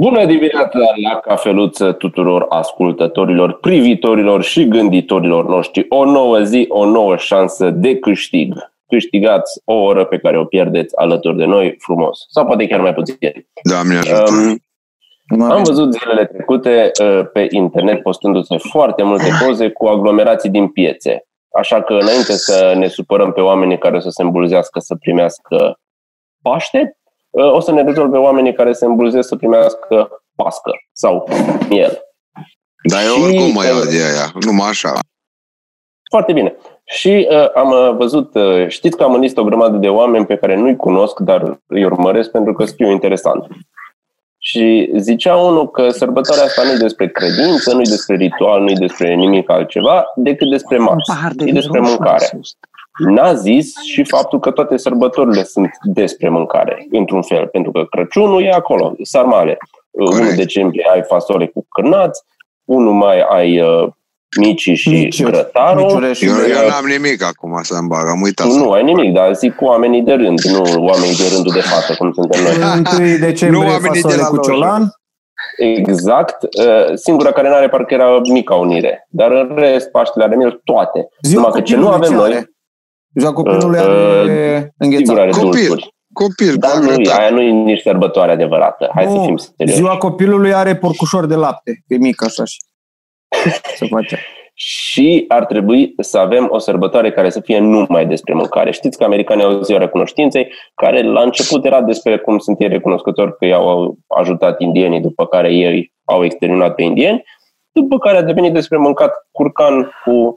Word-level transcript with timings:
Bună 0.00 0.24
dimineața 0.24 0.78
la 1.02 1.18
cafeluță 1.18 1.92
tuturor 1.92 2.46
ascultătorilor, 2.48 3.58
privitorilor 3.58 4.42
și 4.42 4.68
gânditorilor 4.68 5.48
noștri. 5.48 5.86
O 5.88 6.04
nouă 6.04 6.40
zi, 6.40 6.64
o 6.68 6.84
nouă 6.84 7.16
șansă 7.16 7.70
de 7.70 7.98
câștig. 7.98 8.54
Câștigați 8.86 9.60
o 9.64 9.74
oră 9.74 10.04
pe 10.04 10.18
care 10.18 10.38
o 10.38 10.44
pierdeți 10.44 10.96
alături 10.96 11.36
de 11.36 11.44
noi 11.44 11.76
frumos. 11.78 12.26
Sau 12.28 12.46
poate 12.46 12.66
chiar 12.66 12.80
mai 12.80 12.94
puțin. 12.94 13.16
Doamne 13.62 13.96
ajută. 13.96 14.30
Um, 15.30 15.50
am 15.50 15.62
văzut 15.62 15.92
zilele 15.92 16.24
trecute 16.24 16.90
uh, 17.02 17.26
pe 17.32 17.46
internet 17.50 18.02
postându-se 18.02 18.56
foarte 18.56 19.02
multe 19.02 19.28
poze 19.44 19.70
cu 19.70 19.86
aglomerații 19.86 20.50
din 20.50 20.68
piețe. 20.68 21.26
Așa 21.58 21.82
că 21.82 21.92
înainte 21.92 22.32
să 22.32 22.74
ne 22.76 22.86
supărăm 22.86 23.32
pe 23.32 23.40
oamenii 23.40 23.78
care 23.78 23.96
o 23.96 24.00
să 24.00 24.10
se 24.10 24.22
îmbulzească 24.22 24.78
să 24.78 24.94
primească 24.94 25.80
Paște, 26.42 26.78
uh, 26.80 27.07
o 27.30 27.60
să 27.60 27.72
ne 27.72 27.82
rezolve 27.82 28.16
oamenii 28.18 28.54
care 28.54 28.72
se 28.72 28.84
îmbulzesc 28.84 29.28
să 29.28 29.36
primească 29.36 30.22
pască 30.34 30.70
sau 30.92 31.28
miel. 31.68 32.02
Dar 32.90 33.00
eu 33.04 33.12
Și- 33.14 33.22
oricum 33.22 33.52
mă 33.52 33.64
iau 33.64 33.78
de 33.80 33.96
aia, 34.02 34.32
numai 34.46 34.68
așa. 34.68 34.92
Foarte 36.10 36.32
bine. 36.32 36.56
Și 36.84 37.28
uh, 37.30 37.52
am 37.54 37.70
uh, 37.70 37.94
văzut, 37.96 38.34
uh, 38.34 38.68
știți 38.68 38.96
că 38.96 39.02
am 39.02 39.14
în 39.14 39.20
listă 39.20 39.40
o 39.40 39.44
grămadă 39.44 39.76
de 39.76 39.88
oameni 39.88 40.26
pe 40.26 40.36
care 40.36 40.56
nu-i 40.56 40.76
cunosc, 40.76 41.18
dar 41.18 41.60
îi 41.66 41.84
urmăresc 41.84 42.30
pentru 42.30 42.52
că 42.52 42.64
scriu 42.64 42.90
interesant. 42.90 43.46
Și 44.38 44.90
zicea 44.96 45.36
unul 45.36 45.70
că 45.70 45.88
sărbătoarea 45.88 46.44
asta 46.44 46.62
nu 46.62 46.70
e 46.70 46.76
despre 46.76 47.08
credință, 47.08 47.72
nu 47.74 47.80
e 47.80 47.88
despre 47.88 48.16
ritual, 48.16 48.60
nu 48.62 48.70
e 48.70 48.74
despre 48.78 49.14
nimic 49.14 49.50
altceva, 49.50 50.04
decât 50.16 50.50
despre 50.50 50.76
Un 50.78 50.82
mars. 50.84 51.06
pahar 51.06 51.32
de 51.32 51.42
E 51.42 51.44
vin 51.44 51.54
despre 51.54 51.78
roșu 51.78 51.90
mâncare. 51.90 52.40
Sus. 52.98 53.06
N-a 53.14 53.32
zis 53.34 53.72
și 53.92 54.04
faptul 54.04 54.40
că 54.40 54.50
toate 54.50 54.76
sărbătorile 54.76 55.42
sunt 55.44 55.70
despre 55.82 56.28
mâncare, 56.28 56.86
într-un 56.90 57.22
fel, 57.22 57.46
pentru 57.46 57.70
că 57.72 57.84
Crăciunul 57.90 58.42
e 58.42 58.50
acolo, 58.52 58.94
sarmale. 59.02 59.58
Corect. 59.90 60.20
1 60.28 60.34
decembrie 60.36 60.86
ai 60.92 61.02
fasole 61.02 61.46
cu 61.46 61.66
cârnați, 61.68 62.22
1 62.64 62.90
mai 62.90 63.20
ai 63.28 63.60
uh, 63.60 63.88
micii 64.40 64.74
și 64.74 64.88
Miciuri. 64.88 65.30
grătarul. 65.30 65.82
Miciureș. 65.82 66.20
Eu, 66.20 66.32
Da. 66.34 66.62
eu 66.62 66.68
n-am 66.68 66.84
nimic 66.86 67.22
acum 67.24 67.58
să-mi 67.62 67.88
bag, 67.88 68.08
am 68.08 68.20
uitat. 68.20 68.46
Tu 68.46 68.52
nu 68.56 68.70
ai 68.70 68.82
nimic, 68.84 69.12
dar 69.12 69.34
zic 69.34 69.54
cu 69.54 69.64
oamenii 69.64 70.02
de 70.02 70.12
rând, 70.12 70.40
nu 70.40 70.62
oamenii 70.76 71.16
de 71.16 71.24
rândul 71.34 71.52
de 71.52 71.60
față, 71.60 71.94
cum 71.98 72.12
suntem 72.12 72.40
noi. 72.42 72.54
1 73.12 73.18
decembrie 73.28 73.62
Nu 73.62 73.68
oamenii 73.72 74.00
de 74.02 74.08
fasole 74.08 74.22
la 74.22 74.28
cu 74.28 74.34
loja. 74.36 74.50
ciolan. 74.52 74.92
Exact. 75.56 76.42
Uh, 76.42 76.94
Singura 76.94 77.32
care 77.32 77.48
nu 77.48 77.54
are 77.54 77.68
parcă 77.68 77.94
era 77.94 78.20
mica 78.32 78.54
unire. 78.54 79.06
Dar 79.10 79.30
în 79.30 79.52
rest, 79.56 79.90
Paștele 79.90 80.24
are 80.24 80.36
miel 80.36 80.60
toate. 80.64 81.08
Ziua 81.22 81.40
Numai 81.42 81.60
că 81.60 81.60
ce 81.66 81.76
nu 81.76 81.88
copilului 81.88 82.06
avem 82.06 82.18
ce 82.18 82.24
noi, 82.28 82.36
are? 82.36 82.50
Ziua 83.18 83.32
copilului 83.32 83.78
Uh, 83.78 83.84
are 83.84 84.72
sigur 84.98 85.18
are 85.18 85.30
înghețat. 85.30 85.30
Copil. 85.30 85.40
dulciuri. 85.50 85.94
Copil, 86.12 86.54
Dar 86.56 86.70
cu 86.70 86.78
nu, 86.78 86.90
agrătar. 86.90 87.18
aia 87.20 87.30
nu 87.30 87.40
e 87.40 87.50
nici 87.50 87.80
sărbătoare 87.80 88.32
adevărată. 88.32 88.90
Hai 88.94 89.04
să 89.04 89.10
Nu, 89.10 89.24
fim 89.24 89.36
serioși. 89.36 89.78
Ziua 89.78 89.96
copilului 89.96 90.54
are 90.54 90.76
porcușor 90.76 91.26
de 91.26 91.34
lapte. 91.34 91.82
E 91.86 91.96
mic 91.96 92.24
așa 92.24 92.44
și 92.44 92.58
se 93.76 93.86
face. 93.86 94.18
Și 94.60 95.24
ar 95.28 95.44
trebui 95.46 95.94
să 95.98 96.18
avem 96.18 96.48
o 96.50 96.58
sărbătoare 96.58 97.10
care 97.12 97.30
să 97.30 97.40
fie 97.40 97.58
numai 97.58 98.06
despre 98.06 98.34
mâncare. 98.34 98.70
Știți 98.70 98.98
că 98.98 99.04
americanii 99.04 99.44
au 99.44 99.60
ziua 99.60 99.78
recunoștinței, 99.78 100.52
care 100.74 101.02
la 101.02 101.20
început 101.20 101.64
era 101.64 101.80
despre 101.82 102.18
cum 102.18 102.38
sunt 102.38 102.60
ei 102.60 102.68
recunoscători 102.68 103.36
că 103.36 103.44
i-au 103.44 103.98
ajutat 104.06 104.60
indienii, 104.60 105.00
după 105.00 105.26
care 105.26 105.52
ei 105.52 105.92
au 106.04 106.24
exterminat 106.24 106.74
pe 106.74 106.82
indieni, 106.82 107.24
după 107.72 107.98
care 107.98 108.16
a 108.16 108.22
devenit 108.22 108.52
despre 108.52 108.76
mâncat 108.76 109.28
curcan 109.30 109.90
cu 110.04 110.34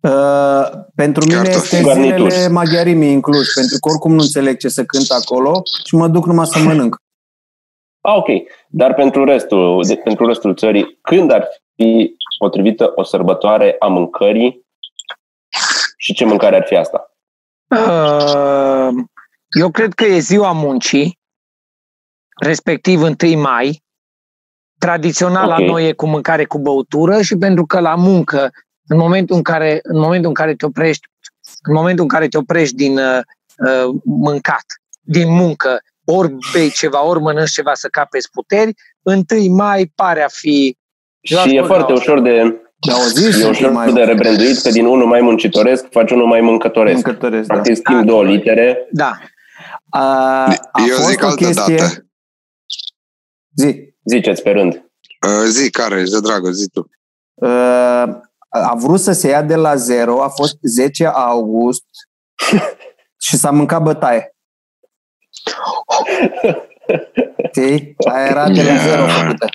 Uh, 0.00 0.70
pentru 0.94 1.24
mine 1.26 1.42
Cartofi. 1.42 1.56
este 1.74 1.82
Garnituri. 1.82 2.30
zilele 2.30 2.48
maghiarimii 2.48 3.12
inclus, 3.12 3.52
pentru 3.54 3.76
că 3.80 3.88
oricum 3.88 4.12
nu 4.14 4.20
înțeleg 4.20 4.56
ce 4.58 4.68
se 4.68 4.84
cântă 4.84 5.14
acolo 5.14 5.62
și 5.86 5.94
mă 5.94 6.08
duc 6.08 6.26
numai 6.26 6.46
să 6.46 6.58
mănânc. 6.68 6.96
Ah, 8.00 8.14
ok. 8.16 8.26
Dar 8.68 8.94
pentru 8.94 9.24
restul, 9.24 9.84
de, 9.86 9.96
pentru 9.96 10.26
restul 10.26 10.54
țării, 10.56 10.98
când 11.02 11.30
ar 11.30 11.48
fi 11.76 12.16
potrivită 12.38 12.92
o 12.94 13.02
sărbătoare 13.02 13.76
a 13.78 13.86
mâncării 13.86 14.66
și 15.96 16.12
ce 16.14 16.24
mâncare 16.24 16.56
ar 16.56 16.64
fi 16.66 16.76
asta? 16.76 17.14
Uh, 17.70 19.04
Eu 19.58 19.70
cred 19.70 19.92
că 19.94 20.04
e 20.04 20.18
ziua 20.18 20.52
muncii, 20.52 21.18
respectiv 22.40 23.02
1 23.02 23.14
mai. 23.40 23.82
Tradițional 24.78 25.48
la 25.48 25.56
Ok. 25.58 25.66
noi 25.66 25.88
e 25.88 25.92
cu 25.92 26.06
mâncare 26.06 26.44
cu 26.44 26.58
băutură 26.58 27.22
și 27.22 27.36
pentru 27.36 27.66
că 27.66 27.80
la 27.80 27.94
muncă, 27.94 28.50
în 28.90 28.98
momentul 28.98 29.36
în 29.36 29.42
care, 29.42 29.80
în 29.82 29.98
momentul 29.98 30.28
în 30.28 30.34
care 30.34 30.54
te 30.54 30.66
oprești, 30.66 31.06
în 31.62 31.74
momentul 31.74 32.02
în 32.02 32.08
care 32.08 32.28
te 32.28 32.38
oprești 32.38 32.74
din 32.74 32.98
uh, 32.98 33.20
uh, 33.56 33.94
mâncat, 34.04 34.64
din 35.00 35.32
muncă, 35.32 35.80
ori 36.04 36.36
bei 36.52 36.70
ceva, 36.70 37.04
ori 37.04 37.20
mănânci 37.20 37.50
ceva 37.50 37.74
să 37.74 37.88
capezi 37.88 38.30
puteri, 38.30 38.74
1 39.02 39.24
mai 39.54 39.92
pare 39.94 40.22
a 40.22 40.28
fi 40.28 40.76
Eu 41.20 41.38
aș 41.38 41.44
și 41.44 41.50
e 41.50 41.62
spune 41.62 41.66
foarte 41.66 41.92
la 41.92 41.98
ușor 41.98 42.20
de, 42.20 42.60
Dar 42.86 42.96
o 42.96 43.08
zi 43.08 43.42
e 43.42 43.48
ușor 43.48 43.70
mai 43.70 43.92
de 43.92 44.02
rebranduit 44.02 44.60
că 44.60 44.70
din 44.70 44.86
unul 44.86 45.06
mai 45.06 45.20
muncitoresc 45.20 45.86
faci 45.90 46.10
unul 46.10 46.26
mai 46.26 46.40
mâncătoresc. 46.40 47.06
încătăresc. 47.06 47.46
Da. 47.46 47.54
Practic 47.54 47.76
schimb 47.76 48.04
două 48.04 48.24
litere. 48.24 48.88
Da. 48.90 49.18
A, 49.88 50.44
a 50.72 50.82
Eu 50.88 50.94
fost 50.94 51.08
zic 51.08 51.22
o 51.22 51.26
altă 51.26 51.44
chestie... 51.44 51.76
dată. 51.76 52.06
Zi. 53.54 53.94
Ziceți 54.04 54.42
pe 54.42 54.50
rând. 54.50 54.72
Uh, 55.26 55.46
Zi, 55.48 55.70
care 55.70 56.00
ești 56.00 56.12
de 56.12 56.20
dragă, 56.20 56.50
zi 56.50 56.68
tu. 56.68 56.90
Uh, 57.34 58.04
a 58.50 58.74
vrut 58.74 59.00
să 59.00 59.12
se 59.12 59.28
ia 59.28 59.42
de 59.42 59.54
la 59.54 59.74
zero, 59.76 60.22
a 60.22 60.28
fost 60.28 60.56
10 60.62 61.06
august 61.06 61.84
și 63.26 63.36
s-a 63.36 63.50
mâncat 63.50 63.82
bătaie. 63.82 64.34
Știi? 67.48 67.94
Aia 68.12 68.26
era 68.26 68.48
de 68.50 68.62
la 68.62 68.76
zero 68.76 69.06
făcută. 69.06 69.46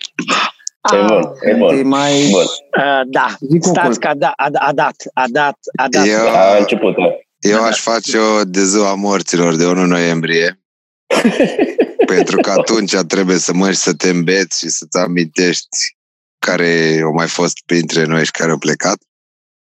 E 0.94 0.98
bun, 1.08 1.32
e 1.42 1.50
E 1.50 1.56
bun. 1.56 1.88
mai... 1.88 2.28
Bun. 2.32 2.42
Uh, 2.42 3.02
da, 3.08 3.36
Zi 3.50 3.60
cu 3.60 3.68
stați 3.68 3.88
cul. 3.88 3.98
că 3.98 4.08
a, 4.08 4.14
da, 4.14 4.34
a, 4.36 4.50
a 4.54 4.72
dat, 4.74 4.96
a 5.14 5.24
dat, 5.30 5.58
a 5.76 5.88
dat. 5.88 6.08
Eu, 6.08 6.28
A 6.36 6.58
început. 6.58 6.96
da. 6.96 7.04
eu 7.40 7.64
aș 7.64 7.80
face-o 7.82 8.44
de 8.44 8.64
ziua 8.64 8.94
morților, 8.96 9.56
de 9.56 9.66
1 9.66 9.86
noiembrie. 9.86 10.60
pentru 12.06 12.38
că 12.38 12.52
atunci 12.52 12.96
trebuie 13.08 13.38
să 13.38 13.54
măși 13.54 13.78
să 13.78 13.94
te 13.94 14.10
îmbeți 14.10 14.58
și 14.60 14.68
să-ți 14.70 14.98
amintești 14.98 15.95
care 16.46 17.02
au 17.04 17.14
mai 17.14 17.28
fost 17.28 17.54
printre 17.66 18.06
noi 18.06 18.26
și 18.26 18.32
care 18.32 18.52
au 18.52 18.58
plecat. 18.58 18.98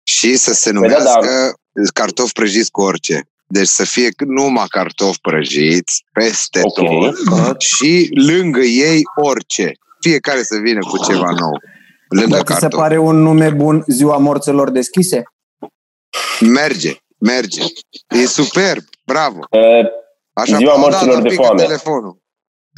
Și 0.03 0.35
să 0.37 0.53
se 0.53 0.71
da, 0.71 0.79
numească 0.79 1.53
cartofi 1.93 2.31
prăjiți 2.33 2.71
cu 2.71 2.81
orice. 2.81 3.21
Deci 3.47 3.67
să 3.67 3.85
fie 3.85 4.09
numai 4.27 4.65
cartofi 4.67 5.19
prăjiți 5.21 6.03
peste 6.11 6.59
Ok. 6.63 6.73
tot 6.75 7.61
și 7.61 8.09
lângă 8.27 8.59
ei 8.61 9.01
orice. 9.21 9.71
Fiecare 9.99 10.43
să 10.43 10.57
vină 10.57 10.79
cu 10.79 10.97
ceva 11.05 11.29
nou. 11.31 11.59
Lângă 12.09 12.35
Dar 12.35 12.45
ți 12.45 12.53
se 12.53 12.59
cartofi. 12.59 12.81
pare 12.81 12.97
un 12.97 13.15
nume 13.15 13.49
bun 13.49 13.83
ziua 13.87 14.17
morților 14.17 14.69
deschise? 14.69 15.23
Merge, 16.39 16.95
merge. 17.17 17.61
E 18.09 18.25
superb, 18.25 18.83
bravo. 19.05 19.39
Uh, 19.49 19.85
Așa 20.33 20.57
Ziua 20.57 20.71
aplaudat, 20.73 20.91
morților 20.91 21.15
am 21.15 21.21
de 21.23 21.29
picat 21.29 21.45
foame. 21.45 21.61
telefonul. 21.61 22.17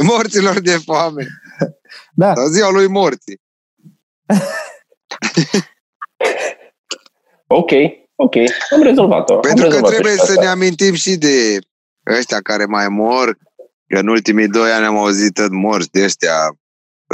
Morților 0.03 0.59
de 0.59 0.77
foame. 0.85 1.27
Da. 2.13 2.33
Sau 2.35 2.47
ziua 2.47 2.69
lui 2.69 2.87
morții. 2.87 3.39
Ok, 7.47 7.71
ok. 8.15 8.35
Am 8.73 8.81
rezolvat-o. 8.81 9.33
Am 9.33 9.39
Pentru 9.39 9.63
că 9.63 9.69
rezolvat-o 9.69 9.93
trebuie 9.93 10.13
și 10.13 10.19
să 10.19 10.31
asta. 10.31 10.41
ne 10.41 10.47
amintim 10.47 10.93
și 10.93 11.15
de 11.15 11.59
ăștia 12.17 12.39
care 12.41 12.65
mai 12.65 12.87
mor, 12.87 13.37
că 13.87 13.99
în 13.99 14.07
ultimii 14.07 14.47
doi 14.47 14.71
ani 14.71 14.85
am 14.85 14.97
auzit 14.97 15.33
tot 15.33 15.51
morți 15.51 15.91
de 15.91 16.03
ăștia 16.03 16.57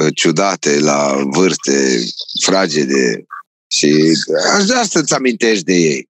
uh, 0.01 0.07
ciudate, 0.16 0.79
la 0.79 1.24
vârste 1.24 2.00
fragede. 2.46 3.25
Și 3.68 4.18
aș 4.57 4.66
vrea 4.66 4.84
să-ți 4.84 5.13
amintești 5.13 5.63
de 5.63 5.74
ei. 5.74 6.09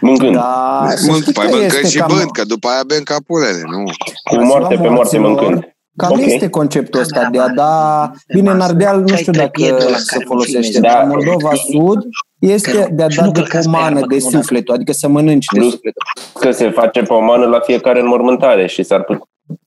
Mâncând. 0.00 0.34
Da, 0.34 0.92
să 0.96 1.06
Mânc, 1.06 1.20
știi 1.20 1.32
păi 1.32 1.44
că 1.44 1.50
mâncând 1.50 1.72
este 1.72 1.88
și 1.88 1.98
cam- 2.02 2.06
bând, 2.06 2.30
că 2.30 2.44
după 2.44 2.68
aia 2.68 2.82
bem 2.86 3.02
capulele, 3.02 3.60
nu? 3.62 3.84
Cu 4.24 4.34
la 4.34 4.42
moarte 4.42 4.74
ziua 4.74 4.86
pe 4.86 4.88
moarte 4.94 5.18
morților, 5.18 5.50
mâncând. 5.50 5.76
Cam 5.98 6.10
Ok. 6.12 6.18
este 6.20 6.48
conceptul 6.48 7.00
ăsta 7.00 7.20
Da, 7.22 7.28
de 7.30 7.38
a 7.38 7.46
da, 7.48 7.52
da... 7.54 8.10
de 8.26 8.34
Bine, 8.34 8.50
în 8.50 8.56
masă. 8.56 8.70
Ardeal 8.70 8.98
nu 9.00 9.06
Că 9.06 9.16
știu 9.16 9.32
ai 9.34 9.38
dacă 9.38 9.50
trepietul 9.50 9.86
ăla 9.86 9.96
se 9.96 10.04
care 10.12 10.24
folosește, 10.24 10.60
filmezi. 10.60 10.80
dar 10.80 10.92
Da. 10.94 11.02
în 11.02 11.08
Moldova 11.08 11.50
Sud 11.54 11.98
este 12.38 12.70
Că- 12.70 12.88
de 12.90 13.02
a 13.02 13.08
și 13.08 13.16
da 13.16 13.24
nu 13.24 13.30
de 13.30 13.40
călcați 13.40 13.64
pe 13.68 13.70
pomană, 13.74 13.98
iarbă, 13.98 14.14
de 14.14 14.18
că 14.18 14.24
nu 14.24 14.30
da. 14.30 14.36
sufletul, 14.38 14.74
adică 14.74 14.92
să 14.92 15.08
mănânci 15.08 15.46
de 15.52 15.58
Plus- 15.58 15.70
sufletul. 15.72 16.02
Că 16.40 16.50
se 16.50 16.70
face 16.70 17.02
pomană 17.02 17.46
la 17.46 17.60
fiecare 17.60 18.00
înmormântare 18.00 18.66
și 18.66 18.82
s-ar 18.82 19.02
putea 19.04 19.22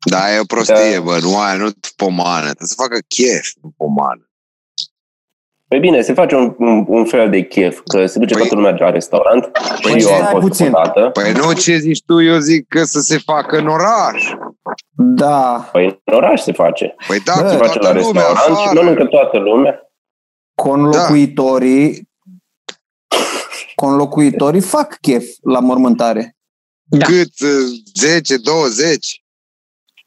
Da, 0.09 0.33
e 0.35 0.39
o 0.39 0.43
prostie, 0.47 0.93
Da. 0.95 1.01
bă, 1.01 1.17
nu 1.21 1.37
aia, 1.39 1.55
nu 1.57 1.69
pomană. 1.95 2.45
Trebuie 2.45 2.67
să 2.67 2.73
facă 2.77 2.97
chef, 3.07 3.51
nu 3.61 3.71
pomană. 3.77 4.25
Păi 5.67 5.79
bine, 5.79 6.01
se 6.01 6.13
face 6.13 6.35
un, 6.35 6.55
un, 6.57 6.85
un 6.87 7.05
fel 7.05 7.29
de 7.29 7.41
chef, 7.41 7.79
că 7.85 8.05
se 8.05 8.19
duce 8.19 8.33
Păi- 8.33 8.37
toată 8.37 8.55
lumea 8.55 8.75
la 8.79 8.89
restaurant. 8.89 9.49
Păi 9.81 9.99
și 9.99 10.05
eu 10.07 10.13
am 10.13 10.19
stai 10.21 10.31
fost 10.31 10.47
puțin. 10.47 10.67
odată. 10.67 11.09
Păi 11.13 11.31
nu 11.31 11.53
ce 11.53 11.77
zici 11.77 12.01
tu, 12.05 12.21
eu 12.21 12.37
zic 12.37 12.67
că 12.67 12.83
să 12.83 12.99
se 12.99 13.17
facă 13.25 13.57
în 13.57 13.67
oraș. 13.67 14.31
Da, 15.03 15.69
Păi 15.71 15.85
în 16.03 16.13
oraș 16.13 16.41
se 16.41 16.51
face. 16.51 16.95
Păi 17.07 17.19
da, 17.19 17.33
Bă, 17.35 17.41
cu 17.41 17.47
Se 17.49 17.55
face 17.57 17.79
la 17.79 17.91
toată 17.91 17.99
lumea 17.99 18.21
restaurant 18.23 18.57
și 18.57 18.63
afară. 18.63 18.81
mănâncă 18.83 19.05
toată 19.05 19.37
lumea. 19.37 19.91
conlocuitorii 20.55 22.09
conlocuitorii 23.75 24.61
fac 24.61 24.97
chef 25.01 25.25
la 25.43 25.59
mormântare. 25.59 26.35
Da. 26.83 27.05
Cât? 27.05 27.39
uh, 27.39 27.49
10, 27.99 28.37
20? 28.37 29.23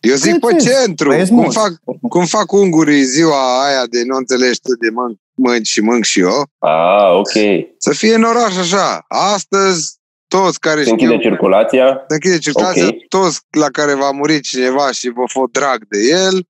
Eu 0.00 0.14
zic 0.14 0.38
pe 0.38 0.52
Înțeles. 0.52 0.76
centru. 0.76 1.08
Păi, 1.08 1.19
ești 1.19 1.29
Cum 1.35 1.38
mulți. 1.43 1.58
fac, 1.58 1.73
cum 2.08 2.25
fac 2.25 2.52
ungurii 2.52 3.02
ziua 3.05 3.64
aia 3.67 3.87
de 3.87 4.02
nu 4.05 4.17
înțelegi 4.17 4.61
tu 4.61 4.76
de 4.81 4.88
mânc, 4.91 5.19
mânci 5.35 5.67
și 5.67 5.81
mânc 5.81 6.05
și 6.05 6.20
eu, 6.20 6.46
Ah, 6.58 7.11
ok. 7.12 7.32
să 7.79 7.93
fie 7.93 8.14
în 8.14 8.23
oraș 8.23 8.56
așa. 8.56 9.05
Astăzi, 9.08 9.96
toți 10.39 10.59
care 10.61 10.85
Se 10.85 10.91
închide 10.91 11.15
știu, 11.17 11.29
circulația. 11.31 12.05
se 12.09 12.15
închide 12.15 12.39
circulația, 12.39 12.87
Ok. 12.87 12.95
toți 13.09 13.41
la 13.51 13.69
care 13.71 13.95
va 13.95 14.11
muri 14.11 14.41
cineva 14.41 14.93
și 14.93 15.09
vă 15.09 15.23
fă 15.27 15.41
drag 15.51 15.87
de 15.89 15.99
el, 15.99 16.47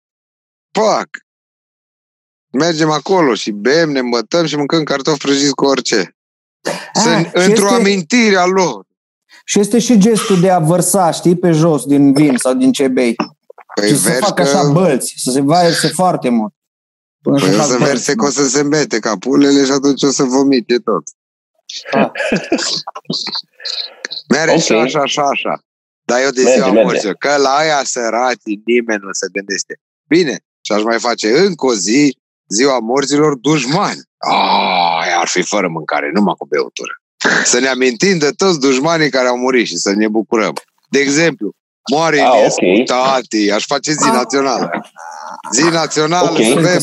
pac! 0.70 1.08
Mergem 2.52 2.90
acolo 2.90 3.34
și 3.34 3.50
bem, 3.50 3.90
ne 3.90 3.98
îmbătăm 3.98 4.46
și 4.46 4.56
mâncăm 4.56 4.82
cartofi 4.82 5.18
prăjiți 5.18 5.54
cu 5.54 5.64
orice. 5.64 6.16
Să, 6.92 7.08
Ah, 7.08 7.24
și 7.24 7.30
într-o 7.48 7.64
este- 7.64 7.74
amintire 7.74 8.36
a 8.36 8.44
lor. 8.44 8.84
Și 9.44 9.60
este 9.60 9.78
și 9.78 9.98
gestul 9.98 10.40
de 10.40 10.50
a 10.50 10.58
vărsa, 10.58 11.10
știi, 11.10 11.36
pe 11.36 11.50
jos 11.50 11.84
din 11.84 12.12
vin 12.12 12.36
sau 12.36 12.54
din 12.54 12.72
ce 12.72 12.88
bei. 12.88 13.14
Păi 13.74 13.88
și 13.88 13.96
să 13.96 14.08
vezi 14.08 14.20
facă 14.20 14.42
că... 14.42 14.48
așa 14.48 14.70
bălți, 14.70 15.14
să 15.16 15.30
se 15.30 15.40
vaierse 15.40 15.88
foarte 15.88 16.28
mult. 16.28 16.52
Până 17.22 17.38
Păi 17.38 17.48
o 17.48 17.52
fac 17.52 17.64
să 17.66 17.70
bălți, 17.70 17.84
verse 17.90 18.14
că 18.14 18.22
mă. 18.22 18.28
o 18.28 18.30
să 18.30 18.48
se 18.48 18.60
îmbete 18.60 18.98
ca 18.98 19.16
pulele 19.18 19.64
și 19.64 19.70
atunci 19.70 20.02
o 20.02 20.10
să 20.10 20.22
vomite 20.22 20.76
tot. 20.78 21.02
Ah. 21.92 22.10
Mere 24.28 24.50
Ok. 24.50 24.58
și 24.60 24.72
așa, 24.72 25.00
așa, 25.00 25.22
așa. 25.22 25.58
Dar 26.06 26.20
eu 26.22 26.30
de 26.30 26.42
Merge, 26.42 26.54
ziua 26.56 26.66
merge. 26.72 26.82
morților, 26.84 27.14
că 27.14 27.36
la 27.36 27.48
aia 27.56 27.80
săraci 27.84 28.40
nimeni 28.64 29.00
nu 29.02 29.12
se 29.12 29.26
gândește. 29.32 29.74
Bine, 30.08 30.38
și 30.64 30.72
aș 30.72 30.82
mai 30.82 30.98
face 30.98 31.38
încă 31.38 31.66
o 31.66 31.74
zi, 31.74 32.18
ziua 32.48 32.78
morților 32.78 33.34
dușmani. 33.36 34.00
Ah, 34.18 35.02
aia 35.02 35.18
ar 35.18 35.26
fi 35.26 35.42
fără 35.42 35.68
mâncare, 35.68 36.10
numai 36.14 36.34
cu 36.38 36.46
beutură. 36.46 36.92
Să 37.44 37.58
ne 37.60 37.68
amintim 37.68 38.18
de 38.18 38.30
toți 38.30 38.60
dușmanii 38.60 39.10
care 39.10 39.28
au 39.28 39.36
murit 39.38 39.66
și 39.66 39.76
să 39.76 39.92
ne 39.92 40.08
bucurăm. 40.08 40.52
De 40.88 40.98
exemplu, 40.98 41.50
moare 41.92 42.20
Ah, 42.20 42.32
Iliescu, 42.36 42.64
ok. 42.80 42.84
tati, 42.86 43.50
aș 43.50 43.64
face 43.66 43.92
zi 43.92 44.06
Ah. 44.08 44.12
națională. 44.12 44.70
Zi 45.52 45.62
națională, 45.62 46.30
Ok. 46.30 46.36
să 46.36 46.54
Cred 46.54 46.80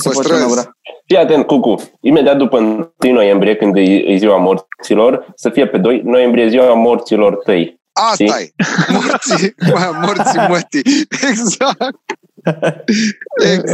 că 1.11 1.19
vedem 1.19 1.37
se 1.37 1.43
pe 1.43 1.45
poate 1.45 1.45
străzi. 1.45 1.45
inaugura. 1.45 1.45
Fii 1.45 1.45
atent, 1.45 1.45
Cucu. 1.45 1.81
Imediat 2.01 2.37
după 2.37 2.57
1 2.57 3.13
noiembrie, 3.13 3.55
când 3.55 3.75
e, 3.75 3.81
e 3.81 4.17
ziua 4.17 4.37
morților, 4.37 5.27
să 5.35 5.49
fie 5.49 5.67
pe 5.67 5.77
2 5.77 6.01
noiembrie 6.05 6.49
ziua 6.49 6.73
morților 6.73 7.35
tăi. 7.35 7.79
asta 7.91 8.23
e. 8.23 8.51
Morții, 8.87 9.55
mă, 9.71 9.91
morții 10.01 10.39
mătii. 10.49 11.07
Exact. 11.29 11.99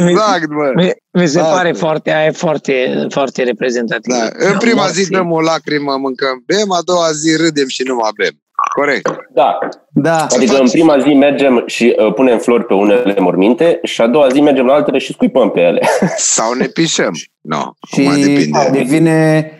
Exact, 0.07 0.49
mă. 0.49 0.71
Mi, 0.75 0.91
mi 1.11 1.27
se 1.27 1.39
Asta. 1.39 1.53
pare 1.53 1.71
foarte, 1.71 2.11
aia 2.11 2.25
e 2.25 2.31
foarte, 2.31 3.05
foarte 3.09 3.43
reprezentativ. 3.43 4.13
Da. 4.15 4.29
În 4.51 4.57
prima 4.57 4.87
zi 4.87 4.97
Morții. 4.97 5.15
dăm 5.15 5.31
o 5.31 5.41
lacrimă, 5.41 5.97
mâncăm, 5.97 6.43
bem, 6.45 6.71
a 6.71 6.79
doua 6.85 7.11
zi 7.11 7.35
râdem 7.35 7.67
și 7.67 7.83
nu 7.83 7.95
mai 7.95 8.09
bem. 8.15 8.41
Corect. 8.75 9.09
Da. 9.33 9.57
Da. 9.93 10.25
Adică 10.25 10.53
faci- 10.53 10.59
în 10.61 10.69
prima 10.69 10.99
zi 10.99 11.13
mergem 11.13 11.63
și 11.65 11.95
uh, 11.99 12.13
punem 12.13 12.39
flori 12.39 12.65
pe 12.65 12.73
unele 12.73 13.19
morminte 13.19 13.79
și 13.83 14.01
a 14.01 14.07
doua 14.07 14.27
zi 14.29 14.41
mergem 14.41 14.65
la 14.65 14.73
altele 14.73 14.97
și 14.97 15.13
scuipăm 15.13 15.51
pe 15.51 15.59
ele. 15.59 15.87
Sau 16.35 16.53
ne 16.53 16.65
pișăm. 16.65 17.11
Nu, 17.41 17.57
no, 17.57 17.71
Și 17.87 18.01
mai 18.01 18.21
depinde. 18.21 18.69
devine, 18.71 19.51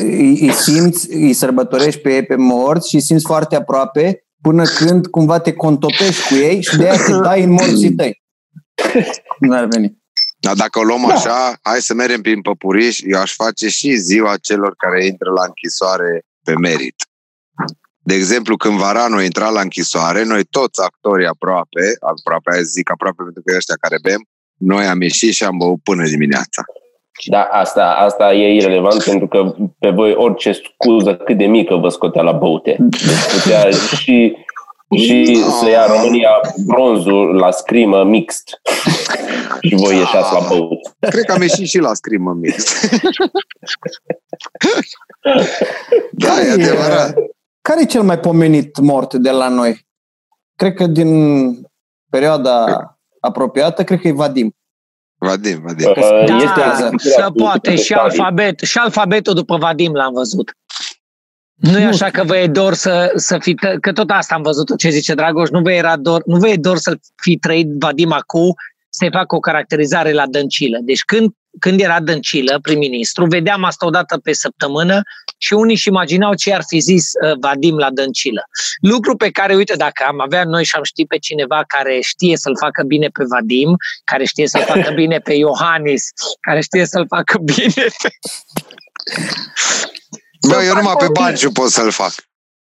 îi, 0.00 0.40
îi 0.40 0.50
simți, 0.52 1.12
îi 1.14 1.32
sărbătorești 1.32 2.00
pe 2.00 2.14
ei 2.14 2.24
pe 2.24 2.34
morți 2.36 2.88
și 2.88 2.94
îi 2.94 3.00
simți 3.00 3.24
foarte 3.26 3.56
aproape 3.56 4.24
până 4.42 4.62
când 4.64 5.06
cumva 5.06 5.38
te 5.38 5.52
contopești 5.52 6.28
cu 6.28 6.34
ei 6.34 6.62
și 6.62 6.76
de 6.76 6.88
aia 6.88 7.04
te 7.06 7.12
dai 7.12 7.42
în 7.42 7.50
morții 7.50 7.92
tăi. 7.94 8.22
Nu 9.40 9.54
ar 9.56 9.64
veni. 9.64 9.96
Dar 10.38 10.54
dacă 10.54 10.78
o 10.78 10.82
luăm 10.82 11.10
așa, 11.10 11.58
hai 11.62 11.78
să 11.80 11.94
mergem 11.94 12.20
prin 12.20 12.40
păpuriș, 12.40 13.00
eu 13.04 13.20
aș 13.20 13.34
face 13.34 13.68
și 13.68 13.94
ziua 13.96 14.34
celor 14.42 14.74
care 14.76 15.04
intră 15.06 15.30
la 15.30 15.44
închisoare 15.46 16.22
pe 16.44 16.52
merit. 16.60 16.94
De 18.10 18.14
exemplu, 18.14 18.56
când 18.56 18.78
Varanu 18.78 19.20
intra 19.22 19.48
la 19.48 19.60
închisoare, 19.60 20.24
noi 20.24 20.44
toți 20.44 20.80
actorii 20.88 21.26
aproape, 21.26 21.84
aproape 22.00 22.48
aia 22.52 22.62
zic 22.62 22.90
aproape 22.90 23.22
pentru 23.22 23.42
că 23.42 23.52
e 23.52 23.56
ăștia 23.56 23.74
care 23.80 23.98
bem, 24.02 24.20
noi 24.72 24.84
am 24.86 25.00
ieșit 25.00 25.32
și 25.34 25.44
am 25.44 25.56
băut 25.56 25.80
până 25.82 26.04
dimineața. 26.04 26.62
Da, 27.24 27.42
asta, 27.42 27.84
asta 27.98 28.32
e 28.32 28.54
irrelevant 28.54 29.02
pentru 29.02 29.26
că 29.26 29.54
pe 29.78 29.90
voi 29.90 30.12
orice 30.14 30.52
scuză 30.52 31.16
cât 31.16 31.36
de 31.38 31.46
mică 31.46 31.74
vă 31.74 31.88
scotea 31.88 32.22
la 32.22 32.32
băute. 32.32 32.76
Deci 32.78 33.42
putea 33.42 33.70
și, 33.70 34.36
și 34.96 35.36
să 35.60 35.68
ia 35.68 35.86
România 35.86 36.40
bronzul 36.66 37.34
la 37.34 37.50
scrimă 37.50 38.04
mixt 38.04 38.60
și 39.60 39.74
voi 39.74 39.96
ieșați 39.96 40.32
la 40.32 40.40
băut. 40.48 40.80
Cred 40.98 41.24
că 41.24 41.32
am 41.32 41.42
ieșit 41.42 41.66
și 41.66 41.78
la 41.78 41.94
scrimă 41.94 42.32
mix. 42.40 42.88
da, 46.24 46.40
e 46.40 46.50
adevărat. 46.50 47.14
Care 47.66 47.80
e 47.80 47.84
cel 47.84 48.02
mai 48.02 48.18
pomenit 48.18 48.78
mort 48.78 49.14
de 49.14 49.30
la 49.30 49.48
noi? 49.48 49.86
Cred 50.56 50.74
că 50.74 50.86
din 50.86 51.10
perioada 52.10 52.66
apropiată, 53.20 53.84
cred 53.84 54.00
că 54.00 54.08
e 54.08 54.12
Vadim. 54.12 54.56
Vadim, 55.18 55.60
Vadim. 55.62 55.88
Uh, 55.88 56.24
Da, 56.26 56.36
este 56.36 57.10
să 57.10 57.30
poate 57.34 57.76
și 57.76 57.92
alfabet, 57.92 58.60
și 58.60 58.78
alfabetul 58.78 59.34
după 59.34 59.56
Vadim 59.56 59.92
l-am 59.92 60.12
văzut. 60.12 60.56
Nu 61.54 61.78
e 61.78 61.82
Nu 61.82 61.88
așa 61.88 62.10
că 62.10 62.24
vă 62.24 62.36
e 62.36 62.46
dor 62.46 62.74
să, 62.74 63.12
să 63.14 63.38
fi, 63.38 63.54
că 63.80 63.92
tot 63.92 64.10
asta 64.10 64.34
am 64.34 64.42
văzut 64.42 64.76
ce 64.76 64.90
zice 64.90 65.14
Dragoș, 65.14 65.48
nu 65.48 65.60
vă 65.60 65.72
era 65.72 65.96
dor, 65.96 66.22
nu 66.26 66.36
vă 66.36 66.48
e 66.48 66.56
dor 66.56 66.76
să 66.76 66.98
fi 67.22 67.36
trăit 67.36 67.68
Vadim 67.78 68.12
acum, 68.12 68.54
să-i 68.88 69.10
facă 69.12 69.34
o 69.34 69.40
caracterizare 69.40 70.12
la 70.12 70.26
Dăncilă. 70.26 70.78
Deci 70.82 71.04
când, 71.04 71.30
când 71.58 71.80
era 71.80 72.00
Dăncilă, 72.00 72.58
prim-ministru, 72.62 73.26
vedeam 73.26 73.64
asta 73.64 73.86
o 73.86 73.90
dată 73.90 74.18
pe 74.18 74.32
săptămână 74.32 75.02
și 75.38 75.52
unii 75.52 75.74
își 75.74 75.88
imaginau 75.88 76.34
ce 76.34 76.54
ar 76.54 76.62
fi 76.66 76.78
zis 76.78 77.10
uh, 77.22 77.38
Vadim 77.40 77.76
la 77.76 77.90
Dăncilă. 77.90 78.42
Lucru 78.80 79.16
pe 79.16 79.30
care, 79.30 79.54
uite, 79.54 79.74
dacă 79.74 80.04
am 80.06 80.20
avea 80.20 80.44
noi 80.44 80.64
și 80.64 80.76
am 80.76 80.82
ști 80.82 81.06
pe 81.06 81.18
cineva 81.18 81.64
care 81.66 82.00
știe 82.00 82.36
să-l 82.36 82.56
facă 82.56 82.82
bine 82.82 83.08
pe 83.08 83.24
Vadim, 83.28 83.76
care 84.04 84.24
știe 84.24 84.48
să-l 84.48 84.64
facă 84.64 84.90
bine 85.00 85.18
pe 85.18 85.32
Iohannis, 85.32 86.10
care 86.40 86.60
știe 86.60 86.86
să-l 86.86 87.06
facă 87.08 87.38
bine 87.54 87.86
pe... 88.02 88.08
Bă, 90.48 90.62
eu 90.62 90.72
fac 90.72 90.82
numai 90.82 90.96
pe 90.98 91.06
copii. 91.06 91.22
Banciu 91.22 91.52
pot 91.52 91.70
să-l 91.70 91.90
fac. 91.90 92.12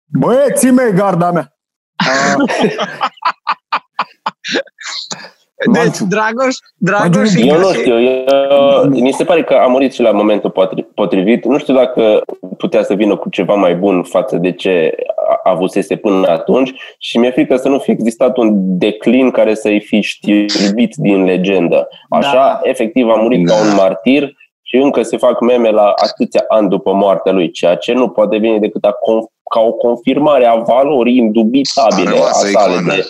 Băieții 0.04 0.70
mei, 0.70 0.92
garda 0.92 1.30
mea! 1.30 1.48
Deci, 5.72 5.82
Banciu. 5.82 6.04
Dragoș, 6.08 6.54
Dragoș 6.76 7.32
Banciu, 7.32 7.46
Eu 7.46 7.58
nu 7.58 7.72
știu, 7.72 8.00
eu, 8.02 8.84
mi 8.88 9.12
se 9.12 9.24
pare 9.24 9.42
că 9.42 9.54
a 9.54 9.66
murit 9.66 9.92
și 9.92 10.00
la 10.02 10.10
momentul 10.10 10.50
potri- 10.50 10.86
potrivit. 10.94 11.44
Nu 11.44 11.58
știu 11.58 11.74
dacă 11.74 12.20
putea 12.58 12.82
să 12.82 12.94
vină 12.94 13.16
cu 13.16 13.28
ceva 13.28 13.54
mai 13.54 13.74
bun 13.74 14.02
față 14.02 14.36
de 14.36 14.52
ce 14.52 14.94
a- 15.28 15.50
avusese 15.50 15.96
până 15.96 16.28
atunci 16.28 16.72
și 16.98 17.18
mi-e 17.18 17.30
frică 17.30 17.56
să 17.56 17.68
nu 17.68 17.78
fi 17.78 17.90
existat 17.90 18.36
un 18.36 18.50
declin 18.78 19.30
care 19.30 19.54
să-i 19.54 19.80
fi 19.80 20.00
știrbit 20.00 20.94
din 20.96 21.24
legendă. 21.24 21.88
Așa, 22.08 22.32
Da. 22.34 22.60
efectiv, 22.62 23.08
a 23.08 23.14
murit 23.14 23.46
ca 23.46 23.54
Da. 23.54 23.60
un 23.68 23.74
martir 23.76 24.36
și 24.62 24.76
încă 24.76 25.02
se 25.02 25.16
fac 25.16 25.40
meme 25.40 25.70
la 25.70 25.92
atâția 26.02 26.44
ani 26.48 26.68
după 26.68 26.92
moartea 26.92 27.32
lui, 27.32 27.50
ceea 27.50 27.74
ce 27.74 27.92
nu 27.92 28.08
poate 28.08 28.36
veni 28.36 28.60
decât 28.60 28.84
a 28.84 28.88
conf- 28.92 29.32
ca 29.54 29.60
o 29.60 29.72
confirmare 29.72 30.44
a 30.46 30.54
valorii 30.54 31.16
indubitabile 31.16 32.08
A 32.08 32.12
a 32.12 32.14
rămas 32.14 32.38
sale 32.40 32.50
icoană. 32.50 32.94
de, 32.94 33.04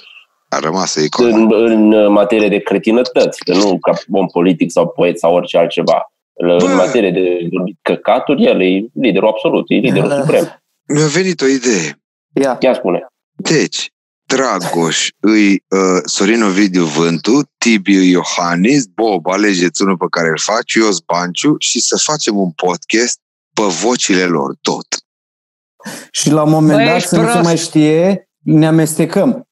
A 0.55 0.59
rămas 0.59 0.95
icon. 0.95 1.27
în, 1.51 1.93
în 1.93 2.13
materie 2.13 2.49
de 2.49 2.59
cretinătăți, 2.59 3.45
că 3.45 3.53
nu 3.55 3.79
ca 3.79 3.93
om 4.11 4.27
politic 4.27 4.71
sau 4.71 4.89
poet 4.89 5.19
sau 5.19 5.35
orice 5.35 5.59
altceva. 5.59 6.13
În 6.33 6.57
Bă! 6.59 6.75
materie 6.75 7.11
de 7.11 7.49
vorbit 7.53 7.79
căcaturi, 7.83 8.45
el 8.45 8.63
e 8.63 8.87
liderul 9.01 9.29
absolut, 9.29 9.65
e 9.69 9.75
liderul 9.75 10.09
Da. 10.09 10.21
suprem. 10.21 10.63
Mi-a 10.95 11.07
venit 11.07 11.41
o 11.41 11.47
idee. 11.47 12.01
Ia. 12.43 12.57
Chiar 12.57 12.75
spune. 12.75 13.07
Deci, 13.37 13.89
Dragoș 14.27 15.09
îi 15.21 15.51
uh, 15.53 16.01
Sorin 16.05 16.43
Ovidiu 16.43 16.85
Vântu, 16.85 17.41
Tibiu 17.59 18.01
Iohannis, 18.03 18.87
Bob, 18.87 19.27
alegeți 19.27 19.83
unul 19.83 19.97
pe 19.97 20.07
care 20.11 20.29
îl 20.29 20.39
faci, 20.39 20.73
Ios 20.73 20.99
Banciu 21.01 21.55
și 21.59 21.81
să 21.81 21.97
facem 22.03 22.37
un 22.37 22.51
podcast 22.51 23.19
pe 23.55 23.63
vocile 23.63 24.25
lor 24.25 24.55
tot. 24.61 24.87
Și 26.11 26.31
la 26.31 26.43
un 26.43 26.51
moment 26.51 26.77
Băi, 26.79 26.87
dat, 26.87 26.97
ești 26.97 27.09
să 27.09 27.17
nu 27.17 27.23
se 27.25 27.29
prost. 27.31 27.45
mai 27.45 27.57
știe, 27.57 28.29
ne 28.39 28.67
amestecăm. 28.67 29.44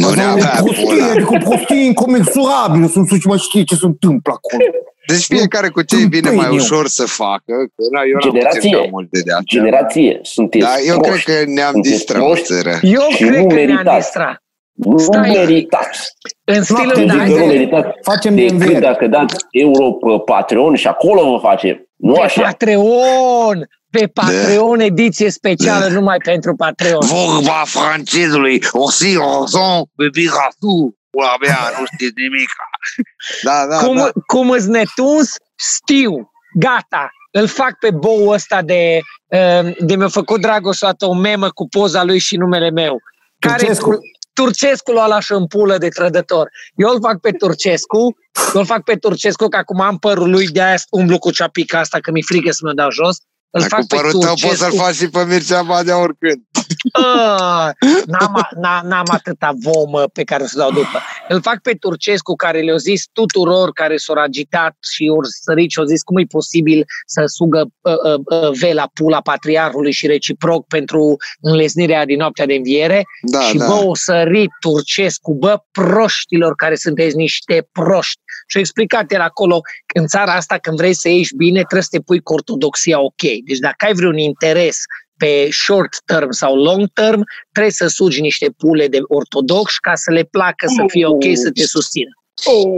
Nu 0.00 0.10
ne 0.14 0.22
avea 0.22 0.48
prostie, 0.62 0.84
pula. 0.84 1.10
adică 1.10 1.38
prostie 1.44 1.84
incomensurabilă, 1.84 2.86
să 2.86 2.98
nu 2.98 3.06
se 3.06 3.16
mai 3.24 3.38
știe 3.38 3.62
ce 3.62 3.74
se 3.74 3.86
întâmplă 3.86 4.32
acolo. 4.36 4.64
Deci 5.06 5.24
fiecare 5.24 5.68
cu 5.68 5.82
ce 5.82 5.96
îi 5.96 6.06
vine 6.06 6.28
mai 6.30 6.34
Tâmpeniu. 6.38 6.62
ușor 6.62 6.86
să 6.88 7.06
facă, 7.06 7.54
că 7.74 7.82
na, 7.92 8.00
eu 8.10 8.12
n-am 8.12 8.30
Generație. 8.30 8.60
puțin 8.60 8.70
prea 8.78 8.88
multe 8.90 9.20
de 9.24 9.30
asta. 9.30 9.42
Generație, 9.46 10.18
sunteți 10.22 10.64
Da, 10.64 10.74
eu 10.86 10.98
cred 10.98 11.10
proști. 11.10 11.30
că 11.30 11.42
ne-am 11.46 11.72
Sunteți 11.72 11.94
distrat. 11.94 12.22
proști. 12.22 12.44
țără. 12.44 12.78
Eu 12.82 13.00
Și 13.10 13.16
cred 13.24 13.38
nu 13.40 13.46
că 13.46 13.54
ne-am 13.54 13.66
meritați. 13.70 13.96
distrat. 13.96 14.42
Nu 14.74 14.98
Stai. 14.98 15.30
meritați. 15.30 16.00
În 16.44 16.62
stilul 16.62 16.84
Noapte 16.84 17.00
Deci 17.04 17.10
de 17.10 17.16
de 17.16 17.18
că 17.18 17.24
nu 17.28 17.34
înviere. 17.34 17.46
meritați 17.58 17.88
Facem 18.02 18.34
de 18.34 18.40
decât 18.42 18.60
înviere. 18.60 18.80
dacă 18.80 19.06
dați 19.06 19.34
euro 19.50 19.92
pe 19.92 20.22
Patreon 20.24 20.74
și 20.74 20.86
acolo 20.86 21.30
vă 21.30 21.38
face. 21.48 21.88
Nu 21.96 22.12
pe 22.12 22.20
așa. 22.20 22.42
Patreon! 22.42 23.68
Pe 23.90 24.06
Patreon, 24.06 24.80
ediție 24.80 25.30
specială 25.30 25.86
numai 25.86 26.16
pentru 26.24 26.54
Patreon. 26.56 27.00
Vorba 27.06 27.62
francezului, 27.64 28.62
aussi 28.72 29.16
raison, 29.16 29.82
bebiga 29.96 30.48
tu. 30.60 30.96
Pula 31.10 31.34
mea, 31.40 31.58
nu 31.78 31.84
știți 31.94 32.12
nimic. 32.16 32.48
Da, 33.42 33.66
da, 33.70 33.76
cum, 33.86 33.96
da. 33.96 34.10
cum 34.26 34.50
îți 34.50 34.68
netuns, 34.68 35.30
știu, 35.76 36.30
gata, 36.58 37.10
îl 37.30 37.46
fac 37.46 37.78
pe 37.78 37.90
bou 37.90 38.28
ăsta 38.28 38.62
de, 38.62 38.98
uh, 39.26 39.76
de 39.78 39.96
mi-a 39.96 40.08
făcut 40.08 40.40
Dragoș 40.40 40.80
o 40.80 40.86
dată 40.86 41.06
o 41.06 41.14
memă 41.14 41.48
cu 41.50 41.68
poza 41.68 42.02
lui 42.04 42.18
și 42.18 42.36
numele 42.36 42.70
meu. 42.70 42.96
Care 43.38 43.56
Turcescu. 43.56 43.98
Turcescu 44.34 44.92
l-a 44.92 45.06
la 45.06 45.20
șampulă 45.20 45.78
de 45.78 45.88
trădător. 45.88 46.48
Eu 46.74 46.88
îl 46.88 47.00
fac 47.00 47.20
pe 47.20 47.30
Turcescu, 47.30 47.98
eu 48.54 48.60
îl 48.60 48.66
fac 48.66 48.82
pe 48.82 48.94
Turcescu, 48.94 49.48
că 49.48 49.56
acum 49.56 49.80
am 49.80 49.98
părul 49.98 50.30
lui, 50.30 50.46
de-aia 50.48 50.76
umblu 50.90 51.18
cu 51.18 51.30
ceapica 51.30 51.78
asta, 51.78 51.98
că 52.00 52.10
mi-e 52.10 52.22
frică 52.26 52.50
să 52.52 52.60
mă 52.64 52.72
dau 52.72 52.90
jos. 52.90 53.16
Îl 53.50 53.60
Dar 53.60 53.68
fac 53.70 53.80
cu 53.80 53.86
pe 53.86 53.96
părul 53.96 54.10
tău 54.10 54.20
Turcescu. 54.20 54.46
poți 54.48 54.60
să-l 54.60 54.72
faci 54.78 54.94
și 54.94 55.08
pe 55.08 55.24
Mircea 55.24 55.62
Badea 55.62 55.98
oricând. 56.00 56.42
Ah, 56.92 57.68
n-am, 58.06 58.34
a- 58.36 58.48
n-a- 58.60 58.82
n-am 58.84 59.04
atâta 59.10 59.52
vomă 59.62 60.02
pe 60.12 60.24
care 60.24 60.46
să 60.46 60.58
dau 60.58 60.70
după. 60.70 61.02
Îl 61.28 61.40
fac 61.40 61.60
pe 61.60 61.72
Turcescu 61.72 62.34
care 62.34 62.60
le-au 62.60 62.76
zis 62.76 63.04
tuturor 63.12 63.72
care 63.72 63.96
s-au 63.96 64.16
agitat 64.16 64.76
și 64.94 65.12
ori 65.16 65.28
sărit 65.28 65.70
și 65.70 65.78
au 65.78 65.84
zis 65.84 66.02
cum 66.02 66.16
e 66.16 66.24
posibil 66.24 66.84
să 67.06 67.22
sugă 67.26 67.70
uh, 67.80 67.92
uh, 67.92 68.42
uh, 68.42 68.58
vela 68.58 68.90
pula 68.94 69.20
patriarhului 69.20 69.92
și 69.92 70.06
reciproc 70.06 70.66
pentru 70.66 71.16
înlesnirea 71.40 72.04
din 72.04 72.18
noaptea 72.18 72.46
de 72.46 72.54
înviere 72.54 73.02
Da, 73.22 73.40
și 73.40 73.56
da. 73.56 73.66
bă, 73.66 73.72
o 73.72 73.94
sărit 73.94 74.50
Turcescu, 74.60 75.34
bă, 75.34 75.58
proștilor 75.72 76.54
care 76.54 76.74
sunteți 76.74 77.16
niște 77.16 77.68
proști. 77.72 78.20
Și 78.46 78.56
a 78.56 78.60
explicat 78.60 79.12
el 79.12 79.20
acolo 79.20 79.60
că 79.86 79.98
în 79.98 80.06
țara 80.06 80.32
asta 80.32 80.58
când 80.58 80.76
vrei 80.76 80.94
să 80.94 81.08
ieși 81.08 81.36
bine 81.36 81.58
trebuie 81.58 81.82
să 81.82 81.88
te 81.90 82.00
pui 82.00 82.20
cu 82.20 82.32
ortodoxia 82.32 83.00
ok. 83.00 83.22
Deci 83.46 83.58
dacă 83.58 83.84
ai 83.84 83.94
vreun 83.94 84.18
interes 84.18 84.76
pe 85.16 85.48
short 85.50 86.02
term 86.04 86.30
sau 86.30 86.56
long 86.56 86.88
term, 86.92 87.22
trebuie 87.52 87.72
să 87.72 87.86
sugi 87.86 88.20
niște 88.20 88.50
pule 88.56 88.88
de 88.88 88.98
ortodox 89.08 89.76
ca 89.76 89.94
să 89.94 90.10
le 90.10 90.22
placă 90.22 90.66
să 90.66 90.84
fie 90.86 91.06
ok 91.06 91.24
să 91.34 91.50
te 91.50 91.66
susțină. 91.66 92.10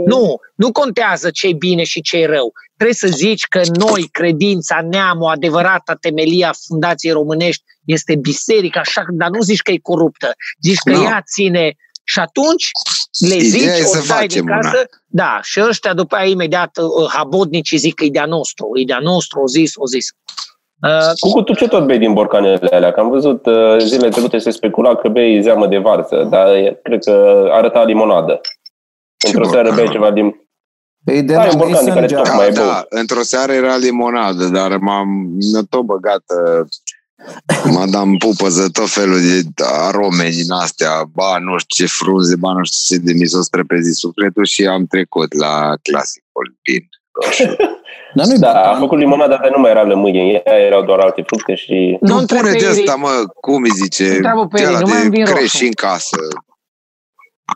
Nu, 0.05 0.39
nu 0.55 0.71
contează 0.71 1.29
ce 1.29 1.47
e 1.47 1.53
bine 1.53 1.83
și 1.83 2.01
ce 2.01 2.17
e 2.17 2.25
rău. 2.25 2.51
Trebuie 2.75 2.95
să 2.95 3.07
zici 3.07 3.43
că 3.47 3.61
noi, 3.73 4.09
credința, 4.11 4.81
neamul, 4.89 5.29
adevărata 5.29 5.93
temelia 5.93 6.53
Fundației 6.67 7.11
Românești 7.11 7.63
este 7.85 8.15
biserica, 8.15 8.79
așa, 8.79 9.05
dar 9.09 9.29
nu 9.29 9.41
zici 9.41 9.61
că 9.61 9.71
e 9.71 9.77
coruptă. 9.81 10.33
Zici 10.61 10.79
că 10.83 10.91
Nu. 10.91 11.03
ea 11.03 11.21
ține 11.33 11.75
și 12.03 12.19
atunci 12.19 12.69
le 13.19 13.35
Ideea 13.35 13.49
zici, 13.49 13.81
e 13.81 13.83
să 13.83 13.97
o 13.97 14.05
dai 14.07 14.27
din 14.27 14.43
facem 14.43 14.45
casă, 14.45 14.85
da, 15.05 15.39
și 15.43 15.61
ăștia 15.61 15.93
după 15.93 16.15
aia 16.15 16.29
imediat 16.29 16.77
uh, 16.77 17.09
habotnicii 17.13 17.77
zic 17.77 17.93
că 17.93 18.03
e 18.03 18.09
de-a 18.09 18.25
nostru, 18.25 18.69
e 18.73 18.83
de-a 18.83 18.99
nostru, 18.99 19.39
o 19.39 19.47
zis, 19.47 19.71
o 19.75 19.85
zis. 19.85 20.07
Uh, 20.81 21.11
Cucu, 21.19 21.41
tu 21.41 21.53
ce 21.53 21.67
tot 21.67 21.85
bei 21.85 21.97
din 21.97 22.13
borcanele 22.13 22.67
alea? 22.71 22.91
Că 22.91 22.99
am 22.99 23.09
văzut 23.09 23.45
uh, 23.45 23.77
zilele 23.79 24.09
trecute 24.09 24.37
se 24.37 24.49
specula 24.49 24.95
că 24.95 25.07
bei 25.07 25.41
zeamă 25.41 25.67
de 25.67 25.77
varză, 25.77 26.27
dar 26.29 26.55
e- 26.55 26.79
cred 26.83 27.03
că 27.03 27.47
arăta 27.51 27.83
limonadă. 27.83 28.41
Într-o 29.27 29.43
seară 29.47 29.67
borcan? 29.67 29.83
bei 29.85 29.93
ceva 29.93 30.11
din... 30.11 30.25
E 31.05 31.21
de 31.21 31.33
Da, 31.33 31.39
la 31.39 31.45
e 31.47 31.51
un 31.51 31.57
borcan 31.57 31.83
de 31.85 31.89
care 31.89 32.01
Mason 32.01 32.17
tot 32.17 32.25
Jar. 32.25 32.35
mai 32.35 32.51
Da, 32.51 32.61
bun. 32.61 32.69
da, 32.71 32.85
într-o 32.89 33.21
seară 33.21 33.51
era 33.51 33.75
limonadă, 33.77 34.45
dar 34.45 34.77
m-am 34.77 35.07
mi-a 35.51 35.61
tot 35.69 35.81
băgat 35.81 36.23
uh, 36.61 36.67
Madame 37.73 38.15
Pupăză, 38.17 38.69
tot 38.71 38.89
felul 38.89 39.19
de 39.21 39.63
arome 39.63 40.29
din 40.29 40.51
astea, 40.51 41.03
ba 41.13 41.37
nu 41.37 41.57
știu 41.57 41.85
ce 41.85 41.93
frunze, 41.93 42.35
ba 42.35 42.51
nu 42.51 42.63
știu 42.63 42.97
ce 42.97 43.03
de 43.03 43.13
mi 43.13 43.25
s-a 43.27 43.41
străpezit 43.41 43.95
sufletul 43.95 44.45
și 44.45 44.65
am 44.65 44.85
trecut 44.85 45.33
la 45.33 45.73
clasicul 45.81 46.55
vin. 46.63 46.89
roșu. 47.11 47.55
Dar 48.17 48.25
nu-i 48.27 48.37
Da, 48.39 48.49
a 48.49 48.53
borcan. 48.61 48.79
făcut 48.79 48.97
limonada, 48.97 49.37
dar 49.37 49.51
nu 49.55 49.59
mai 49.61 49.71
era 49.71 49.83
lămâie 49.83 50.21
în 50.21 50.29
ea, 50.53 50.57
erau 50.59 50.83
doar 50.85 50.99
alte 50.99 51.23
fructe 51.27 51.55
și... 51.55 51.97
Nu 52.01 52.07
Nu 52.13 52.17
întreb 52.17 52.39
pune 52.39 52.51
pe 52.51 52.57
de 52.57 52.65
Iri. 52.65 52.79
ăsta, 52.79 52.95
mă, 52.95 53.23
cum 53.41 53.63
îi 53.63 53.69
zice? 53.69 54.09
Întreabă 54.09 54.47
pe 54.47 54.57
de 54.57 54.61
Iri, 54.63 54.69
ăla 54.71 54.79
nu 54.79 54.87
mai 54.87 54.97
am 55.01 55.09
vin 55.09 55.23
de 55.23 55.31
roșu. 55.31 55.33
crești 55.35 55.65
în 55.65 55.71
casă. 55.71 56.17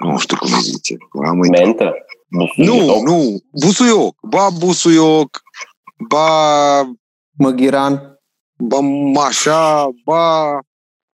Nu 0.05 0.17
știu 0.17 0.37
cum 0.37 0.53
îi 0.53 0.59
zice. 0.61 0.95
Am 1.27 1.39
uitat. 1.39 1.59
Mentă? 1.63 1.91
Nu, 2.27 2.45
Busuioc? 2.45 3.07
nu, 3.07 3.39
busuioc. 3.65 4.15
Ba 4.29 4.47
busuioc, 4.59 5.41
ba, 6.07 6.27
Măghiran. 7.37 8.19
ba 8.57 8.79
mașa, 9.13 9.87
ba 10.05 10.51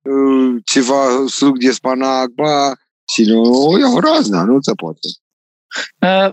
uh, 0.02 0.54
ceva 0.64 1.25
suc 1.26 1.58
de 1.58 1.70
spanac, 1.70 2.28
ba 2.28 2.72
și 3.12 3.22
nu 3.22 3.76
iau 3.80 3.99
razna, 3.99 4.42
nu 4.42 4.61
se 4.61 4.72
poate. 4.75 4.99
Uh, 6.00 6.32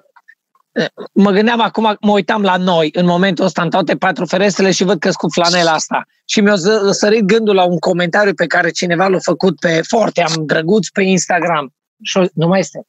mă 1.14 1.32
gândeam 1.32 1.62
acum, 1.62 1.98
mă 2.02 2.12
uitam 2.12 2.42
la 2.42 2.58
noi 2.58 2.90
în 2.94 3.06
momentul 3.06 3.46
ăsta 3.46 3.62
în 3.62 3.70
toate 3.70 3.96
patru 3.96 4.26
ferestrele 4.26 4.72
și 4.72 4.84
văd 4.84 5.00
că 5.00 5.10
cu 5.12 5.30
flanela 5.30 5.72
asta. 5.72 6.06
Și 6.26 6.42
mi-a 6.42 6.56
ză- 6.56 6.90
sărit 6.92 7.24
gândul 7.24 7.56
la 7.56 7.64
un 7.64 7.78
comentariu 7.78 8.34
pe 8.34 8.46
care 8.46 8.70
cineva 8.70 9.08
l-a 9.08 9.18
făcut 9.20 9.60
pe 9.60 9.82
foarte 9.88 10.22
am 10.22 10.46
drăguț 10.46 10.88
pe 10.88 11.02
Instagram. 11.02 11.74
Și 12.04 12.18
o- 12.18 12.26
nu 12.34 12.48
mai 12.48 12.60
este. 12.60 12.82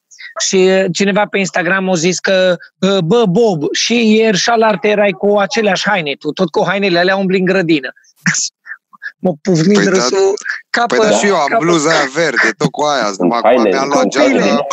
Și 0.48 0.56
uh, 0.56 0.84
cineva 0.92 1.26
pe 1.26 1.38
Instagram 1.38 1.90
a 1.90 1.94
zis 1.94 2.18
că 2.18 2.56
uh, 2.78 2.98
bă, 2.98 3.24
Bob, 3.28 3.74
și 3.74 4.16
ieri 4.16 4.36
și 4.36 4.50
alarte 4.50 4.88
erai 4.88 5.10
cu 5.10 5.38
aceleași 5.38 5.88
haine, 5.88 6.14
tu 6.18 6.30
tot 6.30 6.50
cu 6.50 6.64
hainele 6.66 6.98
alea 6.98 7.16
umbli 7.16 7.38
în 7.38 7.44
grădină. 7.44 7.92
M-a 9.20 9.32
pufnit 9.42 9.74
Păi 9.74 9.84
păi 9.84 9.84
da- 9.84 9.90
râsul. 9.90 10.34
Capă, 10.70 10.96
Păi 10.96 11.08
da, 11.08 11.16
și 11.16 11.26
eu 11.26 11.34
am 11.36 11.46
capă- 11.48 11.58
bluza 11.64 11.90
aia 11.90 12.08
verde, 12.14 12.50
tot 12.56 12.70
cu 12.70 12.82
aia. 12.82 13.04
Sunt 13.04 13.32
Acum 13.32 13.40
haine. 13.42 13.68
mi-am 13.68 13.88
luat 13.88 14.02
Copile. 14.02 14.38
geaca. 14.40 14.66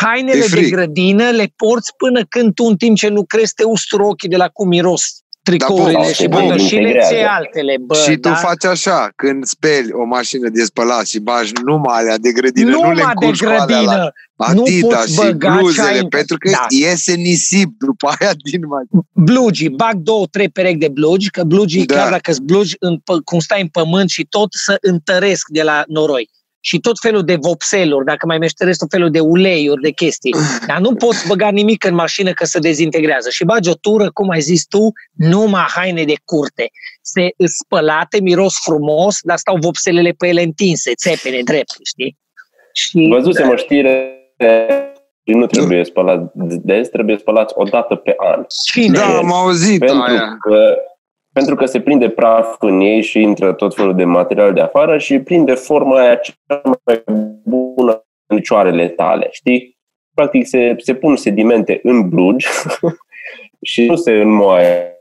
hainele 0.00 0.38
E 0.38 0.40
de 0.40 0.46
frig. 0.48 0.70
grădină 0.72 1.30
le 1.30 1.52
porți 1.56 1.90
până 1.96 2.24
când 2.28 2.54
tu 2.54 2.64
în 2.64 2.76
timp 2.76 2.96
ce 2.96 3.08
lucrezi 3.08 3.52
te 3.54 3.64
usturi 3.64 4.02
ochii 4.02 4.28
de 4.28 4.36
la 4.36 4.48
cum 4.48 4.68
miros 4.68 5.21
tricourile 5.42 5.98
bun, 6.02 6.12
și 6.12 6.26
bun, 6.28 6.40
pătoșile, 6.40 6.80
integrează. 6.80 7.14
ți 7.14 7.20
altele, 7.20 7.74
bă, 7.80 7.94
și 7.94 8.10
tu 8.16 8.28
da? 8.28 8.34
faci 8.34 8.64
așa, 8.64 9.08
când 9.16 9.44
speli 9.44 9.88
o 9.92 10.04
mașină 10.04 10.48
de 10.48 10.62
spălat 10.64 11.06
și 11.06 11.18
bagi 11.18 11.52
numai 11.64 11.98
alea 11.98 12.18
de 12.18 12.32
grădină, 12.32 12.70
nu 12.70 12.76
le 12.76 12.88
numai 12.88 12.94
de 12.96 13.02
încurci 13.02 13.38
cu 13.42 13.46
alea 13.48 13.58
la 13.58 13.64
grădină. 13.66 14.12
Nu 14.54 14.62
Adidas 14.62 15.00
poți 15.00 15.12
și 15.12 15.16
băga 15.20 15.54
ce 15.54 15.58
bluzele, 15.60 15.88
ai 15.88 15.98
în- 15.98 16.08
pentru 16.08 16.36
că 16.38 16.50
Da. 16.50 16.66
iese 16.68 17.14
nisip 17.14 17.68
după 17.78 18.06
aia 18.18 18.30
din 18.50 18.60
mașină. 18.66 19.02
Blugi, 19.12 19.68
bag 19.68 19.94
două, 19.94 20.26
trei 20.30 20.48
perechi 20.48 20.78
de 20.78 20.88
blugi, 20.88 21.30
că 21.30 21.42
blugii, 21.44 21.86
Da. 21.86 21.94
chiar 21.94 22.10
dacă 22.10 22.32
sunt 22.32 22.46
blugi, 22.46 22.74
în, 22.78 22.96
pă- 22.98 23.22
cum 23.24 23.38
stai 23.38 23.60
în 23.60 23.68
pământ 23.68 24.08
și 24.10 24.26
tot 24.28 24.48
să 24.50 24.76
întăresc 24.80 25.46
de 25.48 25.62
la 25.62 25.82
noroi. 25.86 26.30
Și 26.64 26.78
tot 26.80 26.98
felul 27.00 27.22
de 27.24 27.36
vopseluri, 27.40 28.04
dacă 28.04 28.26
mai 28.26 28.38
meșteresc 28.38 28.78
tot 28.78 28.90
felul 28.90 29.10
de 29.10 29.20
uleiuri, 29.20 29.80
de 29.82 29.90
chestii. 29.90 30.34
Dar 30.66 30.78
nu 30.78 30.94
poți 30.94 31.26
băga 31.28 31.48
nimic 31.50 31.84
în 31.84 31.94
mașină 31.94 32.30
că 32.32 32.44
se 32.44 32.58
dezintegrează. 32.58 33.30
Și 33.30 33.44
bagi 33.44 33.68
o 33.70 33.74
tură, 33.74 34.10
cum 34.12 34.28
ai 34.30 34.40
zis 34.40 34.66
tu, 34.66 34.92
numai 35.12 35.64
haine 35.74 36.04
de 36.04 36.14
curte. 36.24 36.70
Se 37.00 37.30
îs 37.36 37.52
spălate, 37.52 38.20
miros 38.20 38.54
frumos, 38.64 39.18
dar 39.22 39.36
stau 39.36 39.56
vopselele 39.60 40.10
pe 40.10 40.26
ele 40.26 40.42
întinse, 40.42 40.92
țepene 40.94 41.40
drept, 41.44 41.74
știi? 41.84 42.18
Și 42.72 43.06
Văzusem 43.10 43.48
o 43.48 43.56
știre 43.56 44.10
și 45.26 45.34
nu 45.34 45.46
trebuie 45.46 45.84
spălat 45.84 46.32
des, 46.34 46.88
trebuie 46.88 47.16
spălați 47.18 47.52
o 47.56 47.64
dată 47.64 47.94
pe 47.94 48.14
an. 48.16 48.44
cine? 48.72 48.98
Da, 48.98 49.16
am 49.16 49.32
auzit 49.32 49.78
Pentru 49.78 50.02
aia. 50.02 50.36
că, 50.40 50.74
pentru 51.32 51.54
că 51.54 51.64
se 51.66 51.80
prinde 51.80 52.08
praf 52.08 52.54
în 52.58 52.80
ei 52.80 53.02
și 53.02 53.20
intră 53.20 53.52
tot 53.52 53.74
felul 53.74 53.94
de 53.96 54.04
material 54.04 54.52
de 54.52 54.60
afară 54.60 54.98
și 54.98 55.18
prinde 55.18 55.54
forma 55.54 56.00
aia 56.00 56.14
cea 56.14 56.60
mai 56.84 57.02
bună 57.44 58.04
în 58.26 58.36
picioarele 58.36 58.88
tale, 58.88 59.28
știi? 59.30 59.78
Practic 60.14 60.46
se, 60.46 60.74
se 60.78 60.94
pun 60.94 61.16
sedimente 61.16 61.80
în 61.82 62.08
blugi 62.08 62.46
și 63.70 63.86
nu 63.86 63.96
se 63.96 64.10
înmoaie. 64.12 64.94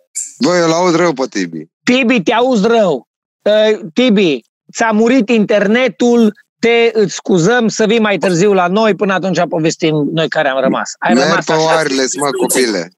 Băi, 0.45 0.59
eu 0.59 0.67
l-aud 0.67 0.95
rău 0.95 1.13
pe 1.13 1.23
Tibi. 1.29 1.65
Tibi, 1.83 2.21
te 2.21 2.33
auzi 2.33 2.67
rău. 2.67 3.07
Uh, 3.41 3.79
Tibi, 3.93 4.39
ți-a 4.73 4.91
murit 4.91 5.29
internetul, 5.29 6.33
te 6.59 6.89
îți 6.93 7.13
scuzăm 7.13 7.67
să 7.67 7.85
vii 7.85 7.99
mai 7.99 8.17
târziu 8.17 8.53
la 8.53 8.67
noi, 8.67 8.95
până 8.95 9.13
atunci 9.13 9.39
povestim 9.49 10.09
noi 10.13 10.27
care 10.29 10.47
am 10.47 10.61
rămas. 10.61 10.91
Ai 10.99 11.13
Merg 11.13 11.27
rămas 11.27 11.45
pe 11.45 11.51
așa. 11.53 11.61
wireless, 11.81 12.15
mă, 12.15 12.29
copile. 12.31 12.91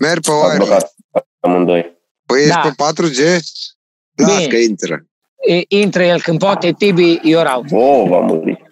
Merg 0.00 0.20
pe 0.20 0.30
S-a 0.30 0.34
wireless. 0.34 0.66
blocat 0.66 0.94
amândoi. 1.40 2.00
Păi 2.32 2.40
ești 2.42 2.54
Da. 2.54 2.60
pe 2.60 2.74
4G? 2.76 3.18
Las 4.14 4.36
Bine. 4.36 4.46
că 4.46 4.56
intră. 4.56 5.04
E, 5.48 5.60
Intră 5.68 6.02
el 6.04 6.20
când 6.22 6.38
poate, 6.38 6.72
Tibi, 6.72 7.20
eu 7.22 7.42
rau. 7.42 7.64
Oh, 7.70 8.08
va 8.08 8.18
muri. 8.20 8.70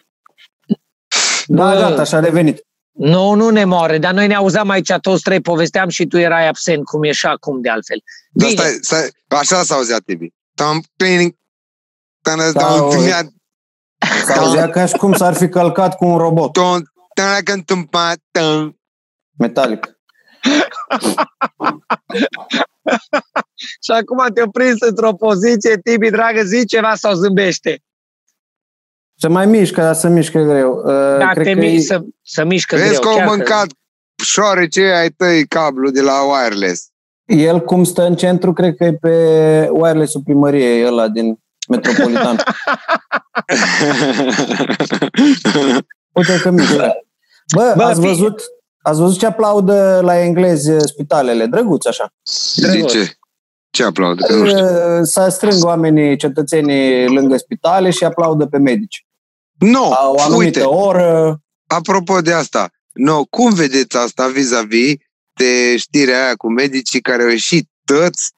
Da, 1.46 1.64
Bă. 1.72 1.78
gata, 1.78 2.04
și-a 2.04 2.20
revenit. 2.20 2.64
Nu, 2.92 3.34
nu 3.34 3.48
ne 3.50 3.64
moare, 3.64 3.98
dar 3.98 4.12
noi 4.12 4.26
ne 4.26 4.34
auzeam 4.34 4.68
aici 4.68 4.92
toți 5.00 5.22
trei, 5.22 5.40
povesteam 5.40 5.88
și 5.88 6.06
tu 6.06 6.18
erai 6.18 6.48
absent, 6.48 6.84
cum 6.84 7.02
e 7.02 7.12
și 7.12 7.26
acum 7.26 7.60
de 7.60 7.68
altfel. 7.68 8.02
Dar 8.32 8.48
Bine, 8.48 8.60
stai, 8.60 8.78
stai, 8.80 9.08
așa 9.40 9.62
s-a 9.62 9.74
auzit 9.74 10.04
Tibi. 10.04 10.32
Tam, 10.54 10.82
ping, 10.96 11.34
tam, 12.22 12.38
Da, 12.38 12.52
tam, 12.52 12.82
o- 12.84 12.88
tam, 12.88 13.34
S-auzea 14.26 14.68
ca 14.70 14.86
și 14.86 14.96
cum 14.96 15.12
s-ar 15.12 15.34
fi 15.34 15.48
călcat 15.48 15.96
cu 15.96 16.04
un 16.04 16.16
robot 16.18 16.52
tam, 16.52 16.82
tam, 17.14 17.42
tam, 17.44 17.62
tam, 17.64 17.86
tam, 17.86 18.14
tam. 18.30 18.78
metalic. 19.38 19.99
și 23.84 23.90
acum 23.90 24.26
te-a 24.34 24.46
prins 24.52 24.80
într-o 24.80 25.12
poziție, 25.12 25.78
Tibi, 25.84 26.10
dragă, 26.10 26.42
zi 26.42 26.66
ceva 26.66 26.94
sau 26.94 27.14
zâmbește. 27.14 27.80
Se 29.16 29.28
mai 29.28 29.46
mișcă, 29.46 29.80
dar 29.80 29.94
se 29.94 30.08
mișcă 30.08 30.42
greu. 30.42 30.72
Uh, 30.76 31.18
Da, 31.18 31.28
cred 31.30 31.44
te 31.44 31.52
că 31.52 31.58
mi- 31.58 31.74
e- 31.74 31.80
să, 31.80 32.00
să 32.22 32.44
mișcă 32.44 32.76
Vezi 32.76 32.88
greu. 32.88 33.00
că 33.00 33.08
au 33.08 33.16
chiar 33.16 33.26
mâncat 33.26 33.66
șoarece 34.24 34.82
ai 34.84 35.08
tăi 35.08 35.46
cablu 35.46 35.90
de 35.90 36.00
la 36.00 36.22
wireless. 36.22 36.88
el 37.24 37.60
cum 37.60 37.84
stă 37.84 38.02
în 38.06 38.16
centru, 38.16 38.52
cred 38.52 38.76
că 38.76 38.84
e 38.84 38.92
pe 38.92 39.68
wireless-ul 39.72 40.22
primăriei 40.24 40.84
ăla 40.86 41.08
din 41.08 41.38
Metropolitan. 41.68 42.36
Uite 46.12 46.38
că 46.42 46.50
mișcă. 46.50 46.92
Bă, 47.56 47.72
Bă, 47.76 47.82
ați 47.82 48.00
bine. 48.00 48.12
văzut, 48.12 48.42
ați 48.82 49.00
văzut 49.00 49.18
ce 49.18 49.26
aplaudă 49.26 50.00
la 50.02 50.18
englezi 50.20 50.70
uh, 50.70 50.80
spitalele? 50.84 51.46
Drăguț 51.46 51.86
așa. 51.86 52.12
Zice, 52.54 53.18
ce 53.70 53.84
aplaudă? 53.84 54.26
Că 54.26 54.34
nu 54.34 54.46
știu. 54.46 54.64
Uh, 54.64 55.00
Să 55.02 55.28
strâng 55.28 55.64
oamenii, 55.64 56.16
cetățenii 56.16 57.06
lângă 57.06 57.36
spitale 57.36 57.90
și 57.90 58.04
aplaudă 58.04 58.46
pe 58.46 58.58
medici. 58.58 59.06
Nu, 59.58 59.88
la 59.88 60.10
o 60.10 60.20
anumită 60.20 60.58
uite, 60.58 60.62
oră. 60.62 61.40
apropo 61.66 62.20
de 62.20 62.32
asta, 62.32 62.70
no, 62.92 63.24
cum 63.24 63.52
vedeți 63.52 63.96
asta 63.96 64.28
vis-a-vis 64.28 64.94
de 65.34 65.76
știrea 65.76 66.24
aia 66.24 66.34
cu 66.34 66.50
medicii 66.52 67.00
care 67.00 67.22
au 67.22 67.28
ieșit 67.28 67.68
tăți 67.84 68.32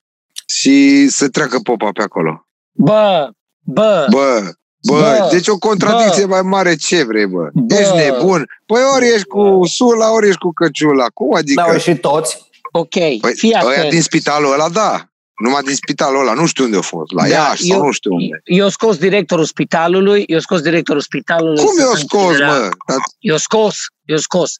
și 0.46 1.08
să 1.08 1.28
treacă 1.28 1.58
popa 1.62 1.90
pe 1.92 2.02
acolo? 2.02 2.46
Bă, 2.72 3.30
bă, 3.60 4.06
Bă, 4.10 4.52
bă, 4.82 4.94
Bă, 4.98 5.28
deci 5.30 5.48
o 5.48 5.58
contradicție 5.58 6.24
mai 6.24 6.42
mare 6.42 6.74
ce 6.76 7.04
vrei, 7.04 7.26
bă? 7.26 7.48
Bă. 7.52 7.74
Ești 7.74 7.94
nebun? 7.96 8.46
Păi 8.66 8.80
ori 8.94 9.06
ești 9.14 9.26
cu 9.26 9.60
sula, 9.66 10.12
ori 10.12 10.26
ești 10.26 10.38
cu 10.40 10.52
căciula. 10.52 11.06
Cum 11.14 11.34
adică? 11.34 11.60
N-au 11.60 11.72
ieșit 11.72 12.00
toți. 12.00 12.50
ok, 12.72 12.88
Păi, 13.20 13.34
fii 13.34 13.48
ăia 13.64 13.70
atent. 13.76 13.90
din 13.90 14.02
spitalul 14.02 14.52
ăla, 14.52 14.68
da. 14.68 15.06
Numai 15.44 15.62
din 15.62 15.74
spitalul 15.74 16.20
ăla, 16.20 16.32
nu 16.32 16.46
știu 16.46 16.64
unde 16.64 16.76
a 16.76 16.80
fost. 16.80 17.12
La 17.12 17.22
Da, 17.22 17.28
Iași 17.28 17.66
sau 17.66 17.76
eu- 17.78 17.84
nu 17.84 17.90
știu 17.90 18.12
unde. 18.14 18.40
Eu 18.44 18.68
scos 18.68 18.96
directorul 18.96 19.44
spitalului, 19.44 20.24
eu 20.26 20.38
scos 20.38 20.60
directorul 20.60 21.00
spitalului. 21.00 21.64
Cum 21.64 21.74
să 21.76 21.82
i-o 21.82 21.94
se 21.96 22.02
scos, 22.06 22.22
închidă 22.22 22.44
la- 22.44 22.52
mă? 22.52 22.68
Dar 22.86 22.96
Eu 23.18 23.36
scos, 23.36 23.74
eu 24.04 24.16
scos. 24.16 24.52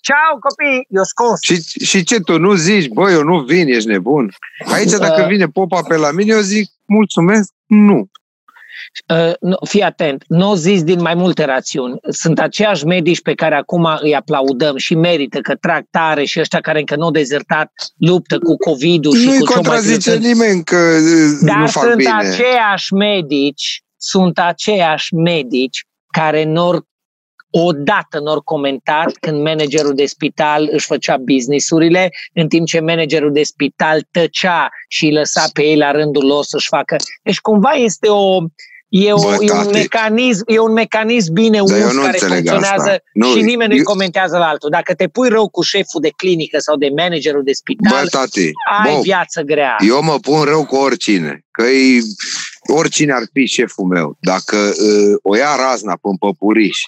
Ceau, 0.00 0.38
copii, 0.40 0.86
eu 0.88 1.02
scos. 1.04 1.38
Și, 1.42 1.84
și 1.84 2.04
ce, 2.04 2.20
tu 2.20 2.38
nu 2.38 2.54
zici, 2.54 2.88
bă, 2.88 3.10
eu 3.10 3.22
nu 3.22 3.38
vin, 3.40 3.68
ești 3.68 3.88
nebun? 3.88 4.32
Aici, 4.72 4.90
dacă 4.90 5.20
Uh. 5.20 5.26
vine 5.26 5.46
popa 5.46 5.82
pe 5.88 5.96
la 5.96 6.10
mine, 6.10 6.32
eu 6.34 6.40
zic, 6.40 6.70
mulțumesc, 6.84 7.48
nu. 7.66 8.08
Uh, 9.14 9.32
nu, 9.40 9.56
fii 9.68 9.82
atent, 9.82 10.24
nu 10.28 10.50
o 10.50 10.54
zis 10.54 10.82
din 10.82 11.00
mai 11.00 11.14
multe 11.14 11.44
rațiuni. 11.44 11.98
Sunt 12.08 12.38
aceiași 12.40 12.84
medici 12.84 13.22
pe 13.22 13.34
care 13.34 13.54
acum 13.54 13.88
îi 14.00 14.14
aplaudăm 14.14 14.76
și 14.76 14.94
merită 14.94 15.40
că 15.40 15.54
trag 15.54 15.84
tare 15.90 16.24
și 16.24 16.40
ăștia 16.40 16.60
care 16.60 16.78
încă 16.78 16.96
nu 16.96 17.04
au 17.04 17.10
dezertat 17.10 17.72
luptă 17.96 18.38
cu 18.38 18.56
COVID-ul 18.56 19.16
și 19.16 19.26
Nu-i 19.26 19.38
cu 19.38 19.46
ce 19.46 19.52
mai 19.54 19.62
contrazice 19.62 20.10
trebuie. 20.10 20.32
nimeni 20.32 20.64
că 20.64 20.76
uh, 20.76 21.38
Dar 21.40 21.56
nu 21.56 21.66
fac 21.66 21.82
sunt 21.82 21.94
bine. 21.96 22.10
aceiași 22.12 22.92
medici, 22.94 23.82
sunt 23.96 24.38
aceiași 24.38 25.14
medici 25.14 25.84
care 26.12 26.44
nor 26.44 26.88
odată 27.50 28.18
n-au 28.20 28.40
comentat 28.40 29.12
când 29.20 29.42
managerul 29.42 29.94
de 29.94 30.06
spital 30.06 30.68
își 30.72 30.86
făcea 30.86 31.16
businessurile, 31.16 32.10
în 32.34 32.48
timp 32.48 32.66
ce 32.66 32.80
managerul 32.80 33.32
de 33.32 33.42
spital 33.42 34.02
tăcea 34.10 34.68
și 34.88 35.04
îi 35.04 35.12
lăsa 35.12 35.44
pe 35.52 35.62
ei 35.62 35.76
la 35.76 35.90
rândul 35.90 36.26
lor 36.26 36.44
să-și 36.44 36.68
facă. 36.68 36.96
Deci 37.22 37.38
cumva 37.38 37.70
este 37.70 38.08
o 38.08 38.38
E, 38.90 39.12
o, 39.12 39.18
Bă, 39.20 39.34
e, 39.34 39.36
un 39.38 39.46
tati. 39.46 39.72
mecanism, 39.72 40.42
e 40.46 40.58
un 40.58 40.72
mecanism 40.72 41.32
bine 41.32 41.60
Dar 41.66 41.78
eu 41.78 41.84
uns 41.84 41.94
nu 41.94 42.00
care 42.00 42.12
înțeleg 42.12 42.36
funcționează 42.36 42.90
asta. 42.90 43.02
Nu, 43.12 43.26
și 43.26 43.42
nimeni 43.42 43.68
nu-i 43.68 43.78
eu- 43.78 43.84
comentează 43.84 44.38
la 44.38 44.46
altul. 44.46 44.70
Dacă 44.70 44.94
te 44.94 45.08
pui 45.08 45.28
rău 45.28 45.48
cu 45.48 45.62
șeful 45.62 46.00
de 46.00 46.10
clinică 46.16 46.58
sau 46.58 46.76
de 46.76 46.88
managerul 46.96 47.42
de 47.44 47.52
spital, 47.52 48.02
Bă, 48.02 48.08
tati, 48.08 48.50
ai 48.82 48.94
bă, 48.94 49.00
viață 49.02 49.42
grea. 49.42 49.76
eu 49.86 50.02
mă 50.02 50.18
pun 50.18 50.42
rău 50.42 50.64
cu 50.66 50.76
oricine. 50.76 51.44
Că 51.50 51.62
e, 51.62 52.00
oricine 52.72 53.12
ar 53.12 53.22
fi 53.32 53.46
șeful 53.46 53.84
meu. 53.84 54.16
Dacă 54.20 54.56
uh, 54.56 55.16
o 55.22 55.36
ia 55.36 55.56
razna 55.56 55.92
pe 55.92 56.08
păpuriș 56.18 56.78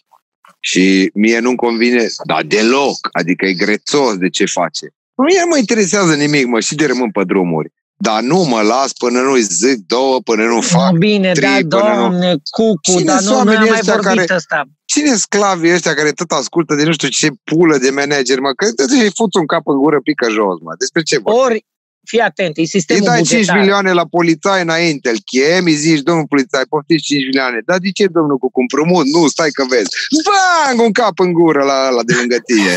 și 0.60 1.10
mie 1.14 1.38
nu-mi 1.38 1.56
convine, 1.56 2.06
dar 2.26 2.42
deloc, 2.42 3.08
adică 3.12 3.46
e 3.46 3.52
grețos 3.52 4.16
de 4.16 4.28
ce 4.28 4.44
face. 4.46 4.86
Mie 5.14 5.40
nu 5.40 5.46
mă 5.48 5.56
interesează 5.58 6.14
nimic, 6.14 6.46
mă, 6.46 6.60
și 6.60 6.74
de 6.74 6.86
rămân 6.86 7.10
pe 7.10 7.24
drumuri. 7.24 7.72
Dar 8.06 8.20
nu 8.22 8.42
mă 8.42 8.60
las 8.62 8.92
până 8.92 9.20
nu-i 9.20 9.42
zic 9.42 9.76
două, 9.86 10.20
până 10.20 10.44
nu 10.44 10.60
fac. 10.60 10.92
Nu, 10.92 10.98
bine, 10.98 11.32
trei 11.32 11.62
da, 11.64 11.76
până 11.78 11.92
nu- 11.92 11.98
doamne, 11.98 12.34
cucu, 12.50 12.80
Cine 12.98 13.02
dar 13.04 13.20
sunt 13.20 13.28
nu, 13.36 13.42
noi 13.42 13.42
am 13.42 13.46
oamenii 13.46 13.68
mai 13.70 13.78
ăștia 13.78 13.94
vorbit 13.94 14.18
care- 14.18 14.34
ăsta. 14.34 14.64
Cine 14.84 15.14
sclavii 15.16 15.72
ăștia 15.72 15.94
care 15.94 16.10
tot 16.10 16.30
ascultă 16.30 16.74
de 16.74 16.84
nu 16.84 16.92
știu 16.92 17.08
ce 17.08 17.28
pulă 17.44 17.78
de 17.78 17.90
manager, 17.90 18.38
mă? 18.40 18.52
Că 18.52 18.64
îi 19.02 19.12
fuți 19.14 19.36
un 19.38 19.46
cap 19.46 19.66
în 19.68 19.76
gură, 19.78 20.00
pică 20.00 20.26
jos, 20.30 20.56
mă. 20.66 20.72
Despre 20.78 21.02
ce 21.02 21.18
vorbim? 21.18 21.42
Ori, 21.42 21.66
fii 22.08 22.20
atent, 22.20 22.56
e 22.56 22.60
Îi 22.60 22.66
sistemul 22.66 23.04
dai 23.04 23.16
5 23.22 23.28
bugetar. 23.30 23.58
milioane 23.58 23.92
la 23.92 24.06
polițai 24.06 24.62
înainte, 24.62 25.08
îl 25.10 25.18
chem, 25.30 25.64
îi 25.64 25.74
zici, 25.74 26.00
domnul 26.08 26.26
polițai, 26.28 26.64
poftiți 26.68 27.02
5 27.02 27.24
milioane. 27.24 27.58
Dar 27.66 27.78
de 27.78 27.90
ce, 27.90 28.06
domnul, 28.06 28.36
cu 28.38 28.50
împrumut? 28.60 29.06
Nu, 29.06 29.26
stai 29.28 29.50
că 29.50 29.64
vezi. 29.68 29.90
Bang, 30.28 30.80
un 30.86 30.92
cap 30.92 31.18
în 31.18 31.32
gură 31.32 31.62
la, 31.64 31.88
la 31.96 32.02
de 32.02 32.14
lângă 32.18 32.36
tine. 32.46 32.74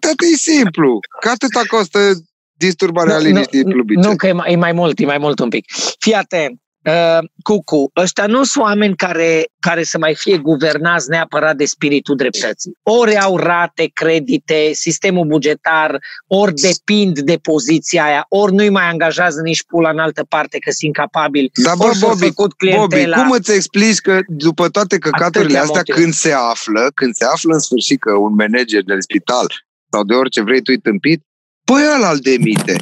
Tot 0.00 0.18
e 0.32 0.36
simplu. 0.36 0.98
Că 1.20 1.28
atâta 1.28 1.62
costă 1.68 1.98
disturbarea 2.56 3.18
liniștii 3.18 3.64
publice. 3.64 4.08
nu, 4.08 4.16
că 4.16 4.26
e 4.26 4.32
mai, 4.32 4.52
e 4.52 4.56
mai 4.56 4.72
mult, 4.72 4.98
e 4.98 5.04
mai 5.04 5.18
mult 5.18 5.38
un 5.38 5.48
pic. 5.48 5.64
Fii 5.98 6.12
atent, 6.14 6.60
uh, 6.86 7.18
Cucu, 7.42 7.90
ăștia 7.96 8.26
nu 8.26 8.44
sunt 8.44 8.64
oameni 8.64 8.96
care, 8.96 9.44
care 9.60 9.82
să 9.82 9.98
mai 9.98 10.14
fie 10.14 10.38
guvernați 10.38 11.08
neapărat 11.08 11.56
de 11.56 11.64
spiritul 11.64 12.16
dreptății. 12.16 12.72
Ori 12.82 13.16
au 13.18 13.36
rate, 13.36 13.90
credite, 13.92 14.70
sistemul 14.72 15.26
bugetar, 15.26 15.98
ori 16.26 16.54
depind 16.54 17.18
de 17.18 17.36
poziția 17.36 18.04
aia, 18.04 18.26
ori 18.28 18.52
nu-i 18.52 18.68
mai 18.68 18.88
angajează 18.90 19.40
nici 19.40 19.64
pula 19.64 19.90
în 19.90 19.98
altă 19.98 20.24
parte 20.28 20.58
că 20.58 20.70
sunt 20.70 20.82
incapabili. 20.82 21.50
Dar 21.64 21.74
bă, 21.76 21.84
ori 21.84 21.96
s-au 21.96 22.08
Bobby, 22.08 22.26
făcut 22.26 22.54
Bobby, 22.56 22.56
clientela. 22.56 23.16
cum 23.16 23.30
îți 23.30 23.52
explici 23.52 23.98
că 23.98 24.20
după 24.26 24.68
toate 24.68 24.98
căcaturile 24.98 25.58
Atâtea 25.58 25.60
astea, 25.60 25.82
motive. 25.86 26.00
când 26.00 26.12
se 26.12 26.32
află, 26.32 26.90
când 26.94 27.14
se 27.14 27.24
află 27.24 27.52
în 27.54 27.60
sfârșit 27.60 28.00
că 28.00 28.12
un 28.12 28.34
manager 28.34 28.82
de 28.82 28.94
spital 28.98 29.46
sau 29.90 30.04
de 30.04 30.14
orice 30.14 30.42
vrei 30.42 30.58
tu 30.58 30.70
îi 30.74 30.80
tâmpit, 30.80 31.22
păi 31.68 31.82
ăla 31.96 32.10
îl 32.10 32.18
demite. 32.18 32.76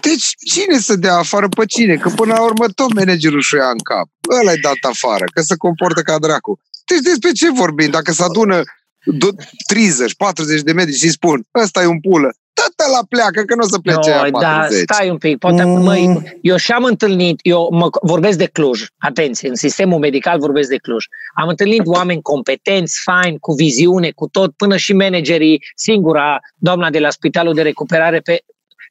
Deci 0.00 0.26
cine 0.52 0.78
să 0.78 0.96
dea 0.96 1.16
afară 1.16 1.48
pe 1.48 1.64
cine? 1.64 1.96
Că 1.96 2.08
până 2.08 2.32
la 2.32 2.42
urmă 2.42 2.66
tot 2.68 2.94
managerul 2.94 3.40
și-o 3.40 3.58
ia 3.58 3.70
în 3.70 3.78
cap. 3.78 4.08
Ăla-i 4.40 4.58
dat 4.58 4.80
afară, 4.90 5.24
că 5.34 5.40
se 5.40 5.56
comportă 5.56 6.00
ca 6.02 6.18
dracu. 6.18 6.60
Deci 6.86 7.00
despre 7.00 7.32
ce 7.32 7.50
vorbim? 7.50 7.90
Dacă 7.90 8.12
se 8.12 8.22
adună 8.22 8.62
do- 9.20 9.34
30, 9.66 10.14
40 10.14 10.60
de 10.60 10.72
medici 10.72 11.02
și 11.02 11.10
spun, 11.10 11.46
ăsta 11.62 11.82
e 11.82 11.86
un 11.86 12.00
pulă, 12.00 12.30
tot 12.76 12.86
la 12.98 13.04
pleacă, 13.08 13.42
că 13.42 13.54
nu 13.54 13.62
o 13.64 13.68
să 13.68 13.78
plece 13.78 14.10
aia 14.10 14.28
No, 14.30 14.38
da, 14.40 14.48
40. 14.58 14.82
stai 14.90 15.10
un 15.10 15.18
pic. 15.18 15.38
Poate, 15.38 15.62
Mm. 15.62 15.70
mm. 15.70 15.82
măi, 15.82 16.22
eu 16.40 16.56
și-am 16.56 16.84
întâlnit, 16.84 17.38
eu 17.42 17.68
mă, 17.72 17.88
vorbesc 18.02 18.38
de 18.38 18.46
Cluj, 18.46 18.86
atenție, 18.98 19.48
în 19.48 19.54
sistemul 19.54 19.98
medical 19.98 20.38
vorbesc 20.38 20.68
de 20.68 20.76
Cluj. 20.76 21.04
Am 21.34 21.48
întâlnit 21.48 21.82
oameni 21.84 22.22
competenți, 22.22 23.00
faini, 23.02 23.38
cu 23.38 23.52
viziune, 23.52 24.10
cu 24.10 24.26
tot, 24.28 24.52
până 24.56 24.76
și 24.76 24.92
managerii, 24.92 25.64
singura 25.74 26.38
doamna 26.56 26.90
de 26.90 26.98
la 26.98 27.10
Spitalul 27.10 27.54
de 27.54 27.62
Recuperare 27.62 28.20
pe, 28.20 28.38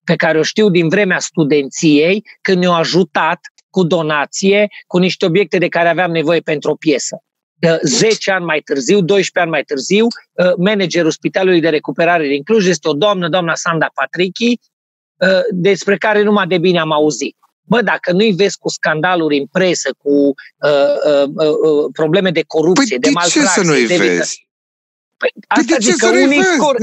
pe 0.03 0.15
care 0.15 0.39
o 0.39 0.43
știu 0.43 0.69
din 0.69 0.87
vremea 0.89 1.19
studenției, 1.19 2.23
când 2.41 2.57
ne-au 2.57 2.73
ajutat 2.73 3.39
cu 3.69 3.83
donație, 3.83 4.67
cu 4.87 4.97
niște 4.97 5.25
obiecte 5.25 5.57
de 5.57 5.67
care 5.67 5.89
aveam 5.89 6.11
nevoie 6.11 6.39
pentru 6.39 6.71
o 6.71 6.75
piesă. 6.75 7.23
Uh, 7.67 7.77
10 7.81 8.31
ani 8.31 8.45
mai 8.45 8.59
târziu, 8.59 8.99
12 9.01 9.39
ani 9.39 9.49
mai 9.49 9.63
târziu, 9.63 10.05
uh, 10.05 10.53
managerul 10.57 11.11
Spitalului 11.11 11.61
de 11.61 11.69
Recuperare 11.69 12.27
din 12.27 12.43
Cluj 12.43 12.67
este 12.67 12.87
o 12.89 12.93
doamnă, 12.93 13.29
doamna 13.29 13.55
Sanda 13.55 13.89
Patrichi, 13.93 14.59
uh, 15.17 15.39
despre 15.51 15.97
care 15.97 16.23
numai 16.23 16.47
de 16.47 16.57
bine 16.57 16.79
am 16.79 16.91
auzit. 16.91 17.35
Bă, 17.61 17.81
dacă 17.81 18.11
nu-i 18.11 18.31
vezi 18.31 18.57
cu 18.57 18.69
scandaluri 18.69 19.37
în 19.37 19.45
presă, 19.45 19.89
cu 19.97 20.09
uh, 20.09 20.33
uh, 21.05 21.27
uh, 21.35 21.89
probleme 21.93 22.31
de 22.31 22.43
corupție, 22.47 22.97
Păi 22.97 22.97
de 22.97 23.07
de 23.07 23.07
ce 23.07 23.39
malpraxie, 23.39 23.63
să 23.63 23.69
nu-i 23.69 23.87
de 23.87 23.95
vită- 23.95 24.03
vezi? 24.15 24.47
Păi, 25.17 25.29
Păi 25.33 25.43
asta 25.47 25.75
de 25.75 25.83
ce 25.83 25.89
zic 25.91 25.99
că 25.99 26.05
să 26.05 26.11
nu-i 26.11 26.23
unii 26.23 26.37
vezi? 26.37 26.49
scor... 26.55 26.75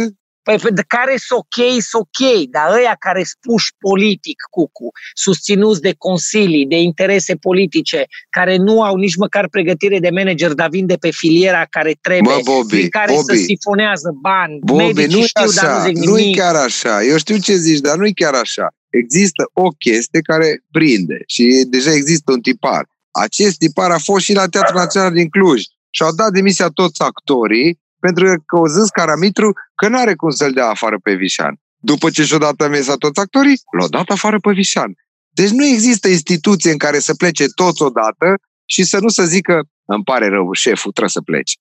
Păi, 0.47 0.59
pe- 0.59 0.71
de 0.71 0.85
care 0.87 1.15
sunt 1.27 1.39
ok, 1.41 1.83
sunt 1.91 2.03
ok, 2.03 2.49
dar 2.51 2.67
ăia 2.79 2.97
care 2.99 3.23
spuși 3.23 3.71
politic, 3.79 4.39
cucu, 4.51 4.89
susținuți 5.15 5.81
de 5.81 5.95
consilii, 5.99 6.67
de 6.67 6.77
interese 6.77 7.35
politice, 7.35 8.05
care 8.31 8.57
nu 8.57 8.83
au 8.83 8.97
nici 8.97 9.17
măcar 9.17 9.49
pregătire 9.49 9.99
de 9.99 10.11
manager, 10.11 10.53
dar 10.53 10.69
vin 10.69 10.87
de 10.87 10.97
pe 10.97 11.11
filiera 11.11 11.65
care 11.71 11.93
trebuie, 12.01 12.35
Bă, 12.35 12.41
Bobby, 12.53 12.77
prin 12.77 12.89
care 12.89 13.13
Bobby. 13.15 13.37
să 13.37 13.43
sifonează 13.45 14.11
bani, 14.21 14.59
Bobby, 14.65 14.83
medicii 14.83 15.19
nu 15.21 15.27
știu, 15.27 15.51
dar 15.61 15.71
nu 15.71 15.77
așa, 15.77 15.87
zic 15.87 15.97
nu 15.97 16.19
e 16.19 16.21
nimic. 16.23 16.37
chiar 16.37 16.55
așa. 16.55 17.03
Eu 17.05 17.17
știu 17.17 17.37
ce 17.39 17.55
zici, 17.57 17.81
dar 17.81 17.97
nu 17.97 18.07
e 18.07 18.11
chiar 18.15 18.35
așa. 18.35 18.67
Există 18.91 19.43
o 19.53 19.69
chestie 19.69 20.21
care 20.21 20.65
prinde 20.71 21.23
și 21.27 21.65
deja 21.69 21.93
există 21.93 22.33
un 22.33 22.41
tipar. 22.41 22.85
Acest 23.11 23.59
tipar 23.59 23.91
a 23.91 23.99
fost 23.99 24.25
și 24.25 24.33
la 24.33 24.47
Teatrul 24.47 24.79
Național 24.81 25.13
din 25.13 25.29
Cluj 25.29 25.63
și 25.91 26.03
au 26.03 26.13
dat 26.13 26.31
demisia 26.33 26.69
toți 26.69 27.03
actorii 27.03 27.85
pentru 28.01 28.43
că 28.47 28.57
au 28.57 28.67
zis 28.67 28.89
Caramitru 28.89 29.53
că 29.75 29.89
nu 29.89 29.99
are 29.99 30.15
cum 30.15 30.31
să-l 30.31 30.53
dea 30.53 30.69
afară 30.69 30.99
pe 31.03 31.15
Vișan. 31.15 31.55
După 31.77 32.11
ce 32.11 32.25
și-au 32.25 32.39
dat 32.39 32.55
demisia 32.55 32.95
toți 32.95 33.21
actorii, 33.21 33.61
l-au 33.79 33.89
dat 33.89 34.09
afară 34.09 34.39
pe 34.39 34.53
Vișan. 34.53 34.95
Deci 35.29 35.51
nu 35.51 35.65
există 35.65 36.09
instituție 36.09 36.71
în 36.71 36.79
care 36.79 36.99
să 36.99 37.15
plece 37.15 37.45
toți 37.55 37.83
odată 37.83 38.35
și 38.65 38.85
să 38.85 38.99
nu 39.01 39.09
să 39.09 39.25
zică 39.25 39.63
îmi 39.85 40.05
pare 40.05 40.29
rău, 40.29 40.53
șeful, 40.53 40.91
trebuie 40.93 41.11
să 41.11 41.21
pleci. 41.21 41.59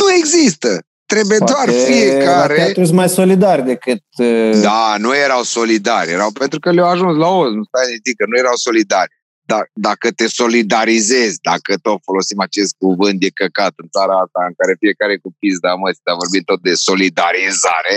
Nu 0.00 0.12
există. 0.12 0.80
Trebuie 1.06 1.38
doar 1.38 1.66
La 1.66 1.72
fiecare... 1.72 2.54
teatru 2.54 2.84
sunt 2.84 2.96
mai 2.96 3.08
solidari 3.08 3.64
decât... 3.64 4.02
uh, 4.18 4.60
Da, 4.62 4.94
nu 4.98 5.16
erau 5.16 5.42
solidari, 5.42 6.10
erau 6.10 6.30
pentru 6.30 6.58
că 6.58 6.70
le-au 6.70 6.88
ajuns 6.88 7.16
la 7.16 7.28
oz, 7.28 7.52
nu 7.52 7.64
stai 7.64 7.86
nici 7.90 8.16
că 8.16 8.24
nu 8.28 8.38
erau 8.38 8.54
solidari. 8.54 9.10
Dar 9.46 9.70
dacă 9.88 10.10
te 10.18 10.26
solidarizezi, 10.28 11.38
dacă 11.50 11.72
tot 11.82 11.98
folosim 12.08 12.40
acest 12.40 12.74
cuvânt 12.78 13.20
de 13.20 13.30
căcat 13.40 13.72
în 13.82 13.88
țara 13.96 14.14
asta 14.24 14.40
în 14.48 14.54
care 14.58 14.76
fiecare 14.84 15.16
cu 15.22 15.28
pizda 15.38 15.74
măsii, 15.74 16.06
dar 16.08 16.14
vorbim 16.22 16.42
tot 16.50 16.60
de 16.68 16.74
solidarizare, 16.74 17.96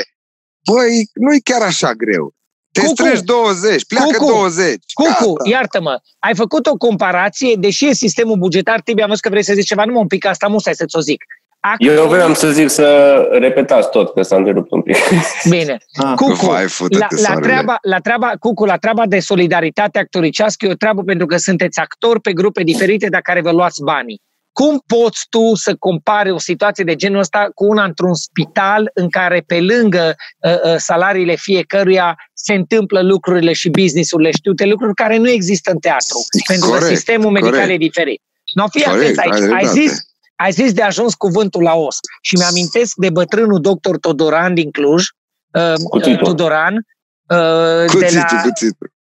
băi, 0.71 0.93
nu-i 1.13 1.41
chiar 1.41 1.61
așa 1.61 1.91
greu. 2.03 2.25
Te 2.71 2.79
Cucu! 2.81 2.93
strângi 2.95 3.23
20, 3.23 3.85
pleacă 3.85 4.17
Cucu! 4.17 4.31
20. 4.31 4.75
Cucu, 4.93 5.33
gata. 5.33 5.49
iartă-mă, 5.49 5.99
ai 6.19 6.35
făcut 6.35 6.65
o 6.67 6.75
comparație, 6.77 7.55
deși 7.55 7.85
e 7.87 7.93
sistemul 7.93 8.37
bugetar, 8.37 8.81
Tibi, 8.81 9.01
am 9.01 9.07
văzut 9.07 9.23
că 9.23 9.29
vrei 9.29 9.43
să 9.43 9.53
zici 9.53 9.67
ceva, 9.67 9.85
nu 9.85 9.93
mă 9.93 9.99
un 9.99 10.07
pic 10.07 10.25
asta, 10.25 10.47
musai 10.47 10.75
să 10.75 10.85
ți-o 10.85 10.99
zic. 10.99 11.23
Actorii- 11.59 11.93
Eu 11.95 12.07
vreau 12.07 12.33
să 12.33 12.51
zic 12.51 12.69
să 12.69 12.87
repetați 13.31 13.89
tot, 13.89 14.13
că 14.13 14.21
s-a 14.21 14.35
întrerupt 14.35 14.71
un 14.71 14.78
pic. 14.78 14.78
Bine. 15.49 15.77
ah, 16.03 16.13
Cucu, 16.15 16.45
Vai, 16.45 16.67
fută-te, 16.67 16.97
la, 16.97 17.07
la, 17.09 17.17
soarele. 17.17 17.47
treaba, 17.47 17.77
la, 17.81 17.99
treaba, 17.99 18.31
Cucu, 18.39 18.65
la 18.65 18.77
treaba 18.77 19.05
de 19.05 19.19
solidaritate 19.19 19.99
actoricească 19.99 20.65
e 20.65 20.71
o 20.71 20.73
treabă 20.73 21.03
pentru 21.03 21.25
că 21.25 21.37
sunteți 21.37 21.79
actori 21.79 22.21
pe 22.21 22.33
grupe 22.33 22.63
diferite, 22.63 23.07
dar 23.07 23.21
care 23.21 23.41
vă 23.41 23.51
luați 23.51 23.83
banii. 23.83 24.21
Cum 24.51 24.83
poți 24.87 25.25
tu 25.29 25.55
să 25.55 25.75
compari 25.75 26.31
o 26.31 26.37
situație 26.37 26.83
de 26.83 26.95
genul 26.95 27.19
ăsta 27.19 27.49
cu 27.53 27.65
una 27.65 27.83
într-un 27.83 28.13
spital 28.13 28.91
în 28.93 29.09
care 29.09 29.43
pe 29.47 29.61
lângă 29.61 30.15
uh, 30.39 30.51
uh, 30.51 30.75
salariile 30.77 31.35
fiecăruia 31.35 32.15
se 32.33 32.53
întâmplă 32.53 33.01
lucrurile 33.01 33.53
și 33.53 33.69
businessurile 33.69 34.31
știute, 34.31 34.65
lucruri 34.65 34.93
care 34.93 35.17
nu 35.17 35.29
există 35.29 35.71
în 35.71 35.77
teatru, 35.77 36.17
pentru 36.47 36.69
că 36.69 36.85
sistemul 36.85 37.31
medical 37.31 37.59
corect. 37.59 37.73
e 37.73 37.85
diferit. 37.85 38.21
No, 38.53 38.67
fii 38.67 38.83
atent 38.83 39.17
aici. 39.17 39.51
Ai 39.51 39.65
zis, 39.65 40.08
ai 40.41 40.51
zis 40.51 40.73
de 40.73 40.81
ajuns 40.81 41.13
cuvântul 41.13 41.61
la 41.61 41.75
os 41.75 41.97
și 42.21 42.35
mi-amintesc 42.35 42.95
de 42.95 43.09
bătrânul 43.09 43.61
doctor 43.61 43.97
Todoran 43.97 44.53
din 44.53 44.71
Cluj, 44.71 45.03
uh, 45.51 45.73
uh, 45.91 46.17
Tudoran, 46.17 46.75
uh, 46.75 47.99
de 47.99 48.09
la, 48.13 48.25
cuțitul 48.41 48.91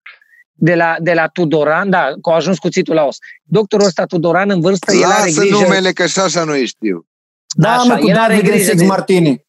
de 0.53 0.75
la, 0.75 0.97
de 0.99 1.13
la 1.13 1.27
Tudoran, 1.27 1.91
da, 1.91 2.13
că 2.23 2.31
a 2.31 2.35
ajuns 2.35 2.59
cuțitul 2.59 2.95
la 2.95 3.05
os. 3.05 3.17
Doctorul 3.45 3.87
ăsta 3.87 4.05
Tudoran 4.05 4.51
în 4.51 4.61
vârstă, 4.61 4.93
Lasă 4.93 5.05
el 5.05 5.11
are 5.11 5.31
grijă... 5.31 5.59
numele, 5.59 5.93
că 5.93 6.07
și 6.07 6.19
așa 6.19 6.45
nu 6.45 6.55
e 6.55 6.65
știu. 6.65 7.07
Da, 7.57 7.73
așa, 7.73 7.95
mă, 7.95 8.01
cu 8.01 8.09
el 8.09 8.17
are 8.17 8.41
grijă 8.41 8.75
de... 8.75 8.85
Martini. 8.85 9.47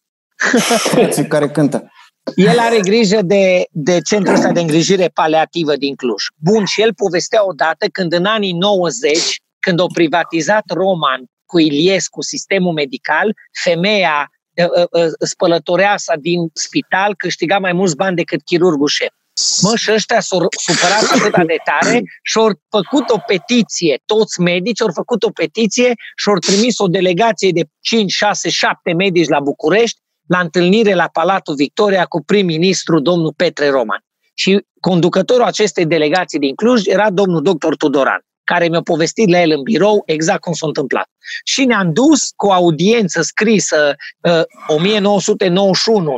care 1.27 1.49
cântă. 1.49 1.91
El 2.35 2.59
are 2.59 2.79
grijă 2.79 3.21
de, 3.21 3.65
de 3.71 3.99
centrul 4.01 4.35
ăsta 4.35 4.51
de 4.51 4.59
îngrijire 4.59 5.07
paliativă 5.13 5.75
din 5.75 5.95
Cluj. 5.95 6.23
Bun, 6.35 6.65
și 6.65 6.81
el 6.81 6.93
povestea 6.93 7.47
odată 7.47 7.85
când 7.91 8.13
în 8.13 8.25
anii 8.25 8.51
90, 8.51 9.41
când 9.59 9.79
au 9.79 9.87
privatizat 9.87 10.63
Roman 10.67 11.29
cu 11.51 11.59
Iliescu 11.59 12.21
sistemul 12.21 12.73
medical, 12.73 13.33
femeia 13.63 14.31
ă, 14.57 14.69
ă, 14.81 14.87
ă, 14.99 15.09
spălătoreasa 15.25 16.13
din 16.15 16.39
spital 16.53 17.15
câștiga 17.15 17.57
mai 17.57 17.73
mulți 17.73 17.95
bani 17.95 18.15
decât 18.15 18.41
chirurgul 18.43 18.87
șef. 18.87 19.13
Mă, 19.61 19.75
și 19.75 19.91
ăștia 19.91 20.19
s-au 20.19 20.47
supărat 20.49 21.03
atât 21.03 21.47
de 21.47 21.57
tare 21.63 22.03
și 22.23 22.37
au 22.37 22.51
făcut 22.69 23.09
o 23.09 23.17
petiție, 23.17 24.01
toți 24.05 24.41
medici 24.41 24.81
au 24.81 24.91
făcut 24.93 25.23
o 25.23 25.29
petiție 25.29 25.93
și 26.15 26.29
au 26.29 26.37
trimis 26.37 26.79
o 26.79 26.87
delegație 26.87 27.51
de 27.51 27.63
5, 27.79 28.11
6, 28.11 28.49
7 28.49 28.93
medici 28.93 29.27
la 29.27 29.39
București 29.39 29.99
la 30.27 30.39
întâlnire 30.39 30.93
la 30.93 31.09
Palatul 31.11 31.55
Victoria 31.55 32.05
cu 32.05 32.23
prim-ministru 32.23 32.99
domnul 32.99 33.33
Petre 33.35 33.69
Roman. 33.69 34.03
Și 34.33 34.65
conducătorul 34.79 35.43
acestei 35.43 35.85
delegații 35.85 36.39
din 36.39 36.55
Cluj 36.55 36.85
era 36.85 37.09
domnul 37.09 37.41
doctor 37.41 37.75
Tudoran 37.75 38.23
care 38.51 38.67
mi-a 38.67 38.81
povestit 38.81 39.29
la 39.29 39.41
el 39.41 39.51
în 39.51 39.61
birou 39.61 40.03
exact 40.05 40.41
cum 40.41 40.53
s-a 40.53 40.67
întâmplat. 40.67 41.07
Și 41.43 41.65
ne-am 41.65 41.93
dus 41.93 42.19
cu 42.35 42.47
o 42.47 42.51
audiență 42.51 43.21
scrisă 43.21 43.95
uh, 44.21 44.41
1991, 44.67 46.15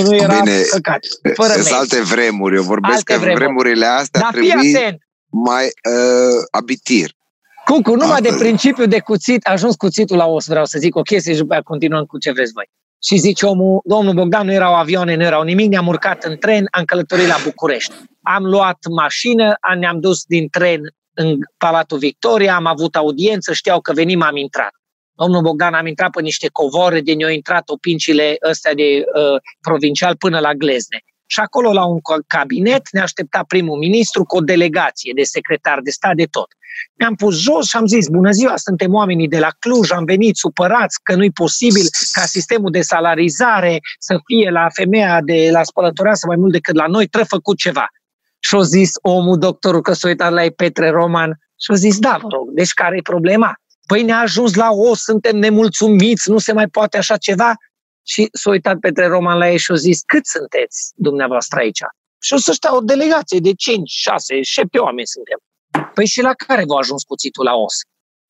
90-91 0.00 0.04
nu 0.04 0.14
era 0.14 0.40
Bine, 0.40 0.60
păcat. 0.70 1.00
Fără 1.34 1.52
sunt 1.52 1.74
alte 1.78 2.00
vremuri, 2.00 2.54
eu 2.56 2.62
vorbesc 2.62 2.94
alte 2.94 3.12
că 3.12 3.18
vremuri. 3.18 3.44
vremurile 3.44 3.86
astea 3.86 4.20
Dar 4.20 4.30
trebuie 4.30 4.98
mai 5.28 5.64
uh, 5.64 6.42
abitir. 6.50 7.10
Cucu, 7.64 7.90
numai 7.90 8.18
Astăzi. 8.20 8.30
de 8.30 8.44
principiu 8.44 8.86
de 8.86 8.98
cuțit, 8.98 9.46
a 9.46 9.52
ajuns 9.52 9.74
cuțitul 9.74 10.16
la 10.16 10.26
os, 10.26 10.46
vreau 10.46 10.64
să 10.64 10.78
zic 10.78 10.96
o 10.96 11.02
chestie 11.02 11.32
și 11.32 11.38
după 11.38 11.52
aia 11.52 11.62
continuăm 11.62 12.04
cu 12.04 12.18
ce 12.18 12.32
vreți 12.32 12.52
voi. 12.52 12.70
Și 13.04 13.16
zice 13.16 13.46
omul, 13.46 13.80
domnul 13.84 14.14
Bogdan, 14.14 14.46
nu 14.46 14.52
erau 14.52 14.74
avioane, 14.74 15.14
nu 15.16 15.22
erau 15.22 15.42
nimic, 15.42 15.70
ne-am 15.70 15.86
urcat 15.86 16.24
în 16.24 16.36
tren, 16.36 16.66
am 16.70 16.84
călătorit 16.84 17.26
la 17.26 17.36
București. 17.44 17.94
Am 18.22 18.44
luat 18.44 18.78
mașină, 18.90 19.54
ne-am 19.78 20.00
dus 20.00 20.24
din 20.24 20.48
tren 20.48 20.80
în 21.14 21.38
Palatul 21.56 21.98
Victoria, 21.98 22.54
am 22.54 22.66
avut 22.66 22.96
audiență, 22.96 23.52
știau 23.52 23.80
că 23.80 23.92
venim, 23.92 24.22
am 24.22 24.36
intrat. 24.36 24.70
Domnul 25.14 25.42
Bogdan 25.42 25.74
am 25.74 25.86
intrat 25.86 26.10
pe 26.10 26.20
niște 26.20 26.48
covore, 26.52 27.00
de 27.00 27.12
ne-au 27.12 27.30
intrat 27.30 27.68
opincile 27.68 28.36
ăstea 28.48 28.74
de 28.74 29.04
uh, 29.14 29.40
provincial 29.60 30.16
până 30.16 30.38
la 30.38 30.54
Glezne. 30.54 30.98
Și 31.26 31.40
acolo, 31.40 31.72
la 31.72 31.84
un 31.84 31.98
cabinet, 32.26 32.82
ne 32.90 33.00
aștepta 33.00 33.44
primul 33.46 33.78
ministru 33.78 34.24
cu 34.24 34.36
o 34.36 34.40
delegație 34.40 35.12
de 35.14 35.22
secretar 35.22 35.80
de 35.80 35.90
stat 35.90 36.14
de 36.14 36.24
tot. 36.24 36.46
Ne-am 36.94 37.14
pus 37.14 37.40
jos 37.40 37.68
și 37.68 37.76
am 37.76 37.86
zis, 37.86 38.08
bună 38.08 38.30
ziua, 38.30 38.56
suntem 38.56 38.94
oamenii 38.94 39.28
de 39.28 39.38
la 39.38 39.50
Cluj, 39.58 39.90
am 39.90 40.04
venit 40.04 40.36
supărați 40.36 41.02
că 41.02 41.14
nu-i 41.14 41.32
posibil 41.32 41.86
ca 42.12 42.20
sistemul 42.20 42.70
de 42.70 42.80
salarizare 42.80 43.78
să 43.98 44.18
fie 44.24 44.50
la 44.50 44.66
femeia 44.72 45.20
de 45.20 45.48
la 45.52 45.62
spălătoreasă 45.62 46.26
mai 46.26 46.36
mult 46.36 46.52
decât 46.52 46.74
la 46.74 46.86
noi, 46.86 47.06
trebuie 47.06 47.36
făcut 47.38 47.56
ceva. 47.56 47.86
Și-a 48.44 48.60
zis 48.60 48.90
omul, 49.02 49.38
doctorul, 49.38 49.80
că 49.80 49.92
s-a 49.92 50.08
uitat 50.08 50.32
la 50.32 50.42
ei 50.42 50.52
Petre 50.52 50.90
Roman 50.90 51.40
și-a 51.60 51.74
zis, 51.74 51.98
da, 51.98 52.18
vă 52.22 52.28
rog, 52.30 52.50
deci 52.50 52.72
care 52.72 52.96
e 52.96 53.02
problema? 53.02 53.54
Păi 53.86 54.02
ne-a 54.02 54.20
ajuns 54.20 54.54
la 54.54 54.70
o, 54.70 54.94
suntem 54.94 55.36
nemulțumiți, 55.36 56.30
nu 56.30 56.38
se 56.38 56.52
mai 56.52 56.68
poate 56.68 56.96
așa 56.96 57.16
ceva. 57.16 57.52
Și 58.06 58.28
s-a 58.32 58.50
uitat 58.50 58.78
Petre 58.78 59.06
Roman 59.06 59.38
la 59.38 59.50
ei 59.50 59.58
și 59.58 59.72
a 59.72 59.74
zis, 59.74 60.00
cât 60.06 60.26
sunteți 60.26 60.92
dumneavoastră 60.94 61.58
aici? 61.58 61.80
Și 62.22 62.32
o 62.32 62.36
să 62.36 62.52
stea 62.52 62.76
o 62.76 62.80
delegație 62.80 63.38
de 63.38 63.52
5, 63.54 63.90
6, 63.90 64.42
7 64.42 64.78
oameni 64.78 65.06
suntem. 65.06 65.38
Păi 65.94 66.06
și 66.06 66.20
la 66.20 66.32
care 66.34 66.64
v-a 66.66 66.78
ajuns 66.78 67.02
cuțitul 67.02 67.44
la 67.44 67.54
os? 67.54 67.74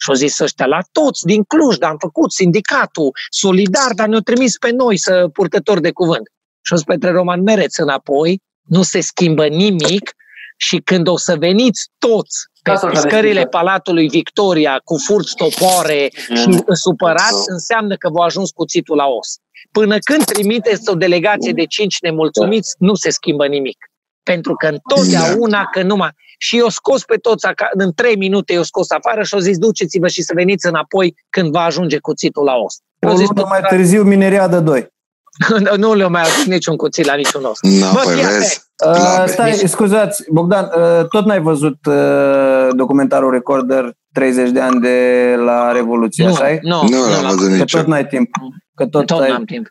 Și 0.00 0.08
au 0.08 0.14
zis 0.14 0.38
ăștia, 0.38 0.66
la 0.66 0.80
toți, 0.92 1.24
din 1.24 1.42
Cluj, 1.42 1.76
dar 1.76 1.90
am 1.90 1.96
făcut 1.98 2.32
sindicatul, 2.32 3.10
solidar, 3.30 3.92
dar 3.94 4.08
ne-au 4.08 4.20
trimis 4.20 4.58
pe 4.58 4.70
noi 4.70 4.96
să 4.96 5.28
purtători 5.32 5.80
de 5.80 5.92
cuvânt. 5.92 6.26
Și 6.64 6.72
au 6.72 6.76
zis 6.76 6.86
Petre 6.86 7.10
Roman, 7.10 7.42
mereți 7.42 7.80
înapoi, 7.80 8.40
nu 8.62 8.82
se 8.82 9.00
schimbă 9.00 9.46
nimic 9.46 10.10
și 10.56 10.78
când 10.78 11.08
o 11.08 11.16
să 11.16 11.36
veniți 11.36 11.88
toți 11.98 12.36
pe 12.62 12.96
scările 12.98 13.46
Palatului 13.46 14.08
Victoria 14.08 14.80
cu 14.84 14.96
furți 14.96 15.34
topoare 15.34 16.10
și 16.12 16.48
mm. 16.48 16.64
supărați, 16.72 17.44
înseamnă 17.46 17.96
că 17.96 18.08
v-a 18.08 18.24
ajuns 18.24 18.50
cuțitul 18.50 18.96
la 18.96 19.06
os. 19.06 19.28
Până 19.72 19.98
când 19.98 20.24
trimiteți 20.24 20.90
o 20.90 20.94
delegație 20.94 21.52
de 21.52 21.64
cinci 21.64 22.00
nemulțumiți, 22.00 22.74
nu 22.78 22.94
se 22.94 23.10
schimbă 23.10 23.46
nimic. 23.46 23.78
Pentru 24.22 24.54
că 24.54 24.66
întotdeauna 24.66 25.64
că 25.64 25.82
numai... 25.82 26.10
Și 26.38 26.58
eu 26.58 26.68
scos 26.68 27.04
pe 27.04 27.16
toți, 27.16 27.46
în 27.72 27.92
trei 27.92 28.16
minute 28.16 28.52
eu 28.52 28.62
scos 28.62 28.90
afară 28.90 29.22
și 29.22 29.34
au 29.34 29.40
zis 29.40 29.58
duceți-vă 29.58 30.08
și 30.08 30.22
să 30.22 30.32
veniți 30.34 30.66
înapoi 30.66 31.14
când 31.30 31.50
va 31.50 31.62
ajunge 31.62 31.98
cuțitul 31.98 32.44
la 32.44 32.54
os. 32.54 32.78
O 33.00 33.12
lună 33.12 33.46
mai 33.48 33.60
târziu 33.68 34.02
Minereadă 34.02 34.60
2. 34.60 34.91
nu 35.76 35.94
le-au 35.94 36.10
mai 36.10 36.22
adus 36.22 36.44
niciun 36.46 36.76
cuțit 36.76 37.04
la 37.04 37.14
niciun 37.14 37.44
os. 37.44 37.58
No, 37.60 37.92
Bă, 37.92 38.00
păi 38.04 38.14
vezi, 38.14 38.62
uh, 38.86 39.24
stai, 39.26 39.52
scuzați, 39.52 40.24
Bogdan, 40.30 40.64
uh, 40.64 41.06
tot 41.08 41.24
n-ai 41.24 41.40
văzut 41.40 41.86
uh, 41.86 42.68
documentarul 42.70 43.30
Recorder 43.30 43.92
30 44.12 44.50
de 44.50 44.60
ani 44.60 44.80
de 44.80 45.34
la 45.44 45.72
Revoluție, 45.72 46.26
nu, 46.26 46.32
așa 46.32 46.58
Nu, 46.62 46.82
nu, 46.82 46.96
nu 46.96 47.22
l-am 47.22 47.36
văzut 47.36 47.50
nici 47.50 47.72
Că 47.72 47.78
tot 47.78 47.86
n-ai 47.86 48.06
timp. 48.06 48.30
Că 48.74 48.86
tot, 48.86 49.06
tot 49.06 49.20
ai... 49.20 49.30
n-am 49.30 49.44
timp. 49.44 49.66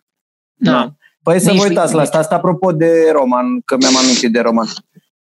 Da. 0.54 0.91
Păi 1.24 1.39
să 1.39 1.52
vă 1.56 1.63
uitați 1.67 1.93
la 1.93 2.02
asta. 2.02 2.17
Asta 2.17 2.36
apropo 2.36 2.71
de 2.71 3.10
Roman, 3.12 3.62
că 3.65 3.76
mi-am 3.80 3.97
amintit 3.97 4.32
de 4.32 4.39
Roman. 4.39 4.67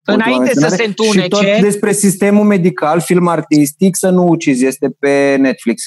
Înainte 0.04 0.54
să 0.54 0.68
se 0.68 0.84
întunece... 0.84 1.20
Și 1.20 1.28
tot 1.28 1.60
despre 1.60 1.92
sistemul 1.92 2.44
medical, 2.44 3.00
film 3.00 3.28
artistic, 3.28 3.96
să 3.96 4.08
nu 4.08 4.26
ucizi, 4.28 4.66
este 4.66 4.96
pe 4.98 5.36
Netflix. 5.38 5.82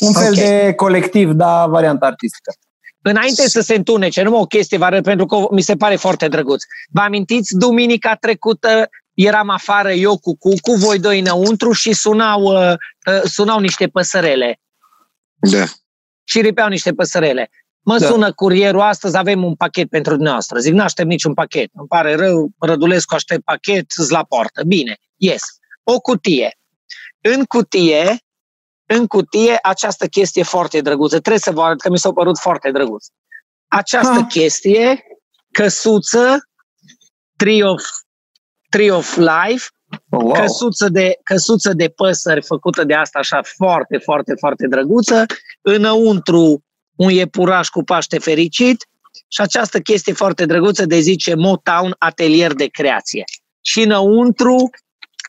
Un 0.00 0.12
fel 0.12 0.32
okay. 0.32 0.44
de 0.44 0.72
colectiv, 0.72 1.30
dar 1.30 1.68
varianta 1.68 2.06
artistică 2.06 2.52
înainte 3.10 3.48
să 3.48 3.60
se 3.60 3.74
întunece, 3.74 4.22
numai 4.22 4.40
o 4.40 4.46
chestie, 4.46 4.78
vă 4.78 4.84
arăt, 4.84 5.02
pentru 5.02 5.26
că 5.26 5.46
mi 5.50 5.60
se 5.60 5.76
pare 5.76 5.96
foarte 5.96 6.28
drăguț. 6.28 6.62
Vă 6.88 7.00
amintiți, 7.00 7.56
duminica 7.56 8.14
trecută 8.14 8.88
eram 9.14 9.48
afară 9.48 9.92
eu 9.92 10.18
cu 10.18 10.36
Cucu, 10.36 10.72
voi 10.72 10.98
doi 10.98 11.18
înăuntru 11.18 11.72
și 11.72 11.92
sunau, 11.92 12.42
uh, 12.42 12.72
uh, 13.06 13.22
sunau 13.24 13.60
niște 13.60 13.86
păsărele. 13.86 14.60
Da. 15.34 15.64
Și 16.24 16.40
ripeau 16.40 16.68
niște 16.68 16.92
păsărele. 16.92 17.50
Mă 17.80 17.98
da. 17.98 18.06
sună 18.06 18.32
curierul, 18.32 18.80
astăzi 18.80 19.16
avem 19.16 19.44
un 19.44 19.54
pachet 19.54 19.88
pentru 19.88 20.12
dumneavoastră. 20.12 20.58
Zic, 20.58 20.72
nu 20.72 20.82
aștept 20.82 21.08
niciun 21.08 21.34
pachet. 21.34 21.70
Îmi 21.72 21.88
pare 21.88 22.14
rău, 22.14 22.50
Rădulescu 22.58 23.14
aștept 23.14 23.44
pachet, 23.44 23.86
la 24.08 24.24
poartă. 24.24 24.62
Bine, 24.66 24.96
yes. 25.16 25.42
O 25.82 26.00
cutie. 26.00 26.58
În 27.20 27.44
cutie 27.44 28.18
în 28.86 29.06
cutie 29.06 29.58
această 29.62 30.06
chestie 30.06 30.42
foarte 30.42 30.80
drăguță. 30.80 31.18
Trebuie 31.18 31.38
să 31.38 31.50
vă 31.50 31.62
arăt 31.62 31.80
că 31.80 31.90
mi 31.90 31.98
s-a 31.98 32.12
părut 32.12 32.38
foarte 32.38 32.70
drăguț. 32.70 33.06
Această 33.68 34.12
ha. 34.20 34.26
chestie, 34.26 35.04
căsuță, 35.50 36.38
Tree 37.36 37.64
of, 37.64 37.82
Tree 38.68 38.90
of 38.90 39.16
Life, 39.16 39.66
oh, 40.10 40.22
wow. 40.22 40.32
căsuță, 40.32 40.88
de, 40.88 41.18
căsuță 41.22 41.72
de 41.72 41.88
păsări 41.88 42.42
făcută 42.42 42.84
de 42.84 42.94
asta 42.94 43.18
așa 43.18 43.40
foarte, 43.56 43.98
foarte, 43.98 44.34
foarte 44.38 44.66
drăguță, 44.66 45.26
înăuntru 45.62 46.64
un 46.96 47.10
iepuraș 47.10 47.68
cu 47.68 47.82
paște 47.82 48.18
fericit 48.18 48.88
și 49.28 49.40
această 49.40 49.80
chestie 49.80 50.12
foarte 50.12 50.46
drăguță 50.46 50.86
de 50.86 50.98
zice 50.98 51.34
Motown 51.34 51.94
Atelier 51.98 52.52
de 52.52 52.66
Creație. 52.66 53.24
Și 53.60 53.82
înăuntru 53.82 54.70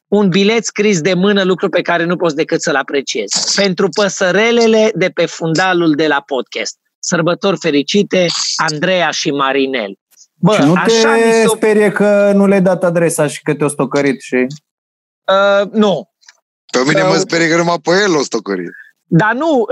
un 0.07 0.29
bilet 0.29 0.65
scris 0.65 1.01
de 1.01 1.13
mână, 1.13 1.43
lucru 1.43 1.69
pe 1.69 1.81
care 1.81 2.05
nu 2.05 2.15
poți 2.15 2.35
decât 2.35 2.61
să-l 2.61 2.75
apreciezi. 2.75 3.55
Pentru 3.55 3.89
păsărelele 3.89 4.91
de 4.95 5.09
pe 5.09 5.25
fundalul 5.25 5.91
de 5.95 6.07
la 6.07 6.23
podcast. 6.25 6.77
Sărbători 6.99 7.57
fericite, 7.57 8.25
Andreea 8.55 9.09
și 9.09 9.31
Marinel. 9.31 9.97
Bă, 10.33 10.53
și 10.53 10.61
nu 10.61 10.73
așa 10.73 11.13
te 11.13 11.47
sperie 11.47 11.91
că 11.91 12.31
nu 12.35 12.47
le-ai 12.47 12.61
dat 12.61 12.83
adresa 12.83 13.27
și 13.27 13.41
că 13.41 13.53
te-o 13.53 13.67
stocărit 13.67 14.21
și... 14.21 14.35
Uh, 14.35 15.69
nu. 15.71 16.09
Pe 16.71 16.79
mine 16.87 17.01
uh, 17.01 17.07
mă 17.09 17.15
sperie 17.17 17.49
că 17.49 17.55
numai 17.55 17.79
pe 17.83 17.91
el 17.91 18.15
o 18.15 18.21
stocărit. 18.23 18.71
Dar 19.07 19.33
nu, 19.33 19.65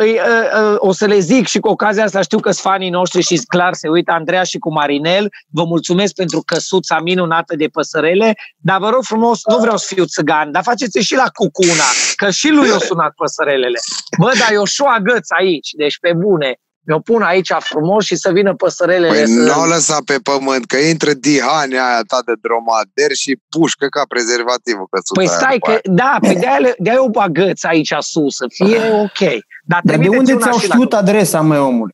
o 0.75 0.91
să 0.91 1.05
le 1.05 1.19
zic 1.19 1.47
și 1.47 1.59
cu 1.59 1.67
ocazia 1.67 2.03
asta 2.03 2.21
știu 2.21 2.39
că 2.39 2.51
sunt 2.51 2.73
fanii 2.73 2.89
noștri 2.89 3.21
și 3.21 3.35
clar 3.35 3.73
se 3.73 3.87
uită 3.87 4.11
Andreea 4.11 4.43
și 4.43 4.57
cu 4.57 4.73
Marinel. 4.73 5.29
Vă 5.49 5.63
mulțumesc 5.63 6.13
pentru 6.13 6.43
căsuța 6.45 6.99
minunată 6.99 7.55
de 7.55 7.67
păsărele, 7.67 8.35
dar 8.57 8.79
vă 8.79 8.89
rog 8.89 9.03
frumos, 9.03 9.39
nu 9.49 9.57
vreau 9.57 9.77
să 9.77 9.93
fiu 9.93 10.05
țăgan, 10.05 10.51
dar 10.51 10.63
faceți 10.63 10.99
și 10.99 11.15
la 11.15 11.27
cucuna, 11.33 11.87
că 12.15 12.29
și 12.29 12.49
lui 12.49 12.69
o 12.69 12.79
sunat 12.79 13.13
păsărelele. 13.15 13.79
Bă, 14.19 14.31
dar 14.39 14.51
eu 14.51 14.63
și 14.63 14.81
agăț 14.85 15.27
aici, 15.39 15.69
deci 15.71 15.99
pe 15.99 16.13
bune 16.13 16.57
mi-o 16.85 16.99
pun 16.99 17.21
aici 17.21 17.51
frumos 17.59 18.05
și 18.05 18.15
să 18.15 18.31
vină 18.31 18.55
păsărelele 18.55 19.07
păi 19.07 19.27
să... 19.27 19.39
nu 19.39 19.61
o 19.61 19.65
lăsa 19.65 19.97
pe 20.05 20.17
pământ, 20.23 20.65
că 20.65 20.77
intră 20.77 21.13
dihania 21.13 21.85
aia 21.85 22.01
ta 22.07 22.19
de 22.25 22.33
dromader 22.41 23.11
și 23.15 23.39
pușcă 23.49 23.87
ca 23.87 24.01
prezervativul. 24.07 24.87
Că 24.89 24.99
păi 25.13 25.27
stai, 25.27 25.57
că, 25.59 25.79
da, 25.83 26.17
pe 26.21 26.33
de-aia, 26.33 26.73
de-aia 26.77 27.03
o 27.03 27.09
bagăț 27.09 27.63
aici 27.63 27.93
sus, 27.99 28.35
să 28.35 28.45
fie 28.47 28.77
ok. 29.03 29.19
Dar, 29.65 29.81
Dar 29.83 29.97
de 29.97 30.07
unde 30.07 30.37
ți-au 30.37 30.59
știut 30.59 30.91
la... 30.91 30.97
adresa, 30.97 31.41
măi, 31.41 31.57
omule? 31.57 31.93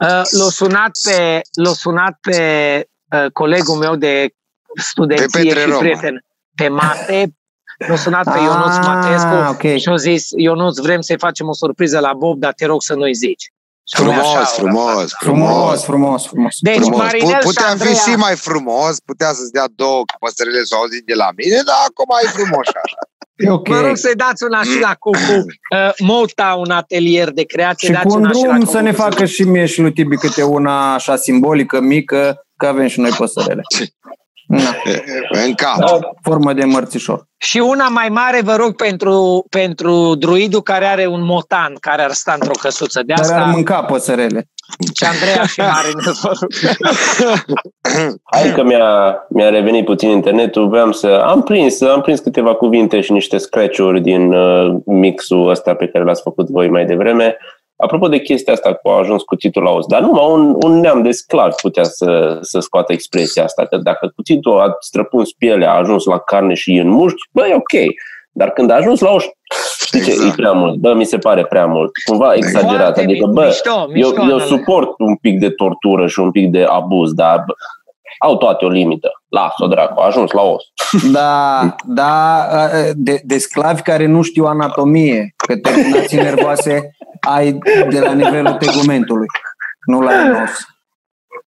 Uh, 0.00 0.08
l-a 0.08 0.48
sunat 0.50 0.90
pe, 1.04 1.40
l-a 1.52 1.72
sunat 1.72 2.18
pe 2.20 2.40
uh, 3.12 3.30
colegul 3.32 3.74
meu 3.74 3.96
de 3.96 4.28
studenție 4.74 5.42
pe 5.42 5.60
și 5.60 5.64
Roma. 5.64 5.78
prieten, 5.78 6.24
pe 6.54 6.68
Mate, 6.68 7.36
l-a 7.88 7.96
sunat 7.96 8.32
pe 8.32 8.38
Ionuț 8.38 8.74
ah, 8.74 8.84
Matescu 8.86 9.54
okay. 9.54 9.78
și 9.78 9.88
a 9.88 9.96
zis, 9.96 10.28
Ionuț, 10.36 10.78
vrem 10.78 11.00
să-i 11.00 11.18
facem 11.18 11.48
o 11.48 11.54
surpriză 11.54 11.98
la 11.98 12.12
Bob, 12.12 12.38
dar 12.38 12.52
te 12.52 12.66
rog 12.66 12.82
să 12.82 12.94
nu-i 12.94 13.14
zici. 13.14 13.52
Frumos, 13.94 14.16
așa, 14.16 14.44
frumos, 14.44 15.12
frumos, 15.18 15.84
frumos, 15.84 16.26
frumos. 16.26 16.56
Deci, 16.60 16.74
frumos. 16.74 16.98
Marinel 16.98 17.38
Putea 17.42 17.66
Șandreea... 17.66 17.94
fi 17.94 18.10
și 18.10 18.16
mai 18.16 18.36
frumos, 18.36 19.00
putea 19.00 19.32
să-ți 19.32 19.52
dea 19.52 19.66
două 19.74 20.02
păsările 20.18 20.62
să 20.64 20.74
auzit 20.74 21.04
de 21.06 21.14
la 21.14 21.28
mine, 21.36 21.58
dar 21.68 21.76
acum 21.88 22.10
e 22.24 22.28
frumos 22.28 22.66
așa. 22.84 23.02
E 23.36 23.50
okay. 23.50 23.80
Mă 23.80 23.86
rog 23.86 23.96
să-i 23.96 24.14
dați 24.14 24.44
una 24.44 24.62
și 24.62 24.80
la 24.80 24.94
Cucu. 24.98 25.18
Uh, 25.76 25.92
Mota, 25.98 26.56
un 26.58 26.70
atelier 26.70 27.30
de 27.30 27.42
creație. 27.42 27.88
Și 27.88 27.94
dați 27.94 28.06
cu 28.06 28.14
un 28.14 28.22
drum 28.22 28.64
să 28.64 28.80
ne 28.80 28.92
facă 28.92 29.24
și 29.24 29.42
mie 29.42 29.66
și 29.66 29.80
lui 29.80 29.92
Tibi 29.92 30.16
câte 30.16 30.42
una 30.42 30.94
așa 30.94 31.16
simbolică, 31.16 31.80
mică, 31.80 32.46
că 32.56 32.66
avem 32.66 32.86
și 32.86 33.00
noi 33.00 33.10
păsărele. 33.10 33.60
Da. 34.46 34.76
În 35.44 35.54
cap. 35.54 35.78
Da, 35.78 35.98
formă 36.22 36.52
de 36.52 36.64
mărțișor. 36.64 37.26
Și 37.36 37.58
una 37.58 37.88
mai 37.88 38.08
mare, 38.08 38.40
vă 38.44 38.54
rog, 38.56 38.76
pentru, 38.76 39.46
pentru 39.50 40.14
druidul 40.14 40.62
care 40.62 40.84
are 40.84 41.06
un 41.06 41.24
motan, 41.24 41.74
care 41.80 42.02
ar 42.02 42.10
sta 42.10 42.32
într-o 42.32 42.58
căsuță 42.60 43.02
de 43.06 43.12
asta. 43.12 43.32
Care 43.32 43.44
ar 43.44 43.52
mânca 43.52 43.82
păsărele. 43.82 44.48
Și 44.94 45.04
Andreea 45.04 45.46
și 45.46 45.60
Marin. 45.60 45.98
Hai 48.22 48.52
că 48.54 48.62
mi-a, 48.62 49.16
mi-a 49.28 49.48
revenit 49.48 49.84
puțin 49.84 50.08
internetul, 50.08 50.68
vreau 50.68 50.92
să... 50.92 51.06
Am 51.06 51.42
prins, 51.42 51.80
am 51.80 52.00
prins 52.00 52.20
câteva 52.20 52.54
cuvinte 52.54 53.00
și 53.00 53.12
niște 53.12 53.38
scratch-uri 53.38 54.00
din 54.00 54.32
uh, 54.32 54.76
mixul 54.84 55.48
ăsta 55.48 55.74
pe 55.74 55.88
care 55.88 56.04
l-ați 56.04 56.22
făcut 56.22 56.48
voi 56.48 56.68
mai 56.68 56.84
devreme. 56.84 57.36
Apropo 57.76 58.08
de 58.08 58.18
chestia 58.18 58.52
asta 58.52 58.74
cu 58.74 58.88
a 58.88 58.98
ajuns 58.98 59.22
cuțitul 59.22 59.62
la 59.62 59.70
os, 59.70 59.86
dar 59.86 60.00
numai 60.00 60.30
un, 60.30 60.56
un 60.62 60.80
neam 60.80 61.02
de 61.02 61.10
sclav 61.10 61.52
putea 61.52 61.84
să, 61.84 62.38
să 62.40 62.60
scoată 62.60 62.92
expresia 62.92 63.44
asta, 63.44 63.66
că 63.66 63.76
dacă 63.76 64.12
cuțitul 64.14 64.60
a 64.60 64.76
străpuns 64.80 65.32
pielea, 65.32 65.72
a 65.72 65.78
ajuns 65.78 66.04
la 66.04 66.18
carne 66.18 66.54
și 66.54 66.72
în 66.72 66.88
mușchi, 66.88 67.28
bă, 67.32 67.46
e 67.46 67.54
ok. 67.54 67.94
Dar 68.32 68.50
când 68.50 68.70
a 68.70 68.74
ajuns 68.74 69.00
la 69.00 69.10
os, 69.10 69.24
știi 69.84 70.02
ce, 70.02 70.10
exact. 70.10 70.32
e 70.32 70.34
prea 70.36 70.52
mult, 70.52 70.74
bă, 70.74 70.94
mi 70.94 71.04
se 71.04 71.18
pare 71.18 71.46
prea 71.46 71.66
mult, 71.66 71.90
cumva 72.04 72.34
exagerat. 72.34 72.80
Foarte 72.80 73.00
adică, 73.00 73.26
bă, 73.26 73.44
mișto, 73.44 73.86
mișto, 73.92 74.22
eu, 74.22 74.28
eu 74.28 74.38
suport 74.38 74.98
un 74.98 75.16
pic 75.16 75.38
de 75.38 75.50
tortură 75.50 76.06
și 76.06 76.20
un 76.20 76.30
pic 76.30 76.50
de 76.50 76.64
abuz, 76.68 77.12
dar 77.12 77.42
bă, 77.46 77.52
au 78.18 78.36
toate 78.36 78.64
o 78.64 78.68
limită. 78.68 79.10
Lasă-o, 79.28 79.66
dracu, 79.66 80.00
a 80.00 80.06
ajuns 80.06 80.30
la 80.30 80.42
os. 80.42 80.62
Da, 81.12 81.74
da, 81.84 82.46
de, 82.94 83.20
de 83.24 83.38
sclavi 83.38 83.82
care 83.82 84.06
nu 84.06 84.22
știu 84.22 84.44
anatomie, 84.44 85.34
că 85.36 85.56
terminații 85.56 86.16
nervoase 86.16 86.95
ai 87.26 87.58
de 87.90 88.00
la 88.00 88.12
nivelul 88.12 88.52
tegumentului, 88.52 89.26
nu 89.86 90.00
la 90.00 90.28
nos. 90.28 90.50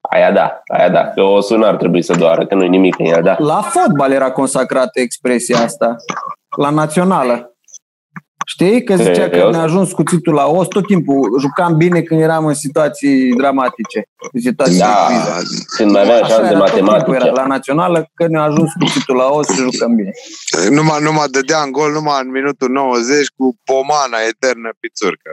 Aia 0.00 0.32
da, 0.32 0.62
aia 0.66 0.88
da. 0.88 1.08
Că 1.08 1.22
o 1.22 1.40
sună 1.40 1.66
ar 1.66 1.76
trebui 1.76 2.02
să 2.02 2.14
doară, 2.14 2.46
că 2.46 2.54
nu-i 2.54 2.68
nimic 2.68 2.98
în 2.98 3.06
ea, 3.06 3.20
da. 3.20 3.36
La 3.38 3.62
fotbal 3.62 4.12
era 4.12 4.30
consacrată 4.30 5.00
expresia 5.00 5.58
asta. 5.58 5.96
La 6.56 6.70
națională. 6.70 7.52
Știi? 8.46 8.84
Că 8.84 8.96
zicea 8.96 9.28
că 9.28 9.48
ne-a 9.50 9.62
ajuns 9.62 9.92
cuțitul 9.92 10.34
la 10.34 10.46
os, 10.46 10.66
tot 10.68 10.86
timpul 10.86 11.38
jucam 11.40 11.76
bine 11.76 12.00
când 12.00 12.20
eram 12.20 12.46
în 12.46 12.54
situații 12.54 13.32
dramatice. 13.36 14.02
În 14.32 14.40
situații 14.40 14.78
da, 14.78 15.08
când 15.76 15.90
mai 15.90 16.02
aveam 16.02 16.24
șanse 16.24 16.48
de 16.48 16.54
matematică. 16.54 17.14
Era 17.14 17.30
la 17.30 17.46
națională 17.46 18.10
că 18.14 18.26
ne-a 18.26 18.42
ajuns 18.42 18.72
cuțitul 18.72 19.16
la 19.16 19.26
os 19.26 19.48
și 19.48 19.60
jucăm 19.60 19.94
bine. 19.94 20.10
Numai, 20.70 20.98
numai 21.02 21.26
dădea 21.30 21.60
în 21.62 21.72
gol, 21.72 21.92
numai 21.92 22.20
în 22.22 22.30
minutul 22.30 22.70
90 22.70 23.28
cu 23.36 23.56
pomana 23.64 24.18
eternă 24.28 24.70
pițurcă. 24.80 25.30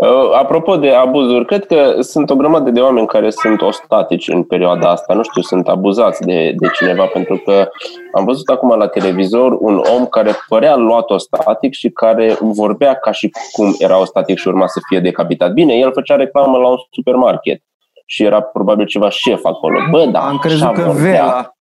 Uh, 0.00 0.30
apropo 0.32 0.76
de 0.76 0.90
abuzuri, 0.90 1.44
cred 1.44 1.66
că 1.66 2.00
sunt 2.00 2.30
o 2.30 2.36
grămadă 2.36 2.70
de 2.70 2.80
oameni 2.80 3.06
care 3.06 3.30
sunt 3.30 3.60
ostatici 3.60 4.28
în 4.28 4.42
perioada 4.42 4.90
asta. 4.90 5.14
Nu 5.14 5.22
știu, 5.22 5.42
sunt 5.42 5.68
abuzați 5.68 6.22
de, 6.22 6.54
de 6.56 6.68
cineva, 6.68 7.04
pentru 7.04 7.36
că 7.44 7.68
am 8.12 8.24
văzut 8.24 8.48
acum 8.48 8.78
la 8.78 8.86
televizor 8.86 9.52
un 9.52 9.82
om 9.96 10.06
care 10.06 10.32
părea 10.48 10.76
luat 10.76 11.10
ostatic 11.10 11.72
și 11.72 11.90
care 11.90 12.36
vorbea 12.40 12.94
ca 12.94 13.10
și 13.10 13.30
cum 13.52 13.74
era 13.78 14.00
ostatic 14.00 14.38
și 14.38 14.48
urma 14.48 14.66
să 14.66 14.80
fie 14.88 15.00
decapitat. 15.00 15.52
Bine, 15.52 15.74
el 15.74 15.92
făcea 15.92 16.16
reclamă 16.16 16.58
la 16.58 16.68
un 16.68 16.76
supermarket 16.90 17.62
și 18.06 18.22
era 18.22 18.40
probabil 18.40 18.86
ceva 18.86 19.08
șef 19.08 19.44
acolo. 19.44 19.78
Bă, 19.90 20.06
da, 20.06 20.28
Am 20.28 20.38
crezut 20.38 20.72
că 20.72 20.92
Vela. 20.94 21.54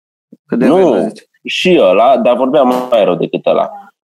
Cât 0.45 0.59
de 0.59 0.67
nu, 0.67 1.11
și 1.43 1.79
ăla, 1.81 2.17
dar 2.17 2.35
vorbea 2.35 2.61
mai 2.61 3.03
rău 3.03 3.15
decât 3.15 3.45
ăla. 3.45 3.69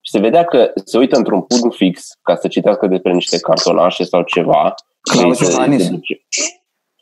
Și 0.07 0.13
se 0.13 0.19
vedea 0.19 0.45
că 0.45 0.71
se 0.85 0.99
uită 0.99 1.17
într-un 1.17 1.43
punct 1.43 1.77
fix 1.77 2.19
ca 2.23 2.37
să 2.37 2.49
citească 2.49 2.87
despre 2.87 3.13
niște 3.13 3.39
cartonașe 3.39 4.05
sau 4.05 4.23
ceva. 4.23 4.75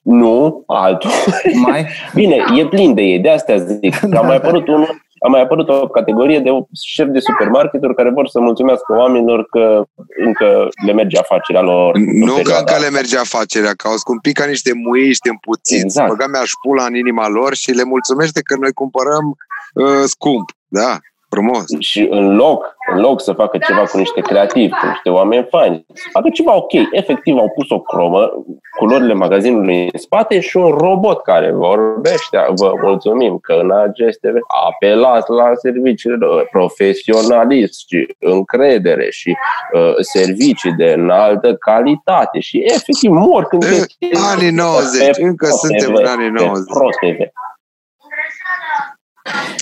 Nu, 0.03 0.63
altul. 0.67 1.11
Mai? 1.55 1.87
Bine, 2.15 2.45
e 2.57 2.67
plin 2.67 2.95
de 2.95 3.03
ei, 3.03 3.19
de 3.19 3.31
astea 3.31 3.57
zic. 3.57 3.97
Că 4.11 4.19
a 4.19 4.21
mai 4.21 4.37
apărut 4.37 4.69
unul 4.69 5.03
a 5.27 5.29
mai 5.29 5.41
apărut 5.41 5.69
o 5.69 5.89
categorie 5.89 6.41
de 6.41 6.51
șef 6.83 7.07
de 7.07 7.19
supermarketuri 7.21 7.95
care 7.95 8.11
vor 8.11 8.29
să 8.29 8.41
mulțumească 8.41 8.93
oamenilor 8.93 9.45
că 9.45 9.85
încă 10.25 10.69
le 10.87 10.93
merge 10.93 11.19
afacerea 11.19 11.61
lor. 11.61 11.97
Nu 11.97 12.35
că 12.43 12.53
încă 12.59 12.77
le 12.81 12.91
merge 12.91 13.19
afacerea, 13.19 13.73
că 13.77 13.89
au 13.89 13.97
scumpit 13.97 14.37
ca 14.37 14.45
niște 14.45 14.73
muiști 14.75 15.29
împuțiți. 15.29 15.85
Exact. 15.85 16.09
Băga 16.09 16.27
mi-aș 16.27 16.49
șpula 16.49 16.85
în 16.85 16.95
inima 16.95 17.29
lor 17.29 17.55
și 17.55 17.71
le 17.71 17.85
mulțumește 17.85 18.41
că 18.41 18.57
noi 18.61 18.73
cumpărăm 18.73 19.27
uh, 19.75 20.05
scump. 20.05 20.51
Da. 20.69 20.99
Frumos. 21.35 21.65
Și 21.79 22.07
în 22.11 22.37
loc, 22.37 22.77
în 22.93 23.01
loc 23.01 23.21
să 23.21 23.33
facă 23.33 23.59
ceva 23.59 23.83
cu 23.83 23.99
niște 23.99 24.21
creativi, 24.21 24.71
cu 24.71 24.87
niște 24.87 25.11
oameni 25.11 25.47
faini, 25.51 25.85
să 25.93 26.09
facă 26.13 26.29
ceva 26.33 26.57
ok. 26.57 26.73
Efectiv 26.91 27.37
au 27.37 27.51
pus 27.55 27.71
o 27.71 27.81
cromă, 27.81 28.33
culorile 28.79 29.13
magazinului 29.13 29.83
în 29.93 29.99
spate 29.99 30.41
și 30.41 30.57
un 30.57 30.71
robot 30.71 31.23
care 31.23 31.53
vorbește. 31.53 32.47
Vă 32.55 32.73
mulțumim 32.83 33.39
că 33.39 33.53
în 33.53 33.71
aceste 33.71 34.33
apelați 34.67 35.31
la 35.31 35.51
serviciile 35.55 36.17
profesionalism 36.51 37.85
și 37.89 38.17
încredere 38.19 39.11
și 39.11 39.37
uh, 39.73 39.95
servicii 39.99 40.73
de 40.73 40.93
înaltă 40.97 41.55
calitate 41.55 42.41
și 42.41 42.63
efectiv 42.65 43.11
mor 43.11 43.45
când 43.45 43.63
te... 43.63 44.09
Anii 44.33 44.51
90, 44.51 45.17
încă 45.19 45.47
suntem 45.47 45.95
în 45.95 46.07
anii 46.07 46.29
90. 46.29 47.33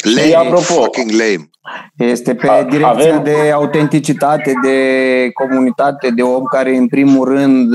Lame, 0.02 0.26
și 0.26 0.34
apropo, 0.34 0.62
fucking 0.62 1.10
lame. 1.10 1.50
Este 1.96 2.34
pe 2.34 2.48
A, 2.48 2.62
direcția 2.62 2.88
avem... 2.88 3.22
de 3.22 3.50
autenticitate, 3.54 4.52
de 4.62 4.76
comunitate, 5.32 6.10
de 6.10 6.22
om 6.22 6.44
care 6.44 6.76
în 6.76 6.88
primul 6.88 7.28
rând, 7.28 7.74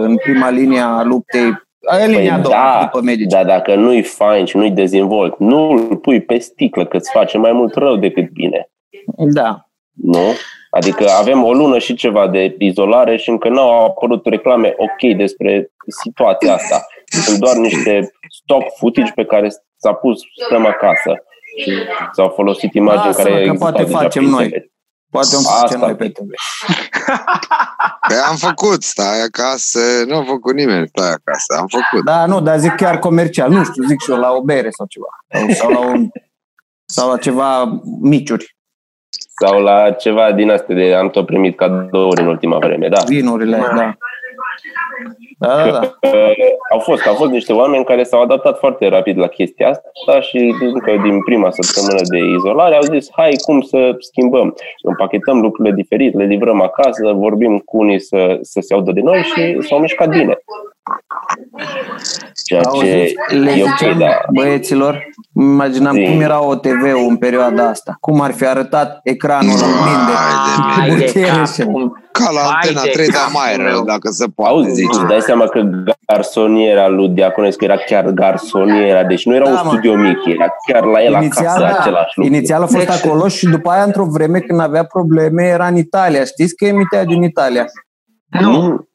în 0.00 0.16
prima 0.16 0.50
linie 0.50 0.80
a 0.80 1.02
luptei 1.02 1.64
Aia 1.86 2.04
păi 2.04 2.14
linia 2.14 2.38
da, 2.38 2.78
după 2.82 3.04
medici. 3.04 3.30
Dar 3.30 3.44
dacă 3.44 3.74
nu-i 3.74 4.02
fain 4.02 4.44
și 4.44 4.56
nu-i 4.56 4.70
dezvolt, 4.70 5.38
nu 5.38 5.70
îl 5.70 5.96
pui 5.96 6.20
pe 6.20 6.38
sticlă, 6.38 6.86
că 6.86 6.96
îți 6.96 7.10
face 7.10 7.38
mai 7.38 7.52
mult 7.52 7.74
rău 7.74 7.96
decât 7.96 8.30
bine. 8.30 8.70
Da. 9.16 9.68
Nu? 9.92 10.32
Adică 10.70 11.06
avem 11.18 11.44
o 11.44 11.52
lună 11.52 11.78
și 11.78 11.94
ceva 11.94 12.28
de 12.28 12.56
izolare 12.58 13.16
și 13.16 13.30
încă 13.30 13.48
nu 13.48 13.60
au 13.60 13.84
apărut 13.84 14.26
reclame 14.26 14.74
ok 14.76 15.16
despre 15.16 15.70
situația 16.04 16.54
asta. 16.54 16.86
Sunt 17.04 17.38
doar 17.38 17.56
niște 17.56 18.10
stock 18.28 18.62
footage 18.78 19.12
pe 19.14 19.24
care 19.24 19.48
s-a 19.76 19.92
pus 19.92 20.20
stăm 20.46 20.66
acasă 20.66 21.22
și 21.56 21.72
s-au 22.12 22.28
folosit 22.28 22.74
imagini 22.74 23.06
Lasă, 23.06 23.22
care 23.22 23.46
că 23.46 23.52
poate 23.52 23.82
facem 23.82 24.24
noi. 24.24 24.70
Poate 25.10 25.36
o 25.36 25.40
facem 25.40 25.80
noi 25.80 25.94
pe 25.94 26.08
TV. 26.08 26.28
Păi 28.08 28.16
am 28.28 28.36
făcut, 28.36 28.82
stai 28.82 29.22
acasă, 29.26 29.78
nu 30.06 30.16
a 30.16 30.22
făcut 30.22 30.54
nimeni, 30.54 30.88
stai 30.88 31.08
acasă, 31.08 31.54
am 31.58 31.66
făcut. 31.66 32.04
Da, 32.04 32.26
nu, 32.26 32.40
dar 32.40 32.58
zic 32.58 32.74
chiar 32.74 32.98
comercial, 32.98 33.50
nu 33.50 33.64
știu, 33.64 33.84
zic 33.84 34.00
și 34.00 34.10
eu 34.10 34.16
la 34.16 34.32
o 34.32 34.42
bere 34.42 34.70
sau 34.70 34.86
ceva. 34.86 35.06
Sau 35.54 35.70
la, 35.70 35.78
un, 35.78 36.08
sau 36.86 37.10
la 37.10 37.16
ceva 37.16 37.80
miciuri. 38.00 38.56
Sau 39.40 39.60
la 39.60 39.90
ceva 39.90 40.32
din 40.32 40.50
astea 40.50 40.74
de 40.74 40.94
am 40.94 41.10
tot 41.10 41.26
primit 41.26 41.56
cadouri 41.56 42.20
în 42.20 42.26
ultima 42.26 42.58
vreme, 42.58 42.88
da. 42.88 43.02
Vinurile, 43.06 43.56
da. 43.56 43.74
Da, 43.74 43.96
da, 45.38 45.70
da. 45.70 45.80
Uh, 46.00 46.32
au 46.72 46.78
fost, 46.78 47.06
au 47.06 47.14
fost 47.14 47.30
niște 47.30 47.52
oameni 47.52 47.84
care 47.84 48.02
s-au 48.02 48.22
adaptat 48.22 48.58
foarte 48.58 48.88
rapid 48.88 49.18
la 49.18 49.26
chestia 49.26 49.68
asta 49.68 50.20
și 50.20 50.54
încă 50.60 50.96
din 51.02 51.22
prima 51.22 51.50
săptămână 51.50 52.02
de 52.08 52.18
izolare 52.18 52.74
au 52.74 52.82
zis 52.82 53.08
hai 53.12 53.32
cum 53.44 53.60
să 53.60 53.94
schimbăm. 53.98 54.54
Împachetăm 54.82 55.40
lucrurile 55.40 55.74
diferit, 55.74 56.14
le 56.14 56.24
livrăm 56.24 56.60
acasă, 56.60 57.12
vorbim 57.12 57.58
cu 57.58 57.76
unii 57.76 58.00
să, 58.00 58.38
să 58.40 58.60
se 58.60 58.74
audă 58.74 58.92
de 58.92 59.00
noi 59.00 59.22
și 59.22 59.56
s-au 59.60 59.78
mișcat 59.78 60.08
bine. 60.08 60.38
Ceea 62.44 62.60
ce 62.60 62.68
Auziți, 62.68 63.14
le 63.28 63.50
e 63.50 63.62
ok, 63.62 63.68
ziceam 63.78 63.98
da. 63.98 64.18
băieților, 64.32 65.04
imaginam 65.34 65.94
Zi. 65.94 66.04
cum 66.04 66.20
era 66.20 66.42
OTV-ul 66.44 67.06
în 67.08 67.16
perioada 67.16 67.68
asta. 67.68 67.96
Cum 68.00 68.20
ar 68.20 68.32
fi 68.32 68.46
arătat 68.46 69.00
ecranul 69.02 69.50
în 69.52 69.58
plin 69.58 70.06
de 70.06 70.12
Hai 70.12 70.88
de 70.88 70.90
Hai 70.90 70.98
de 70.98 71.04
butere 71.04 71.26
cap, 71.26 71.46
și- 71.52 71.62
cum- 71.62 72.00
Ca 72.12 72.30
la 72.30 72.40
Vai 72.40 72.50
antena 72.62 72.82
de 72.82 72.90
3, 72.92 73.08
dar 73.08 73.20
capul 73.20 73.32
mai 73.40 73.56
rău, 73.56 73.64
meu. 73.74 73.84
dacă 73.84 74.08
se 74.10 74.26
poate 74.34 74.50
Auzi, 74.52 74.70
zice. 74.70 74.88
îți 74.98 75.06
dai 75.08 75.20
seama 75.20 75.44
că 75.46 75.60
garsoniera 76.06 76.88
lui 76.88 77.08
Diaconescu 77.08 77.64
era 77.64 77.76
chiar 77.76 78.04
garsoniera, 78.10 79.04
deci 79.04 79.24
nu 79.26 79.34
era 79.34 79.44
Da, 79.44 79.50
un 79.50 79.56
mă. 79.64 79.68
studio 79.70 79.94
mic, 79.96 80.24
era 80.24 80.46
chiar 80.68 80.84
la 80.84 81.02
el 81.02 81.12
Inițial, 81.12 81.46
acasă 81.46 81.60
da. 81.72 81.78
același 81.80 82.12
lucru. 82.16 82.32
Inițial 82.34 82.62
a 82.62 82.66
fost 82.66 82.86
Deci- 82.86 83.04
acolo 83.04 83.28
și 83.28 83.46
după 83.46 83.70
aia, 83.70 83.82
într-o 83.82 84.04
vreme, 84.04 84.38
când 84.38 84.60
avea 84.60 84.84
probleme, 84.84 85.42
era 85.44 85.66
în 85.66 85.76
Italia. 85.76 86.24
Știți 86.24 86.54
că 86.56 86.64
emitea 86.64 87.04
din 87.04 87.22
Italia? 87.22 87.64
Nu, 88.40 88.86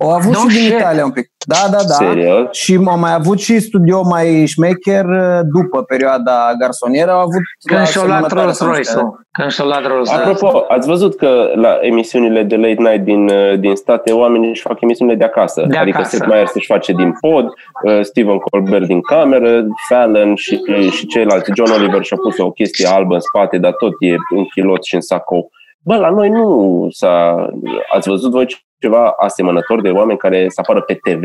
Au 0.00 0.10
avut 0.10 0.32
No 0.32 0.48
și 0.48 0.56
din 0.56 0.64
shit. 0.64 0.78
Italia 0.78 1.04
un 1.04 1.10
pic. 1.10 1.30
Da, 1.46 1.68
da, 1.70 1.76
da. 1.76 1.94
Serios? 1.94 2.56
Și 2.56 2.80
au 2.86 2.98
mai 2.98 3.14
avut 3.14 3.40
și 3.40 3.58
studio 3.60 4.02
mai 4.02 4.46
șmecher 4.46 5.04
uh, 5.04 5.40
după 5.54 5.82
perioada 5.82 6.52
garsonieră. 6.58 7.10
Au 7.10 7.18
avut 7.18 7.42
când 7.64 7.80
la 7.80 7.86
și-au 7.86 8.06
luat 8.06 8.22
asemănătoare 8.24 8.44
Rolls 8.44 8.58
condiții. 8.58 8.94
Royce-ul. 8.94 9.26
Când 9.30 9.50
și-au 9.50 9.66
luat 9.66 9.86
Rolls 9.86 10.10
Royce. 10.10 10.28
Apropo, 10.28 10.64
ați 10.68 10.88
văzut 10.88 11.16
că 11.16 11.50
la 11.54 11.78
emisiunile 11.80 12.42
de 12.42 12.56
late 12.56 12.82
night 12.88 13.04
din, 13.04 13.28
uh, 13.28 13.58
din 13.58 13.74
state, 13.76 14.12
oamenii 14.12 14.48
își 14.48 14.62
fac 14.62 14.80
emisiunile 14.80 15.16
de 15.16 15.24
acasă. 15.24 15.64
De 15.68 15.76
adică 15.76 15.96
acasă. 15.96 16.16
Seth 16.16 16.28
Meyers 16.28 16.54
își 16.54 16.66
face 16.66 16.92
din 16.92 17.12
pod, 17.20 17.44
uh, 17.44 18.00
Stephen 18.02 18.38
Colbert 18.38 18.86
din 18.86 19.00
cameră, 19.00 19.66
Fallon 19.88 20.34
și, 20.34 20.60
și 20.90 21.06
ceilalți. 21.06 21.50
John 21.54 21.72
Oliver 21.72 22.02
și-a 22.02 22.16
pus 22.16 22.38
o 22.38 22.50
chestie 22.50 22.86
albă 22.86 23.14
în 23.14 23.20
spate, 23.20 23.58
dar 23.58 23.72
tot 23.72 23.92
e 23.98 24.14
în 24.36 24.44
chilot 24.44 24.84
și 24.84 24.94
în 24.94 25.00
sacou. 25.00 25.50
Bă, 25.84 25.96
la 25.96 26.10
noi 26.10 26.28
nu 26.28 26.86
s-a... 26.90 27.46
Ați 27.94 28.08
văzut 28.08 28.30
voi 28.30 28.46
ceva 28.78 29.14
asemănător 29.18 29.80
de 29.80 29.88
oameni 29.88 30.18
care 30.18 30.46
să 30.48 30.60
apară 30.60 30.80
pe 30.80 30.94
TV? 30.94 31.22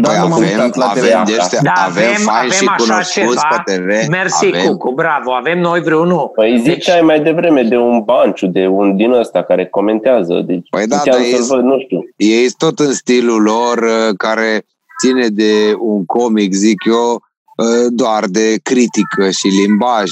Da, 0.00 0.08
Păi 0.08 0.18
nu 0.18 0.28
m-am 0.28 0.32
avem, 0.32 0.48
uitat 0.48 0.74
la 0.74 0.86
TV. 0.86 0.98
avem, 0.98 1.22
de 1.24 1.34
ăștia, 1.38 1.60
Da, 1.62 1.72
avem, 1.86 2.04
avem- 2.04 2.22
fani 2.24 2.50
și 2.50 2.56
avem 2.56 2.68
așa 2.68 2.84
cunoscuți 2.84 3.42
ceva. 3.48 3.62
pe 3.64 3.72
TV. 3.76 4.08
Mersi, 4.10 4.46
avem. 4.46 4.66
Cucu, 4.66 4.92
bravo. 4.94 5.32
Avem 5.32 5.58
noi 5.58 5.80
vreunul. 5.80 6.28
Păi 6.34 6.60
ziceai 6.64 7.00
mai 7.00 7.20
devreme 7.20 7.62
de 7.62 7.76
un 7.76 8.02
banciu, 8.04 8.46
de 8.46 8.66
un 8.66 8.96
din 8.96 9.12
ăsta 9.12 9.42
care 9.42 9.66
comentează. 9.66 10.42
Deci 10.46 10.66
Păi 10.70 10.86
da, 10.86 10.96
puteam 10.96 11.16
dar 11.16 11.26
să-l 11.26 11.40
e- 11.42 11.54
văd, 11.56 11.64
nu 11.64 11.78
știu. 11.80 12.00
Ei 12.16 12.44
sunt 12.48 12.56
tot 12.56 12.78
în 12.86 12.92
stilul 12.92 13.42
lor 13.42 13.78
uh, 13.78 14.14
care 14.16 14.62
ține 15.00 15.26
de 15.28 15.74
un 15.78 16.04
comic, 16.04 16.52
zic 16.52 16.84
eu, 16.86 17.12
uh, 17.12 17.86
doar 17.90 18.24
de 18.26 18.54
critică 18.62 19.30
și 19.30 19.46
limbaj, 19.46 20.10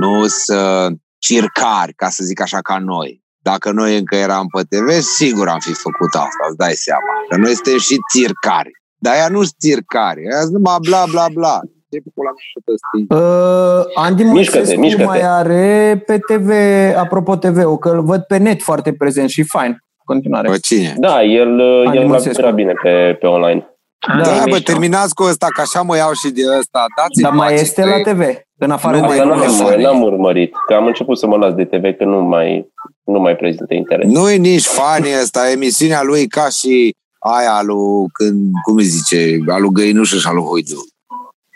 nu 0.00 0.24
să 0.26 0.86
circari, 1.18 1.92
ca 1.96 2.08
să 2.08 2.24
zic 2.24 2.40
așa, 2.40 2.58
ca 2.58 2.78
noi. 2.78 3.24
Dacă 3.50 3.70
noi 3.80 3.96
încă 3.98 4.14
eram 4.16 4.46
pe 4.54 4.62
TV, 4.70 4.88
sigur 5.20 5.48
am 5.48 5.58
fi 5.58 5.72
făcut 5.86 6.12
asta, 6.14 6.42
îți 6.48 6.56
dai 6.64 6.72
seama. 6.86 7.10
Că 7.28 7.36
noi 7.36 7.54
suntem 7.54 7.78
și 7.78 7.96
țircari. 8.12 8.70
Dar 9.04 9.14
ea 9.14 9.28
nu 9.28 9.40
sunt 9.48 9.56
țircari, 9.66 10.20
ea 10.30 10.40
sunt 10.40 10.52
numai 10.52 10.76
bla 10.88 11.02
bla 11.10 11.26
bla. 11.38 11.56
Ce 11.90 11.98
pe 12.04 12.10
pula 12.14 12.30
mea 12.36 12.46
tot 12.54 12.66
ăsta? 12.74 12.88
Uh, 13.16 14.04
Andy 14.04 14.22
Mișcă-te, 14.22 14.56
Moisescu 14.58 14.80
mișcă-te. 14.80 15.04
mai 15.04 15.22
are 15.22 16.02
pe 16.06 16.18
TV, 16.18 16.50
apropo 16.96 17.36
TV-ul, 17.36 17.78
că 17.78 17.88
îl 17.88 18.02
văd 18.02 18.20
pe 18.22 18.36
net 18.36 18.62
foarte 18.62 18.92
prezent 18.92 19.28
și 19.28 19.42
fain. 19.42 19.78
Continuare. 20.04 20.48
Bă, 20.48 20.56
cine? 20.56 20.94
Da, 20.96 21.22
el, 21.22 21.60
Ani 21.86 21.96
el 21.96 22.06
Măsescu. 22.06 22.40
era 22.40 22.50
bine 22.50 22.72
pe, 22.82 23.16
pe 23.20 23.26
online. 23.26 23.66
Ah, 23.98 24.22
Da, 24.22 24.36
e 24.36 24.38
bă, 24.38 24.44
mișto. 24.44 24.72
terminați 24.72 25.14
cu 25.14 25.22
ăsta, 25.22 25.46
că 25.54 25.60
așa 25.60 25.82
mă 25.82 25.96
iau 25.96 26.12
și 26.12 26.28
de 26.30 26.42
ăsta. 26.58 26.84
Dați 26.96 27.20
Dar 27.22 27.32
mai 27.32 27.54
este 27.54 27.84
la 27.84 28.00
TV, 28.12 28.20
în 28.58 28.70
afară 28.70 28.96
Nu 28.96 29.00
de 29.00 29.06
mai 29.06 29.18
Asta 29.18 29.34
nu 29.34 29.42
e 29.42 29.46
n-am, 29.46 29.54
funny. 29.54 29.82
n-am 29.82 30.02
urmărit, 30.02 30.52
că 30.66 30.74
am 30.74 30.86
început 30.86 31.18
să 31.18 31.26
mă 31.26 31.36
las 31.36 31.54
de 31.54 31.64
TV, 31.64 31.96
că 31.96 32.04
nu 32.04 32.18
mai, 32.22 32.66
nu 33.04 33.18
mai 33.18 33.36
prezintă 33.36 33.74
interes. 33.74 34.10
Nu 34.10 34.30
e 34.30 34.36
nici 34.36 34.66
fani 34.66 35.06
ăsta, 35.22 35.50
emisiunea 35.50 36.02
lui 36.02 36.20
e 36.20 36.26
ca 36.26 36.48
și 36.48 36.94
aia 37.18 37.60
lui, 37.62 38.06
când, 38.12 38.50
cum 38.64 38.76
îi 38.76 38.84
zice, 38.84 39.38
a 39.48 39.58
lui 39.58 39.70
Găinușă 39.72 40.16
și 40.16 40.26
a 40.26 40.32
lui 40.32 40.42
Hoidu. 40.44 40.80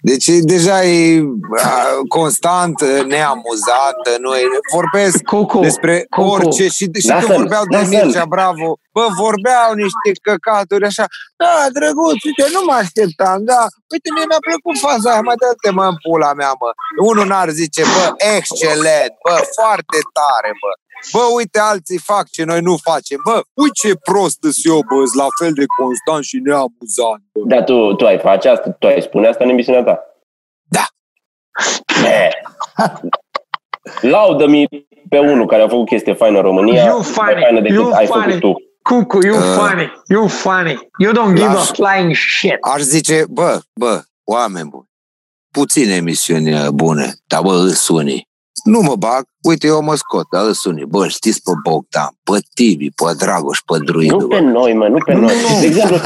Deci 0.02 0.26
e- 0.26 0.40
deja 0.54 0.84
e 0.84 1.22
a, 1.62 1.72
constant 2.08 2.80
neamuzant, 3.12 4.02
nu 4.20 4.34
e, 4.36 4.42
vorbesc 4.72 5.22
Cucu, 5.22 5.60
despre 5.60 6.06
Cucu. 6.10 6.28
orice 6.28 6.62
și, 6.62 6.84
și 7.04 7.06
când 7.08 7.20
Lasă-l, 7.20 7.36
vorbeau 7.36 7.64
de 7.70 7.76
lasă-l. 7.76 8.04
Mircea 8.04 8.24
Bravo, 8.24 8.68
bă, 8.92 9.06
vorbeau 9.24 9.70
niște 9.84 10.10
căcaturi 10.26 10.84
așa, 10.90 11.04
da, 11.36 11.52
drăguț, 11.76 12.18
uite, 12.28 12.44
nu 12.56 12.60
mă 12.68 12.74
așteptam, 12.82 13.38
da, 13.50 13.60
uite, 13.92 14.08
mie 14.14 14.24
mi-a 14.28 14.42
plăcut 14.48 14.76
faza 14.86 15.10
aia, 15.10 15.20
mă, 15.28 15.34
dă-te 15.42 15.70
mă 15.78 15.84
în 15.92 15.96
pula 16.04 16.32
mea, 16.40 16.52
mă. 16.60 16.70
Unul 17.08 17.26
n-ar 17.30 17.48
zice, 17.60 17.82
bă, 17.94 18.04
excelent, 18.36 19.12
bă, 19.24 19.34
foarte 19.58 19.98
tare, 20.18 20.50
bă. 20.62 20.72
Bă, 21.12 21.20
uite, 21.36 21.58
alții 21.58 21.98
fac 21.98 22.28
ce 22.30 22.44
noi 22.44 22.60
nu 22.60 22.76
facem. 22.76 23.20
Bă, 23.24 23.42
uite 23.54 23.72
ce 23.88 23.94
prost 23.94 24.38
sunt 24.40 24.54
eu, 24.64 24.74
bă, 24.88 25.04
sunt 25.04 25.14
la 25.22 25.26
fel 25.38 25.52
de 25.52 25.64
constant 25.78 26.24
și 26.24 26.36
neamuzant, 26.44 27.22
bă. 27.32 27.40
Dar 27.46 27.64
tu, 27.64 27.94
tu 27.94 28.06
ai 28.06 28.18
face 28.18 28.48
asta? 28.48 28.70
Tu 28.70 28.86
ai 28.86 29.02
spune 29.02 29.26
asta 29.28 29.44
în 29.44 29.50
emisiunea 29.50 29.82
ta? 29.84 29.98
Da. 30.68 30.84
Ne. 32.02 32.30
Laudă-mi 34.00 34.66
pe 35.08 35.18
unul 35.18 35.46
care 35.46 35.62
a 35.62 35.68
făcut 35.68 35.86
chestie 35.88 36.12
faină 36.14 36.36
în 36.36 36.42
România, 36.42 36.84
You 36.84 36.96
mai 36.96 37.04
funny, 37.04 37.40
faină 37.42 37.60
decât 37.60 37.76
you 37.76 37.92
ai 37.92 38.06
funny. 38.06 38.24
făcut 38.24 38.40
tu. 38.40 38.54
Cucu, 38.82 39.26
you 39.26 39.36
Uh, 39.36 39.42
funny, 39.42 39.92
you 40.08 40.26
funny. 40.28 40.88
You 40.98 41.12
don't 41.12 41.34
give 41.34 41.46
a 41.48 41.52
las- 41.52 41.70
flying 41.72 42.14
shit. 42.14 42.56
Aș 42.60 42.80
zice, 42.80 43.24
bă, 43.28 43.60
bă, 43.72 44.02
oameni 44.24 44.68
buni, 44.68 44.88
puține 45.50 45.94
emisiuni 45.94 46.52
uh, 46.54 46.68
bune, 46.68 47.14
dar 47.26 47.42
bă, 47.42 47.52
îs 47.54 47.88
unii. 47.88 48.28
Nu 48.64 48.80
mă 48.80 48.94
bag, 48.98 49.22
uite, 49.48 49.66
eu 49.66 49.82
mă 49.82 49.94
scot, 49.94 50.26
dar 50.32 50.46
îs 50.46 50.64
unii. 50.64 50.84
Bă, 50.86 51.06
știți 51.06 51.42
pe 51.42 51.50
Bogdan, 51.62 52.08
pe 52.22 52.38
Tibi, 52.54 52.88
pe 52.90 53.04
Dragoș, 53.18 53.58
pe 53.58 53.76
Druidu, 53.84 54.16
Nu 54.18 54.26
bă. 54.26 54.34
pe 54.34 54.40
noi, 54.40 54.72
mă, 54.74 54.86
nu 54.88 54.96
pe 55.06 55.12
Nu, 55.14 55.20
noi. 55.20 55.32
nu. 55.52 55.60
De 55.60 55.66
exemplu, 55.66 55.96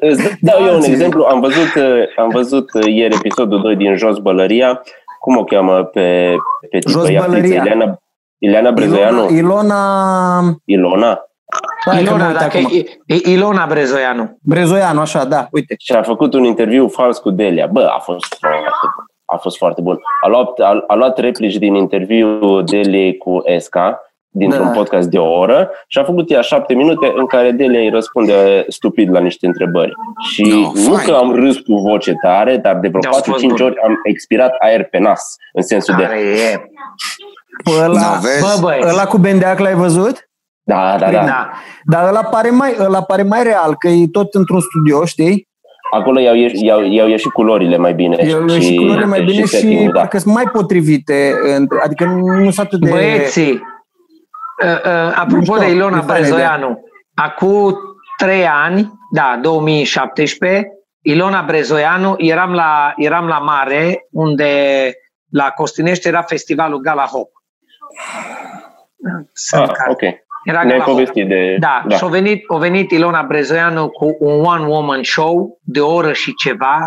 îți 0.00 0.22
dau 0.40 0.58
eu 0.60 0.68
un 0.68 0.74
Alții. 0.74 0.92
exemplu. 0.92 1.24
Am 1.24 1.40
văzut, 1.40 1.74
uh, 1.74 2.02
am 2.16 2.28
văzut 2.28 2.72
uh, 2.74 2.82
ieri 2.86 3.14
episodul 3.14 3.60
2 3.60 3.76
din 3.76 3.96
Jos 3.96 4.18
Bălăria. 4.18 4.82
Cum 5.20 5.36
o 5.36 5.44
cheamă 5.44 5.82
pe, 5.84 6.34
pe 6.70 6.78
tipă? 6.78 6.90
Jos 6.90 7.08
Ea, 7.08 7.20
fiță, 7.20 7.30
Bălăria. 7.30 7.62
Ileana, 7.62 7.98
Ileana 8.38 8.70
Brezoianu? 8.70 9.28
Ilona, 9.30 9.34
Ilona... 9.36 10.60
Ilona? 10.64 11.18
Hai 11.86 12.04
că 12.04 12.10
mă 12.10 12.16
Ilona, 12.16 12.26
uit 12.28 12.36
dacă 12.38 12.56
acum. 12.58 12.70
e, 13.06 13.14
e 13.14 13.30
Ilona 13.30 13.66
Brezoianu. 13.66 14.38
Brezoianu, 14.42 15.00
așa, 15.00 15.24
da, 15.24 15.46
uite. 15.50 15.74
Și 15.78 15.92
a 15.92 16.02
făcut 16.02 16.34
un 16.34 16.44
interviu 16.44 16.88
fals 16.88 17.18
cu 17.18 17.30
Delia. 17.30 17.66
Bă, 17.66 17.90
a 17.96 17.98
fost 17.98 18.36
foarte 18.40 18.86
bun. 18.96 19.04
A 19.24 19.36
fost 19.36 19.56
foarte 19.56 19.80
bun. 19.80 19.98
A 20.24 20.28
luat, 20.28 20.58
a, 20.58 20.84
a 20.86 20.94
luat 20.94 21.18
replici 21.18 21.56
din 21.56 21.74
interviul 21.74 22.64
Deliei 22.64 23.16
cu 23.16 23.42
Esca, 23.44 24.00
dintr-un 24.28 24.64
Da. 24.66 24.70
podcast 24.70 25.08
de 25.08 25.18
o 25.18 25.38
oră 25.38 25.70
și 25.88 25.98
a 25.98 26.04
făcut 26.04 26.30
ea 26.30 26.40
șapte 26.40 26.74
minute 26.74 27.12
în 27.16 27.26
care 27.26 27.50
Delia 27.50 27.80
îi 27.80 27.90
răspunde 27.90 28.64
stupid 28.68 29.10
la 29.10 29.20
niște 29.20 29.46
întrebări. 29.46 29.92
Și 30.32 30.42
No, 30.42 30.56
nu 30.56 30.96
fine. 30.96 31.02
că 31.04 31.12
am 31.12 31.34
râs 31.34 31.56
cu 31.58 31.74
voce 31.74 32.14
tare, 32.22 32.56
dar 32.56 32.76
de 32.78 32.88
vreo 32.88 33.00
Da, 33.00 33.08
a 33.08 33.12
fost 33.12 33.24
4-5 33.24 33.46
bun. 33.48 33.62
ori 33.66 33.78
am 33.84 34.00
expirat 34.04 34.54
aer 34.58 34.84
pe 34.88 34.98
nas, 34.98 35.36
în 35.52 35.62
sensul 35.62 35.94
de... 35.96 36.02
Care 36.02 36.18
e. 36.20 36.56
Pe 37.64 37.70
ăla, 37.84 37.86
Nu, 38.14 38.20
vezi? 38.20 38.40
Bă, 38.40 38.66
băi. 38.66 38.80
ăla 38.88 39.04
cu 39.04 39.18
Bendeac 39.18 39.58
l-ai 39.58 39.74
văzut? 39.74 40.28
Da, 40.62 40.96
da, 40.98 41.10
da. 41.10 41.24
Da. 41.24 41.50
Dar 41.84 42.08
ăla 42.08 42.22
pare 42.22 42.50
mai, 42.50 42.74
ăla 42.80 43.02
pare 43.02 43.22
mai 43.22 43.42
real, 43.42 43.76
că 43.76 43.88
e 43.88 44.06
tot 44.12 44.34
într-un 44.34 44.60
studio, 44.60 45.04
știi? 45.04 45.48
Acolo 45.94 46.20
i-au, 46.20 46.34
ieș- 46.34 46.52
i-au, 46.62 46.82
i-au 46.82 47.08
ieșit 47.08 47.30
culorile 47.32 47.76
mai 47.76 47.94
bine. 47.94 48.16
Eu 48.28 48.48
și, 48.48 48.60
și 48.60 48.74
culorile 48.74 49.04
mai 49.06 49.22
bine 49.22 49.40
și, 49.40 49.46
setting-ul, 49.46 49.92
da. 49.92 49.98
parcă 50.00 50.18
sunt 50.18 50.34
mai 50.34 50.44
potrivite, 50.52 51.32
între- 51.56 51.78
adică 51.84 52.04
nu 52.04 52.50
sunt 52.50 52.66
atât 52.66 52.80
de... 52.80 52.90
Băieții, 52.90 53.52
uh, 53.52 53.58
uh, 54.84 55.12
apropo 55.14 55.36
Mișto, 55.36 55.56
de 55.56 55.70
Ilona 55.70 55.96
e 55.98 56.00
faină 56.00 56.26
Brezoianu, 56.26 56.80
acum 57.14 57.74
trei 58.16 58.46
ani, 58.46 58.92
da, 59.12 59.38
2017, 59.42 60.68
Ilona 61.02 61.42
Brezoianu, 61.46 62.14
eram 62.18 62.52
la, 62.52 62.92
eram 62.96 63.26
la 63.26 63.38
mare, 63.38 64.06
unde 64.10 64.50
la 65.30 65.50
Costinești 65.50 66.08
era 66.08 66.22
festivalul 66.22 66.78
Gala 66.80 67.04
Hop. 67.04 67.28
Sunt 69.32 69.62
Ah, 69.68 69.74
care- 69.74 69.90
ok. 69.90 70.23
Era 70.44 70.62
Ne-ai 70.62 70.78
Gala 70.78 70.84
Hop. 70.84 70.92
povestit 70.92 71.28
de... 71.28 71.56
Da, 71.60 71.84
da. 71.88 71.96
și 71.96 72.04
a 72.04 72.06
venit, 72.06 72.44
a 72.48 72.56
venit 72.56 72.90
Ilona 72.90 73.22
Brezoianu 73.22 73.88
cu 73.88 74.16
un 74.20 74.44
one-woman 74.44 75.02
show 75.02 75.58
de 75.62 75.80
o 75.80 75.92
oră 75.94 76.12
și 76.12 76.34
ceva. 76.34 76.78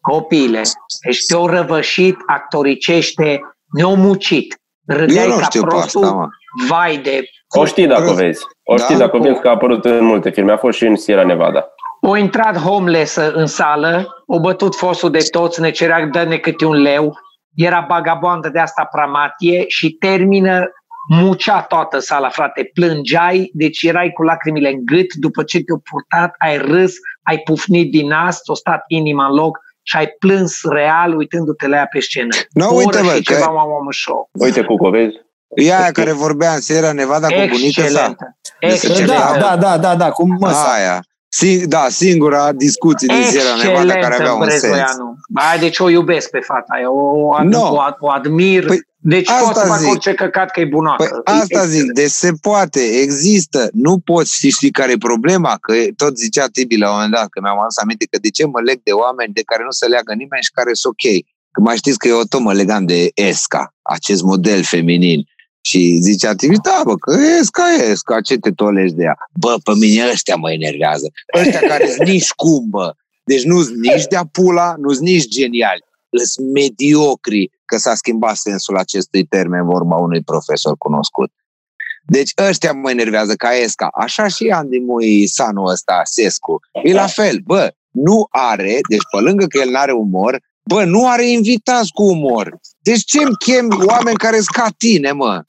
Copile, 0.00 0.62
deci 1.04 1.24
te-au 1.26 1.46
răvășit, 1.46 2.16
actoricește, 2.26 3.40
ne-au 3.72 3.96
mucit. 3.96 4.54
Eu 4.86 4.96
Râdeai 4.96 5.28
nu 5.28 5.36
ca 5.36 5.44
știu 5.44 5.60
pe 5.60 5.66
prostul, 5.66 6.02
asta, 6.04 6.14
mă. 6.16 6.26
vai 6.68 6.96
de... 6.96 7.22
O 7.58 7.64
știi 7.64 7.86
dacă 7.86 8.10
o 8.10 8.14
vezi. 8.14 8.44
O 8.64 8.76
știi 8.76 8.96
Da? 8.96 9.04
dacă 9.04 9.16
o 9.16 9.20
vezi 9.20 9.40
că 9.40 9.48
a 9.48 9.50
apărut 9.50 9.84
în 9.84 10.04
multe 10.04 10.30
filme. 10.30 10.52
A 10.52 10.56
fost 10.56 10.76
și 10.78 10.86
în 10.86 10.96
Sierra 10.96 11.24
Nevada. 11.24 11.66
O 12.00 12.16
intrat 12.16 12.58
homeless 12.58 13.16
în 13.16 13.46
sală, 13.46 14.06
o 14.26 14.40
bătut 14.40 14.74
fosul 14.76 15.10
de 15.10 15.26
toți, 15.30 15.60
ne 15.60 15.70
cerea 15.70 16.06
dă-ne 16.06 16.36
câte 16.36 16.64
un 16.64 16.76
leu, 16.82 17.12
era 17.54 17.84
bagaboandă 17.88 18.48
de 18.48 18.58
asta 18.58 18.88
pramatie 18.92 19.64
și 19.68 19.90
termină 19.90 20.70
mucea 21.14 21.60
toată 21.62 21.98
sala, 21.98 22.28
frate, 22.28 22.70
plângeai, 22.74 23.50
deci 23.54 23.82
erai 23.82 24.10
cu 24.14 24.22
lacrimile 24.22 24.68
în 24.68 24.84
gât, 24.84 25.14
după 25.14 25.42
ce 25.42 25.58
te-au 25.60 25.82
purtat, 25.90 26.34
ai 26.38 26.58
râs, 26.58 26.92
ai 27.22 27.38
pufnit 27.38 27.90
din 27.90 28.06
nas, 28.06 28.42
ți-a 28.42 28.54
stat 28.54 28.84
inima 28.86 29.26
în 29.26 29.34
loc 29.34 29.58
și 29.82 29.96
ai 29.96 30.06
plâns 30.18 30.60
real 30.68 31.16
uitându-te 31.16 31.66
la 31.66 31.76
ea 31.76 31.86
pe 31.92 32.00
scenă. 32.00 32.28
No, 32.52 32.66
O 32.68 32.74
uite, 32.74 32.98
oră 32.98 33.06
bă, 33.06 33.14
și 33.14 33.22
că- 33.22 33.32
ceva 33.32 33.46
Mama 33.46 33.88
Show. 33.90 34.28
Uite, 34.32 34.62
Cuco, 34.62 34.90
vezi? 34.90 35.14
E 35.56 35.74
aia 35.74 35.92
care 35.92 36.12
vorbea 36.12 36.52
în 36.52 36.60
Sierra 36.60 36.92
Nevada 36.92 37.26
cu 37.26 37.32
bunica 37.48 37.82
sa. 37.82 37.86
Excelentă. 37.86 38.36
De 38.60 38.68
se 38.68 38.86
Excelentă. 38.86 39.12
Da, 39.12 39.36
da, 39.38 39.56
da, 39.56 39.78
da, 39.78 39.96
da, 39.96 40.10
cum 40.10 40.36
măsa. 40.40 40.72
Aia. 40.74 41.00
Sing- 41.38 41.64
da, 41.68 41.86
singura 41.88 42.52
discuție 42.52 43.08
din 43.14 43.22
Sierra 43.24 43.54
Nevada 43.64 43.92
care 43.98 44.14
avea 44.14 44.32
un 44.32 44.48
sens. 44.48 44.60
Brezoianu. 44.60 45.14
Hai, 45.34 45.58
deci 45.58 45.78
o 45.78 45.88
iubesc 45.88 46.30
pe 46.30 46.38
fata 46.40 46.74
aia, 46.74 46.90
o, 46.90 47.26
o, 47.26 47.34
ad, 47.34 47.44
No. 47.46 47.68
o, 47.72 47.80
ad- 47.80 47.96
o 47.98 48.10
admir. 48.10 48.66
Păi, 48.66 48.80
deci 49.02 49.26
pot 49.26 49.48
asta 49.48 49.60
să 49.60 49.66
fac 49.66 49.78
zic. 49.78 49.88
orice 49.88 50.14
căcat 50.14 50.50
că 50.50 50.60
e 50.60 50.64
bunoacă. 50.64 51.20
Păi 51.24 51.34
asta 51.34 51.66
zic, 51.66 51.92
deci 51.92 52.10
se 52.10 52.32
poate, 52.40 52.80
există, 52.80 53.68
nu 53.72 53.98
poți, 53.98 54.34
știi, 54.34 54.50
știi 54.50 54.70
care 54.70 54.92
e 54.92 54.96
problema? 54.96 55.58
Că 55.60 55.74
tot 55.96 56.18
zicea 56.18 56.46
Tibi 56.46 56.76
la 56.76 56.88
un 56.88 56.94
moment 56.94 57.12
dat, 57.12 57.28
că 57.28 57.40
mi-am 57.42 57.58
adus 57.58 57.78
aminte 57.78 58.06
că 58.10 58.18
de 58.18 58.30
ce 58.30 58.46
mă 58.46 58.60
leg 58.60 58.80
de 58.82 58.90
oameni 58.90 59.32
de 59.32 59.42
care 59.42 59.62
nu 59.62 59.70
se 59.70 59.86
leagă 59.86 60.12
nimeni 60.12 60.42
și 60.42 60.50
care 60.52 60.72
sunt 60.72 60.94
ok. 60.94 61.24
Că 61.50 61.60
mai 61.60 61.76
știți 61.76 61.98
că 61.98 62.08
eu 62.08 62.22
tot 62.28 62.40
mă 62.40 62.52
legam 62.52 62.86
de 62.86 63.10
Esca, 63.14 63.74
acest 63.82 64.22
model 64.22 64.62
feminin. 64.62 65.28
Și 65.60 65.98
zicea 66.00 66.34
Tibi, 66.34 66.56
da, 66.62 66.80
bă, 66.84 66.94
că 66.94 67.16
Esca 67.40 67.64
e 67.78 67.90
Esca, 67.90 68.20
ce 68.20 68.36
te 68.36 68.50
tolești 68.50 68.96
de 68.96 69.02
ea? 69.02 69.16
Bă, 69.32 69.54
pe 69.64 69.72
mine 69.74 70.08
ăștia 70.12 70.36
mă 70.36 70.52
enervează. 70.52 71.06
Ăștia 71.38 71.60
care 71.60 71.86
sunt 71.86 72.08
nici 72.08 72.30
cum, 72.30 72.66
bă. 72.68 72.94
Deci 73.24 73.42
nu 73.42 73.62
sunt 73.62 73.76
nici 73.76 74.06
de-a 74.06 74.24
pula, 74.32 74.74
nu 74.78 74.92
sunt 74.92 75.06
nici 75.08 75.28
geniali. 75.28 75.84
Sunt 76.24 76.52
mediocri, 76.52 77.50
că 77.70 77.76
s-a 77.78 77.94
schimbat 77.94 78.36
sensul 78.36 78.76
acestui 78.76 79.24
termen 79.24 79.64
vorba 79.64 79.96
unui 79.96 80.22
profesor 80.22 80.74
cunoscut. 80.78 81.30
Deci 82.02 82.32
ăștia 82.48 82.72
mă 82.72 82.90
enervează 82.90 83.34
ca 83.34 83.50
Esca. 83.54 83.88
Așa 83.92 84.28
și 84.28 84.48
Andy 84.48 84.78
Mui 84.78 85.26
Sanu 85.26 85.62
ăsta, 85.62 86.00
Sescu. 86.04 86.60
E 86.82 86.92
la 86.92 87.06
fel, 87.06 87.38
bă, 87.44 87.72
nu 87.90 88.26
are, 88.30 88.78
deci 88.88 89.06
pe 89.10 89.20
lângă 89.20 89.46
că 89.46 89.58
el 89.58 89.70
n-are 89.70 89.92
umor, 89.92 90.40
bă, 90.62 90.84
nu 90.84 91.08
are 91.08 91.28
invitați 91.28 91.90
cu 91.92 92.02
umor. 92.02 92.58
Deci 92.82 93.04
ce-mi 93.04 93.36
chem 93.44 93.82
oameni 93.86 94.16
care 94.16 94.34
sunt 94.34 94.46
ca 94.46 94.68
tine, 94.76 95.12
mă? 95.12 95.44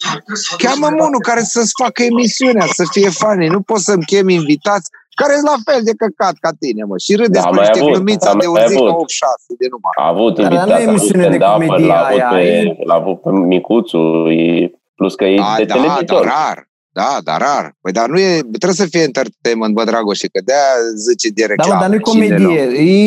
Cheamă-mă 0.57 1.03
unul 1.03 1.21
care 1.21 1.43
să-ți 1.43 1.71
facă 1.83 2.03
emisiunea, 2.03 2.67
să 2.73 2.83
fie 2.91 3.09
funny. 3.09 3.47
Nu 3.47 3.61
poți 3.61 3.83
să-mi 3.83 4.05
chem 4.05 4.29
invitați 4.29 4.89
care 5.19 5.33
sunt 5.39 5.49
la 5.55 5.59
fel 5.69 5.81
de 5.89 5.93
căcat 6.01 6.35
ca 6.45 6.51
tine, 6.63 6.81
mă. 6.89 6.95
Și 7.05 7.11
râdeți 7.21 7.43
Da, 7.45 7.49
cu 7.49 7.55
mai 7.55 7.65
niște 7.65 7.79
avut, 7.81 7.91
glumițe 7.93 8.27
da, 8.31 8.35
de 8.41 8.45
o 8.51 8.51
mai 8.51 8.67
zi 8.67 8.75
ca 8.75 8.81
avut. 8.81 9.01
8 9.01 9.59
de 9.61 9.67
numai. 9.73 9.93
A 10.03 10.07
avut 10.13 10.33
Dar 10.35 10.43
invitat, 10.45 10.67
nu 10.67 10.73
e 10.73 10.75
a 10.75 10.77
avut 10.81 10.89
emisiune 10.91 11.27
de 11.33 11.37
stand-up, 11.39 11.51
comedie 11.67 11.87
l-a 11.91 11.99
avut 12.05 12.19
aia, 12.19 12.29
pe, 12.33 12.41
e- 12.57 12.75
l-a 12.89 12.97
avut 13.01 13.17
pe 13.23 13.29
Micuțu, 13.51 14.01
e, 14.43 14.71
plus 14.97 15.13
că 15.19 15.25
e 15.33 15.37
A, 15.49 15.53
de 15.57 15.63
da, 15.63 15.75
dar 15.75 15.83
televizor. 15.85 16.23
rar. 16.35 16.57
Da, 16.99 17.11
dar 17.27 17.39
rar. 17.47 17.65
Păi 17.81 17.91
dar 17.97 18.07
nu 18.13 18.19
e, 18.19 18.39
trebuie 18.61 18.81
să 18.83 18.87
fie 18.93 19.01
entertainment, 19.09 19.73
bă, 19.73 19.83
Dragoșe, 19.83 20.27
că 20.33 20.39
de-aia 20.45 20.75
zice 21.07 21.27
de 21.37 21.41
Da, 21.41 21.47
reclamă. 21.47 21.73
mă, 21.73 21.79
dar 21.81 21.89
nu 21.89 21.95
e 21.95 21.99
Cine 22.11 22.27
comedie. 22.27 22.61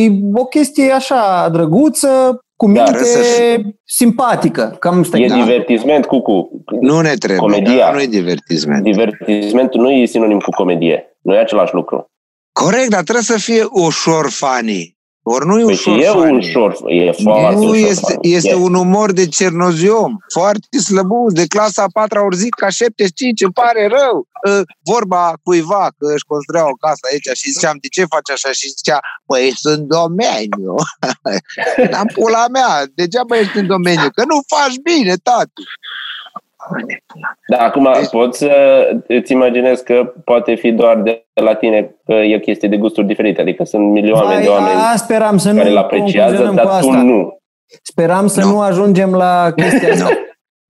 E 0.04 0.10
o 0.34 0.44
chestie 0.44 0.90
așa 0.92 1.48
drăguță, 1.52 2.08
cu 2.56 2.66
Da, 2.66 2.72
minte 2.72 2.90
trebuie 2.90 3.12
să 3.22 3.22
fie. 3.40 3.76
simpatică. 3.84 4.76
Cam 4.80 5.00
asta 5.00 5.18
E 5.18 5.24
e. 5.24 5.28
Da. 5.28 5.34
divertisment, 5.34 6.04
Cucu. 6.06 6.50
Nu 6.80 7.00
ne 7.00 7.08
trebuie, 7.18 7.38
Comedia. 7.38 7.90
nu 7.92 8.00
e 8.00 8.06
divertisment. 8.06 8.82
Divertismentul 8.82 9.80
nu 9.80 9.90
e 9.90 10.04
sinonim 10.04 10.38
cu 10.38 10.50
comedie. 10.50 11.13
Nu 11.24 11.34
e 11.34 11.38
același 11.38 11.74
lucru. 11.74 12.06
Corect, 12.52 12.90
dar 12.90 13.02
trebuie 13.02 13.24
să 13.24 13.38
fie 13.38 13.64
ușor 13.70 14.30
funny. 14.30 14.92
Ori 15.26 15.46
nu 15.46 15.58
e 15.60 15.64
Păi 15.64 15.72
ușor 15.72 15.96
și 15.98 16.02
e 16.02 16.08
funny. 16.08 16.36
ușor, 16.36 16.76
e 16.86 17.12
foarte 17.12 17.54
nu 17.54 17.68
ușor. 17.68 17.88
este, 17.90 18.18
este 18.20 18.48
E. 18.50 18.54
un 18.54 18.74
umor 18.74 19.12
de 19.12 19.26
cernoziom, 19.28 20.16
foarte 20.32 20.78
slăbuț, 20.78 21.32
de 21.32 21.46
clasa 21.46 21.82
a 21.82 21.86
patra 21.92 22.24
ori 22.24 22.36
zic 22.36 22.54
ca 22.54 22.68
75, 22.68 23.40
îmi 23.42 23.52
pare 23.52 23.86
rău. 23.86 24.26
Uh, 24.48 24.60
Vorba 24.90 25.32
cuiva 25.42 25.88
că 25.98 26.12
își 26.14 26.24
construia 26.26 26.64
o 26.68 26.72
casă 26.84 27.00
aici 27.10 27.28
și 27.38 27.50
ziceam, 27.50 27.76
de 27.80 27.88
ce 27.88 28.04
faci 28.04 28.30
așa? 28.30 28.50
Și 28.52 28.68
zicea, 28.68 28.98
păi 29.26 29.52
sunt 29.56 29.78
în 29.78 29.86
domeniu. 29.86 30.74
N-am 31.90 32.08
pula 32.14 32.44
mea, 32.52 32.84
degeaba 32.94 33.38
ești 33.38 33.58
în 33.58 33.66
domeniu, 33.66 34.08
că 34.14 34.22
nu 34.26 34.36
faci 34.56 34.76
bine, 34.82 35.14
tati. 35.22 35.62
Da, 37.48 37.56
acum 37.58 37.88
Deci- 37.94 38.08
poți 38.08 38.38
să 38.38 38.52
îți 39.08 39.32
imaginezi 39.32 39.84
că 39.84 40.12
poate 40.24 40.54
fi 40.54 40.72
doar 40.72 41.02
de 41.02 41.26
la 41.34 41.54
tine 41.54 41.94
că 42.04 42.12
e 42.12 42.36
o 42.36 42.40
chestie 42.40 42.68
de 42.68 42.76
gusturi 42.76 43.06
diferite. 43.06 43.40
Adică 43.40 43.64
sunt 43.64 43.90
milioane 43.90 44.42
de 44.42 44.48
oameni 44.48 44.80
a, 44.92 44.96
speram 44.96 45.38
să 45.38 45.52
care 45.54 45.68
îl 45.68 45.74
nu 45.74 45.78
apreciază, 45.80 46.36
concluzionăm 46.36 46.50
cu 46.50 46.56
dar 46.56 46.66
tu 46.66 46.88
asta. 46.88 47.02
nu. 47.02 47.38
Speram 47.82 48.26
să 48.26 48.40
Nu. 48.40 48.46
nu 48.50 48.60
ajungem 48.60 49.10
la 49.14 49.52
chestia 49.56 49.92
asta. 49.92 50.08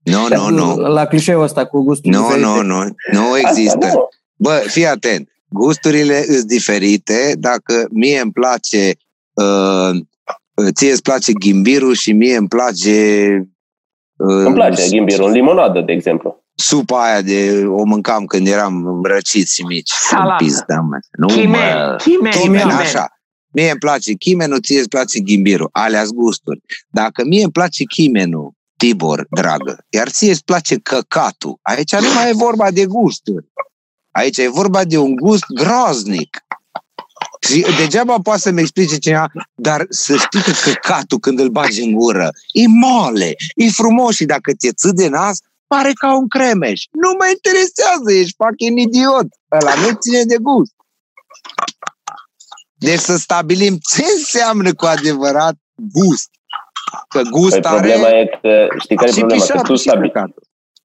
Nu, 0.03 0.27
nu, 0.37 0.49
nu. 0.49 0.75
La 0.75 1.05
clișeul 1.05 1.43
ăsta 1.43 1.65
cu 1.65 1.81
gustul 1.83 2.11
Nu, 2.11 2.17
diferite. 2.17 2.45
nu, 2.45 2.61
nu. 2.61 2.83
Nu 3.11 3.37
există. 3.37 3.85
Asta 3.85 3.97
nu. 3.97 4.07
Bă, 4.35 4.63
fii 4.67 4.85
atent. 4.87 5.29
Gusturile 5.49 6.21
sunt 6.21 6.43
diferite. 6.47 7.33
Dacă 7.39 7.87
mie 7.91 8.19
îmi 8.19 8.31
place, 8.31 8.91
uh, 9.33 9.89
ție 10.73 10.91
îți 10.91 11.01
place 11.01 11.31
ghimbirul 11.33 11.93
și 11.93 12.11
mie 12.11 12.37
îmi 12.37 12.47
place 12.47 12.91
uh, 13.39 13.47
Îmi 14.17 14.53
place 14.53 14.87
ghimbirul 14.89 15.25
în 15.27 15.31
limonadă, 15.31 15.81
de 15.81 15.91
exemplu. 15.91 16.43
supa 16.55 17.03
aia 17.03 17.21
de 17.21 17.63
o 17.67 17.83
mâncam 17.83 18.25
când 18.25 18.47
eram 18.47 19.01
răciți 19.03 19.55
și 19.55 19.63
mici. 19.63 19.89
Salată. 19.89 20.31
În 20.31 20.47
Pizda, 20.47 20.79
mă. 20.79 20.97
Nu, 21.17 21.27
Chimen, 21.27 21.49
mă. 21.49 21.95
chimen, 21.97 22.31
Chimen, 22.31 22.59
chimen. 22.61 22.75
așa. 22.75 23.07
Mie 23.53 23.69
îmi 23.69 23.79
place 23.79 24.13
chimenul, 24.13 24.59
ție 24.61 24.79
îți 24.79 24.87
place 24.87 25.19
ghimbirul. 25.19 25.69
alea 25.71 26.03
gusturi. 26.05 26.61
Dacă 26.87 27.23
mie 27.25 27.43
îmi 27.43 27.51
place 27.51 27.83
chimenul, 27.83 28.51
Tibor, 28.77 29.25
dragă, 29.29 29.77
iar 29.89 30.09
ție 30.09 30.31
îți 30.31 30.43
place 30.43 30.75
căcatul, 30.75 31.57
aici 31.61 31.95
nu 31.95 32.07
mai 32.15 32.29
e 32.29 32.33
vorba 32.33 32.71
de 32.71 32.85
gusturi. 32.85 33.45
Aici 34.11 34.37
e 34.37 34.49
vorba 34.49 34.83
de 34.83 34.97
un 34.97 35.15
gust 35.15 35.43
groaznic. 35.47 36.37
Și 37.45 37.65
degeaba 37.77 38.15
poate 38.23 38.39
să-mi 38.39 38.59
explice 38.59 38.97
cineva, 38.97 39.27
dar 39.55 39.85
să 39.89 40.15
știi 40.15 40.41
că 40.41 40.51
căcatul 40.63 41.19
când 41.19 41.39
îl 41.39 41.49
bagi 41.49 41.83
în 41.83 41.91
gură, 41.91 42.29
e 42.51 42.67
mole, 42.67 43.35
e 43.55 43.69
frumos 43.69 44.15
și 44.15 44.25
dacă 44.25 44.51
ți-e 44.53 44.71
țâ 44.71 44.91
de 44.91 45.07
nas, 45.07 45.39
pare 45.67 45.91
ca 45.93 46.17
un 46.17 46.27
cremeș. 46.27 46.81
Nu 46.91 47.09
mă 47.19 47.25
interesează, 47.35 48.11
ești 48.11 48.35
fucking 48.37 48.79
idiot. 48.79 49.27
Ăla 49.51 49.73
nu 49.73 49.97
ține 49.99 50.23
de 50.23 50.37
gust. 50.41 50.73
Deci 52.73 52.99
să 52.99 53.17
stabilim 53.17 53.77
ce 53.91 54.03
înseamnă 54.17 54.73
cu 54.73 54.85
adevărat 54.85 55.55
gust. 55.75 56.29
Că 57.07 57.21
gust 57.21 57.59
Păi 57.59 57.71
problema 57.71 58.07
are 58.07 58.19
e 58.19 58.39
că, 58.41 58.67
știi 58.79 58.95
care 58.95 59.09
e 59.09 59.13
și 59.13 59.19
problema? 59.19 59.45
Că 59.45 59.51
pișat, 59.51 59.65
tu, 59.65 59.75
și 59.75 59.81
stabi, 59.81 60.07
căcatul. 60.07 60.43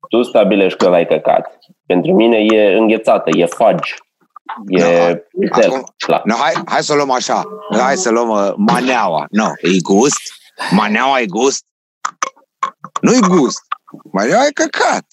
tu 0.08 0.22
stabilești 0.22 0.78
că 0.78 0.86
ăla 0.86 1.00
e 1.00 1.04
căcat. 1.04 1.58
Pentru 1.86 2.14
mine 2.14 2.36
e 2.36 2.76
înghețată, 2.76 3.30
e 3.36 3.46
fagi. 3.46 3.94
E 4.66 4.80
Da, 4.80 5.20
vitel. 5.32 5.70
acum- 5.70 5.94
Da. 6.06 6.22
No, 6.24 6.34
hai, 6.34 6.52
hai 6.66 6.82
să 6.82 6.92
o 6.92 6.96
luăm 6.96 7.10
așa. 7.10 7.42
Hai 7.78 7.96
să 7.96 8.10
luăm 8.10 8.28
uh, 8.28 8.52
maneaua. 8.56 9.26
Nu, 9.30 9.42
no, 9.44 9.50
e 9.62 9.80
gust. 9.82 10.20
Maneaua 10.70 11.20
e 11.20 11.26
gust. 11.26 11.64
Nu-i 13.00 13.20
gust. 13.20 13.60
Maneaua 14.12 14.46
e 14.46 14.50
căcat. 14.50 15.04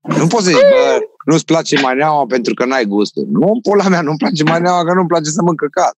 Nu 0.00 0.26
poți 0.26 0.44
să 0.44 0.50
zici, 0.50 0.60
bă, 0.60 0.98
nu-ți 1.24 1.44
place 1.44 1.80
maneaua 1.80 2.24
pentru 2.26 2.54
că 2.54 2.64
n-ai 2.64 2.84
gustul. 2.84 3.26
Nu, 3.30 3.46
în 3.52 3.60
pula 3.60 3.88
mea, 3.88 4.00
nu-mi 4.00 4.16
place 4.18 4.42
maneaua 4.44 4.84
că 4.84 4.92
nu-mi 4.92 5.06
place 5.08 5.30
să 5.30 5.40
mănânc 5.40 5.58
căcat. 5.60 5.94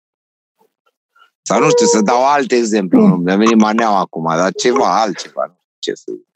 Sau 1.43 1.61
nu 1.61 1.69
știu, 1.69 1.87
să 1.87 2.01
dau 2.01 2.27
alt 2.27 2.53
exemplu. 2.53 3.07
Nu, 3.07 3.15
mi-a 3.15 3.37
venit 3.37 3.57
maneaua 3.61 3.99
acum, 3.99 4.37
dar 4.37 4.53
ceva 4.53 5.01
altceva. 5.01 5.45
Nu 5.47 5.55
știu 5.55 5.77
ce 5.79 5.93
să 5.95 6.05
zic. 6.17 6.27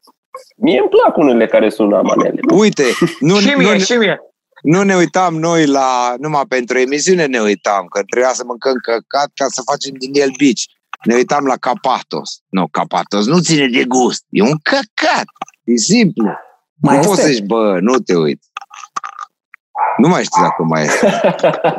Mie 0.56 0.78
îmi 0.78 0.88
plac 0.88 1.16
unele 1.16 1.46
care 1.46 1.68
sună 1.70 2.00
manele. 2.02 2.40
Uite, 2.54 2.84
nu, 3.20 3.38
Și 3.38 3.50
nu, 3.50 3.56
mie, 3.58 3.78
și 3.78 3.92
mie. 3.92 4.20
Nu 4.62 4.82
ne 4.82 4.94
uitam 4.96 5.34
noi 5.34 5.66
la, 5.66 6.14
numai 6.18 6.44
pentru 6.48 6.78
emisiune 6.78 7.26
ne 7.26 7.40
uitam, 7.40 7.86
că 7.86 8.02
trebuia 8.02 8.32
să 8.32 8.42
mâncăm 8.46 8.72
căcat 8.82 9.30
ca 9.34 9.46
să 9.48 9.62
facem 9.70 9.94
din 9.98 10.10
el 10.22 10.30
bici. 10.36 10.66
Ne 11.04 11.14
uitam 11.14 11.44
la 11.44 11.56
Capatos. 11.56 12.40
Nu, 12.48 12.68
Capatos 12.68 13.26
nu 13.26 13.40
ține 13.40 13.66
de 13.66 13.84
gust. 13.84 14.24
E 14.30 14.42
un 14.42 14.58
căcat. 14.62 15.26
E 15.64 15.76
simplu. 15.76 16.30
Mai 16.74 16.94
nu 16.94 17.00
este? 17.00 17.08
poți 17.08 17.20
să 17.20 17.28
zici, 17.28 17.44
bă, 17.44 17.78
nu 17.80 17.98
te 17.98 18.16
uiți. 18.16 18.48
Nu 19.96 20.08
mai 20.08 20.24
știu 20.24 20.42
dacă 20.42 20.62
mai 20.62 20.82
este. 20.82 21.20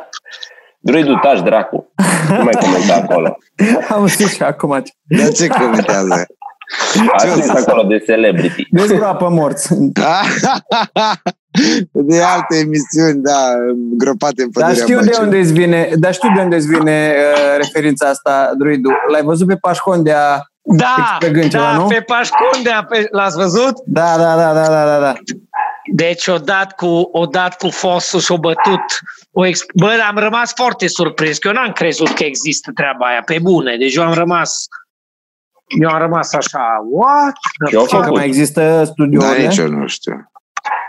Druidul 0.88 1.20
taci, 1.22 1.42
dracu. 1.42 1.94
Nu 2.30 2.44
mai 2.44 2.54
comenta 2.60 2.96
acolo. 2.96 3.38
Am 3.96 4.08
zis 4.08 4.34
și 4.34 4.44
acum. 4.44 4.84
Dar 5.04 5.32
ce 5.32 5.48
comentează? 5.48 6.26
A 7.14 7.18
scris 7.18 7.50
acolo 7.50 7.84
de 7.84 8.00
celebrity. 8.00 8.68
Dezgroapă 8.72 9.30
morți. 9.30 9.74
de 11.92 12.22
alte 12.22 12.58
emisiuni, 12.58 13.22
da, 13.22 13.54
gropate 13.98 14.42
în 14.44 14.50
Dar 14.54 14.64
pădurea 14.64 14.86
știu 14.86 15.00
de 15.00 15.06
Băciului. 15.06 15.26
unde 15.26 15.38
îți 15.38 15.54
vine, 15.54 15.90
dar 15.96 16.14
știu 16.14 16.32
de 16.36 16.42
unde 16.42 16.56
îți 16.56 16.68
vine 16.68 17.16
uh, 17.18 17.58
referința 17.58 18.08
asta, 18.08 18.52
druidul. 18.58 18.94
L-ai 19.12 19.22
văzut 19.22 19.48
pe 19.48 19.56
Pașcondea? 19.56 20.44
Da, 20.62 21.16
Pe 21.20 21.30
Gânceva, 21.30 21.64
da, 21.64 21.78
nu? 21.78 21.86
pe 21.88 22.02
Pașcundea, 22.08 22.86
pe, 22.90 23.08
l-ați 23.12 23.36
văzut? 23.36 23.74
Da, 23.86 24.18
da, 24.18 24.36
da, 24.36 24.54
da, 24.54 24.68
da, 24.68 24.86
da, 24.86 25.00
da. 25.00 25.14
Deci 25.94 26.28
o 26.28 26.38
dat 26.38 26.72
cu, 26.72 27.10
o 27.12 27.26
dat 27.26 27.58
cu 27.58 27.70
fostul 27.70 28.20
și 28.20 28.32
o 28.32 28.38
bătut. 28.38 28.84
O 29.32 29.46
ex... 29.46 29.66
Bă, 29.76 29.92
am 30.10 30.18
rămas 30.18 30.52
foarte 30.56 30.88
surprins, 30.88 31.38
că 31.38 31.48
eu 31.48 31.54
n-am 31.54 31.72
crezut 31.72 32.10
că 32.14 32.24
există 32.24 32.72
treaba 32.76 33.06
aia, 33.06 33.22
pe 33.26 33.40
bune. 33.42 33.76
Deci 33.78 33.96
eu 33.96 34.04
am 34.04 34.14
rămas, 34.14 34.68
eu 35.82 35.90
am 35.90 35.98
rămas 36.00 36.34
așa, 36.34 36.60
what? 36.92 37.34
Și 37.68 37.76
eu 37.76 37.86
Ce, 37.86 37.96
că 37.96 38.02
făcut. 38.02 38.16
mai 38.18 38.26
există 38.26 38.62
Da, 38.78 38.84
studiourile? 38.86 39.48
nici 39.48 39.58
eu 39.58 39.68
nu 39.68 39.88
știu. 39.88 40.14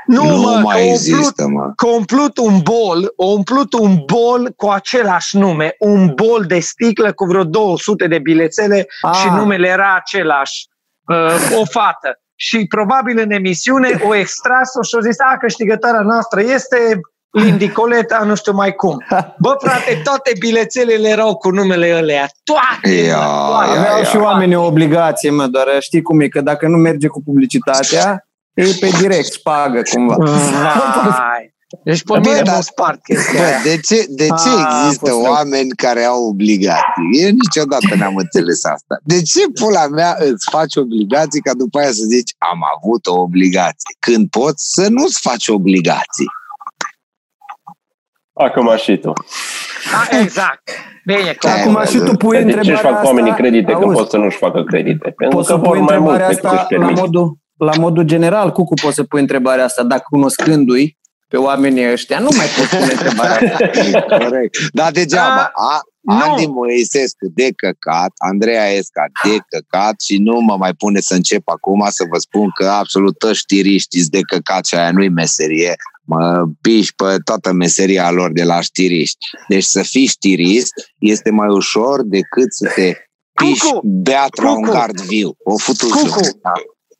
Nu, 0.06 0.24
nu 0.24 0.36
mă, 0.36 0.60
mai 0.62 0.76
că 0.76 0.82
a 0.82 0.92
există, 0.92 1.48
mă. 1.48 1.72
că 1.76 1.86
a 1.86 1.94
umplut 1.94 2.38
un 2.38 2.58
bol, 2.62 3.04
a 3.04 3.24
umplut 3.24 3.72
un 3.72 4.02
bol 4.06 4.52
cu 4.56 4.68
același 4.68 5.36
nume, 5.36 5.74
un 5.78 6.12
bol 6.14 6.44
de 6.46 6.58
sticlă 6.58 7.12
cu 7.12 7.24
vreo 7.24 7.44
200 7.44 8.06
de 8.06 8.18
bilețele 8.18 8.86
Ah. 9.02 9.14
și 9.14 9.28
numele 9.28 9.68
era 9.68 9.94
același, 9.96 10.66
uh, 11.08 11.58
o 11.60 11.64
fată. 11.64 12.20
Și 12.34 12.66
probabil 12.68 13.18
în 13.18 13.30
emisiune 13.30 14.00
o 14.08 14.14
extras-o 14.14 14.82
și 14.82 14.94
o 14.96 15.00
zis, 15.00 15.16
a, 15.20 15.36
câștigătoarea 15.36 16.00
noastră 16.00 16.40
este 16.40 17.00
Lindy 17.32 17.68
Coleta, 17.68 18.22
nu 18.24 18.34
știu 18.34 18.52
mai 18.52 18.72
cum. 18.74 19.04
Bă, 19.38 19.54
frate, 19.58 20.00
toate 20.04 20.32
bilețelele 20.38 21.08
erau 21.08 21.36
cu 21.36 21.50
numele 21.50 21.96
ălea. 21.98 22.28
Toate! 22.44 22.94
Ia, 22.96 23.16
mă, 23.16 23.46
toate. 23.48 23.70
ia, 23.72 23.78
Aveau 23.80 23.98
ia. 23.98 24.04
și 24.04 24.16
oamenii 24.16 24.54
o 24.56 24.64
obligație, 24.64 25.30
mă, 25.30 25.46
doar 25.46 25.66
știi 25.80 26.02
cum 26.02 26.20
e, 26.20 26.28
că 26.28 26.40
dacă 26.40 26.68
nu 26.68 26.76
merge 26.76 27.06
cu 27.06 27.22
publicitatea, 27.22 28.26
e 28.54 28.64
pe 28.80 28.88
direct, 29.00 29.24
spagă 29.32 29.82
cumva. 29.92 30.14
Vai. 30.18 31.54
Deci 31.84 32.02
pe 32.02 32.12
Bă, 32.12 32.18
mine 32.28 32.40
dar- 32.42 32.54
mă 32.54 32.60
spart 32.60 33.02
chestia 33.02 33.40
Bă, 33.40 33.46
aia. 33.46 33.58
de 33.62 33.80
ce, 33.80 34.04
de 34.08 34.24
ce 34.26 34.48
A, 34.56 34.66
a 34.66 34.84
există 34.86 35.08
fost 35.08 35.22
rău. 35.22 35.32
oameni 35.32 35.70
care 35.70 36.04
au 36.04 36.24
obligații? 36.28 37.08
Eu 37.22 37.30
niciodată 37.30 37.94
n-am 37.96 38.16
înțeles 38.16 38.64
asta. 38.64 38.98
De 39.04 39.22
ce 39.22 39.40
pula 39.60 39.86
mea 39.86 40.16
îți 40.18 40.48
faci 40.50 40.76
obligații 40.76 41.40
ca 41.40 41.52
după 41.54 41.78
aia 41.78 41.88
să 41.92 42.02
zici 42.08 42.34
am 42.38 42.60
avut 42.76 43.06
o 43.06 43.20
obligație? 43.20 43.90
Când 43.98 44.28
poți 44.30 44.72
să 44.74 44.86
nu-ți 44.88 45.20
faci 45.20 45.48
obligații. 45.48 46.26
Acum 48.32 48.76
și 48.76 48.96
tu. 48.96 49.12
Da, 49.92 50.18
exact. 50.18 50.70
Bine, 51.04 51.32
că 51.38 51.46
Da, 51.46 51.52
Acum 51.52 51.72
bă, 51.72 51.84
și 51.84 51.98
tu 51.98 52.16
pui 52.16 52.44
De 52.44 52.52
ce 52.52 52.58
își 52.58 52.68
întrebarea 52.68 52.94
fac 52.94 53.04
oamenii 53.04 53.30
asta, 53.30 53.42
credite 53.42 53.72
când 53.72 53.84
auzi, 53.84 53.96
pot 53.96 54.10
să 54.10 54.16
nu-și 54.16 54.36
facă 54.36 54.62
credite? 54.62 55.14
Pentru 55.16 55.36
poți 55.36 55.48
că 55.48 55.54
să 55.54 55.58
vor 55.58 55.68
pui 55.68 55.80
mai 55.80 55.98
mult 55.98 56.18
întrebarea 56.18 56.28
decât 56.28 56.44
își 56.44 56.58
asta 56.58 56.76
la 56.76 56.78
permit. 56.78 56.98
modul, 56.98 57.36
la 57.56 57.72
modul 57.78 58.02
general, 58.02 58.52
Cucu, 58.52 58.74
poți 58.74 58.94
să 58.94 59.02
pui 59.02 59.20
întrebarea 59.20 59.64
asta, 59.64 59.82
dacă 59.82 60.02
cunoscându-i 60.10 60.98
pe 61.28 61.36
oamenii 61.36 61.92
ăștia, 61.92 62.18
nu 62.18 62.28
mai 62.36 62.46
poți 62.56 62.76
pune 62.76 62.92
întrebarea 62.92 63.32
asta. 63.32 63.66
Corect. 64.24 64.56
Dar 64.72 64.90
degeaba. 64.90 65.50
A, 65.54 65.80
nu. 66.00 66.14
Andy 66.14 66.46
Moisescu 66.46 67.26
de 67.34 67.48
căcat, 67.56 68.12
Andreea 68.16 68.68
Esca 68.68 69.04
de 69.24 69.36
căcat 69.48 70.00
și 70.00 70.18
nu 70.18 70.40
mă 70.40 70.56
mai 70.56 70.74
pune 70.74 71.00
să 71.00 71.14
încep 71.14 71.48
acum 71.48 71.86
să 71.88 72.04
vă 72.10 72.18
spun 72.18 72.50
că 72.54 72.68
absolut 72.68 73.18
toți 73.18 73.38
știriștii 73.38 74.04
de 74.04 74.20
căcat 74.20 74.66
și 74.66 74.74
aia 74.74 74.92
nu-i 74.92 75.08
meserie. 75.08 75.74
Mă 76.04 76.44
piși 76.60 76.94
pe 76.94 77.16
toată 77.24 77.52
meseria 77.52 78.10
lor 78.10 78.32
de 78.32 78.44
la 78.44 78.60
știriști. 78.60 79.26
Deci 79.48 79.64
să 79.64 79.82
fii 79.82 80.06
știrist 80.06 80.72
este 80.98 81.30
mai 81.30 81.48
ușor 81.48 82.02
decât 82.02 82.52
să 82.52 82.72
te 82.74 82.92
piși 83.32 83.60
Cucu! 83.60 83.80
beat 83.84 84.38
la 84.42 84.50
un 84.50 84.62
Cucu! 84.62 84.72
gard 84.72 85.00
viu. 85.00 85.34
O 85.44 85.56
futu 85.56 85.88
Cucu! 85.88 86.40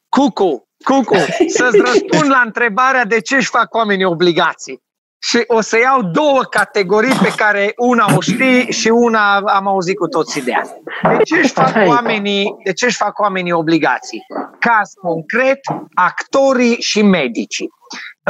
Cucu, 0.09 0.69
Cucu, 0.85 1.17
să-ți 1.49 1.77
răspund 1.77 2.31
la 2.31 2.43
întrebarea 2.45 3.05
de 3.05 3.21
ce 3.21 3.37
își 3.37 3.49
fac 3.49 3.75
oamenii 3.75 4.05
obligații. 4.05 4.83
Și 5.23 5.45
o 5.47 5.61
să 5.61 5.79
iau 5.79 6.03
două 6.03 6.43
categorii 6.43 7.15
pe 7.15 7.33
care 7.37 7.73
una 7.77 8.15
o 8.17 8.21
știi 8.21 8.73
și 8.73 8.89
una 8.89 9.37
am 9.37 9.67
auzit 9.67 9.97
cu 9.97 10.07
toții 10.07 10.43
de 10.43 10.55
asta. 10.55 10.77
De 11.17 11.23
ce 11.23 11.37
își 11.37 11.53
fac 11.53 11.77
oamenii, 11.87 12.55
de 12.65 12.73
ce 12.73 12.85
își 12.87 12.97
fac 12.97 13.19
oamenii 13.19 13.53
obligații? 13.53 14.27
Caz 14.59 14.93
concret, 15.01 15.61
actorii 15.95 16.77
și 16.81 17.03
medicii. 17.03 17.69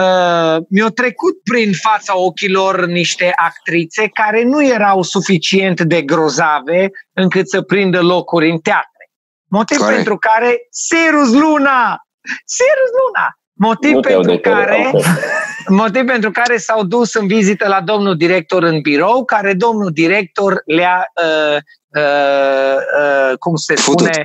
Uh, 0.01 0.57
mi-au 0.69 0.89
trecut 0.89 1.43
prin 1.43 1.73
fața 1.73 2.19
ochilor 2.19 2.87
niște 2.87 3.33
actrițe 3.37 4.09
care 4.09 4.43
nu 4.43 4.65
erau 4.67 5.03
suficient 5.03 5.81
de 5.81 6.03
grozave 6.03 6.91
încât 7.13 7.49
să 7.49 7.63
prindă 7.63 8.03
locuri 8.03 8.51
în 8.51 8.59
teatre. 8.59 9.11
Motiv 9.51 9.77
Corect. 9.77 9.95
pentru 9.95 10.17
care 10.17 10.59
Sirus 10.71 11.33
Luna! 11.33 11.97
Sirus 12.45 12.91
Luna! 13.01 13.40
Motiv 13.63 13.93
Nu 13.93 14.01
te 14.01 14.11
iau 14.11 14.21
pentru 14.21 14.37
de 14.37 14.51
care... 14.51 14.65
care 14.65 14.91
Motiv 15.83 16.05
pentru 16.05 16.31
care 16.31 16.57
s-au 16.57 16.85
dus 16.85 17.15
în 17.15 17.27
vizită 17.27 17.69
la 17.69 17.81
domnul 17.81 18.17
director 18.17 18.63
în 18.63 18.81
birou, 18.81 19.25
care 19.25 19.55
domnul 19.55 19.91
director 19.91 20.63
le-a, 20.65 21.13
uh, 21.23 21.57
uh, 22.03 22.77
uh, 23.01 23.39
cum 23.39 23.57
se 23.57 23.75
Futut. 23.75 23.99
spune, 23.99 24.23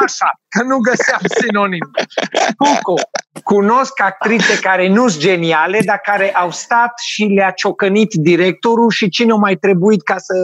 așa, 0.00 0.40
că 0.48 0.62
nu 0.62 0.78
găseam 0.78 1.20
sinonim. 1.40 1.90
Cucu, 2.58 2.94
cunosc 3.42 4.00
actrițe 4.00 4.58
care 4.58 4.88
nu 4.88 5.08
sunt 5.08 5.22
geniale, 5.22 5.80
dar 5.84 6.00
care 6.02 6.32
au 6.34 6.50
stat 6.50 6.92
și 7.04 7.24
le-a 7.24 7.50
ciocănit 7.50 8.12
directorul 8.14 8.90
și 8.90 9.08
cine 9.08 9.32
o 9.32 9.36
mai 9.36 9.54
trebuit 9.56 10.02
ca 10.02 10.14
să, 10.18 10.34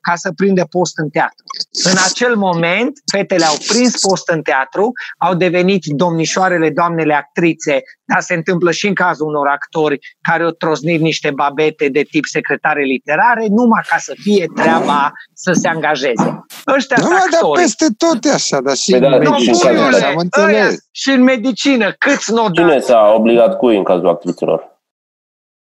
ca 0.00 0.14
să 0.14 0.32
prindă 0.36 0.66
post 0.70 0.98
în 0.98 1.08
teatru. 1.08 1.44
În 1.84 1.94
acel 2.04 2.36
moment, 2.36 2.92
fetele 3.12 3.44
au 3.44 3.56
prins 3.68 4.00
post 4.00 4.28
în 4.28 4.42
teatru, 4.42 4.92
au 5.18 5.34
devenit 5.34 5.82
domnișoarele, 5.86 6.70
doamnele 6.70 7.14
actrițe, 7.14 7.80
dar 8.04 8.20
se 8.20 8.34
întâmplă 8.34 8.70
și 8.70 8.86
în 8.86 8.94
cazul 8.94 9.26
unor 9.26 9.46
actori 9.46 9.98
care 10.28 10.42
au 10.42 10.50
trosnit 10.50 11.00
niște 11.00 11.30
babete 11.30 11.88
de 11.88 12.02
tip 12.10 12.24
secretare 12.24 12.82
literare, 12.82 13.46
numai 13.48 13.82
ca 13.88 13.96
să 13.98 14.14
fie 14.20 14.46
treaba 14.54 15.12
să 15.34 15.52
se 15.52 15.68
angajeze. 15.68 16.44
Ăștia 16.76 16.96
Nu, 16.98 17.02
sunt 17.04 17.12
mă, 17.18 17.26
dar 17.30 17.40
actori. 17.40 17.60
peste 17.60 17.86
tot 17.96 18.24
e 18.24 18.30
așa, 18.32 18.60
dar 18.60 18.76
și 18.76 18.90
Păi 18.90 19.00
da, 19.00 19.06
în 19.14 19.18
deci 19.18 19.28
medici 19.30 19.48
în 19.48 19.54
și 19.54 19.60
cazul 19.60 19.78
așa, 19.78 19.88
ăsta. 19.96 20.06
am 20.06 20.14
Ăia 20.46 20.56
înțeles. 20.64 20.78
și 20.90 21.10
în 21.10 21.22
medicină, 21.22 21.94
câți 21.98 22.32
nu 22.32 22.41
Cine 22.50 22.78
s-a 22.78 23.12
obligat 23.16 23.56
cui 23.56 23.76
în 23.76 23.82
cazul 23.84 24.08
actrițelor? 24.08 24.70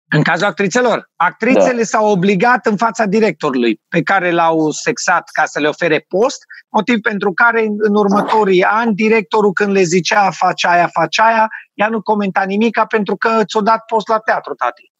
În 0.09 0.23
cazul 0.23 0.47
actrițelor, 0.47 1.11
actrițele 1.15 1.84
s-au 1.84 2.09
obligat 2.11 2.65
în 2.65 2.78
fața 2.78 3.05
directorului 3.05 3.82
pe 3.88 4.01
care 4.01 4.32
l-au 4.32 4.69
sexat 4.71 5.30
ca 5.32 5.45
să 5.45 5.59
le 5.59 5.67
ofere 5.67 6.05
post, 6.07 6.43
motiv 6.69 6.99
pentru 6.99 7.34
care 7.34 7.61
în- 7.65 7.75
în 7.78 7.95
următorii 7.95 8.63
ani 8.63 8.93
directorul 8.95 9.51
când 9.53 9.71
le 9.71 9.82
zicea 9.82 10.30
faci 10.32 10.65
aia, 10.65 10.88
faci 10.88 11.19
aia, 11.19 11.47
ea 11.73 11.88
nu 11.88 12.01
comenta 12.01 12.43
nimica 12.43 12.86
pentru 12.86 13.15
că 13.15 13.41
ți-o 13.45 13.61
dat 13.61 13.86
post 13.86 14.07
la 14.07 14.19
teatru, 14.19 14.53
tati. 14.53 14.91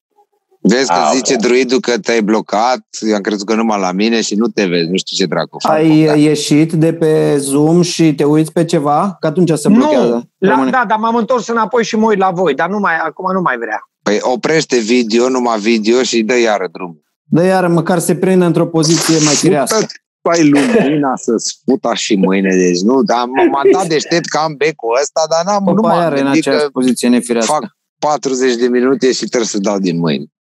Vezi 0.68 0.88
că 0.88 0.94
A, 0.94 1.12
zice 1.14 1.34
ok. 1.34 1.40
druidul 1.42 1.80
că 1.80 1.98
te-ai 2.00 2.22
blocat, 2.22 2.80
eu 3.00 3.16
am 3.16 3.22
crezut 3.22 3.46
că 3.48 3.56
numai 3.56 3.80
la 3.80 3.92
mine 3.92 4.22
și 4.22 4.36
nu 4.36 4.48
te 4.48 4.66
vezi, 4.66 4.90
nu 4.90 4.98
știu 4.98 5.18
ce 5.18 5.26
dracu 5.26 5.58
fac. 5.60 5.72
Ai 5.72 6.06
Da. 6.06 6.16
ieșit 6.16 6.74
de 6.74 6.94
pe 6.94 7.38
Zoom 7.38 7.82
și 7.82 8.16
te 8.16 8.24
uiți 8.24 8.52
pe 8.52 8.66
ceva? 8.66 9.18
Că 9.20 9.28
atunci 9.28 9.52
se 9.52 9.70
blochează. 9.70 10.08
Nu, 10.08 10.24
la, 10.38 10.50
Rămâne. 10.50 10.70
da, 10.70 10.84
dar 10.88 10.98
m-am 10.98 11.16
întors 11.16 11.48
înapoi 11.48 11.84
și 11.84 11.96
mă 11.96 12.06
uit 12.06 12.18
la 12.18 12.32
voi, 12.32 12.54
dar 12.54 12.70
nu 12.70 12.80
mai, 12.80 12.94
acum 13.06 13.34
nu 13.34 13.42
mai 13.42 13.58
vrea. 13.58 13.80
Păi 14.04 14.18
oprește 14.22 14.78
video, 14.80 15.30
numai 15.30 15.60
video 15.60 16.04
și 16.04 16.24
dă 16.24 16.40
iară 16.40 16.68
drumul. 16.72 17.04
Dă 17.24 17.44
iar 17.44 17.68
măcar 17.68 18.00
se 18.00 18.16
prinde 18.16 18.46
într-o 18.46 18.66
poziție 18.68 19.16
mai 19.26 19.34
firească. 19.34 19.86
Ai 20.30 20.50
lumina 20.50 21.16
să-ți 21.16 21.58
futa 21.66 21.94
și 21.94 22.16
mâine, 22.16 22.56
deci 22.56 22.80
nu, 22.82 23.02
dar 23.04 23.18
m- 23.26 23.52
m-am 23.52 23.70
dat 23.78 23.88
deștept 23.88 24.26
că 24.26 24.38
am 24.38 24.54
becul 24.58 24.98
ăsta, 25.02 25.22
dar 25.30 25.42
n-am, 25.46 25.64
nu 25.64 25.72
Opa, 25.80 25.88
m-am 25.88 26.00
iar 26.02 26.12
în 26.14 26.24
gândit 26.24 26.40
aceeași 26.42 26.64
că 26.64 26.70
poziție 26.70 27.08
nefirească. 27.10 27.52
fac 27.54 27.64
40 28.00 28.56
de 28.56 28.68
minute 28.68 29.12
și 29.12 29.26
trebuie 29.26 29.48
să 29.50 29.58
dau 29.58 29.78
din 29.80 30.00
mâini. 30.00 30.36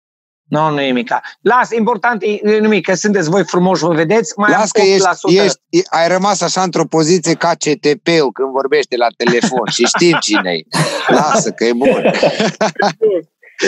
Nu, 0.50 0.70
nu 0.70 0.82
e 0.82 0.86
nimica. 0.86 1.22
Las, 1.42 1.72
important 1.72 2.22
e 2.24 2.60
nimic, 2.60 2.86
că 2.86 2.94
sunteți 2.94 3.30
voi 3.30 3.44
frumoși, 3.44 3.84
vă 3.84 3.94
vedeți, 3.94 4.34
mai 4.38 4.52
Las 4.52 4.72
că 4.72 4.82
am 4.82 4.88
8%. 4.88 4.90
ești, 4.90 5.38
ești, 5.38 5.60
e- 5.70 5.82
ai 5.90 6.08
rămas 6.08 6.42
așa 6.42 6.62
într-o 6.62 6.86
poziție 6.86 7.34
ca 7.34 7.50
CTP-ul 7.54 8.32
când 8.32 8.52
vorbește 8.52 8.98
la 8.98 9.08
telefon 9.18 9.66
și 9.72 9.86
știm 9.86 10.18
cine-i. 10.22 10.68
Lasă 11.08 11.52
că 11.52 11.64
e 11.66 11.74
bun. 11.74 12.04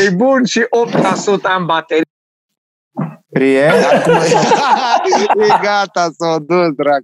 E 0.06 0.10
bun 0.10 0.46
și 0.46 0.62
8% 0.62 1.42
am 1.42 1.66
baterie. 1.66 2.04
Prie, 3.30 3.62
e 5.44 5.60
gata, 5.62 6.10
s-o 6.18 6.40
dus, 6.40 6.68
dracu. 6.76 7.04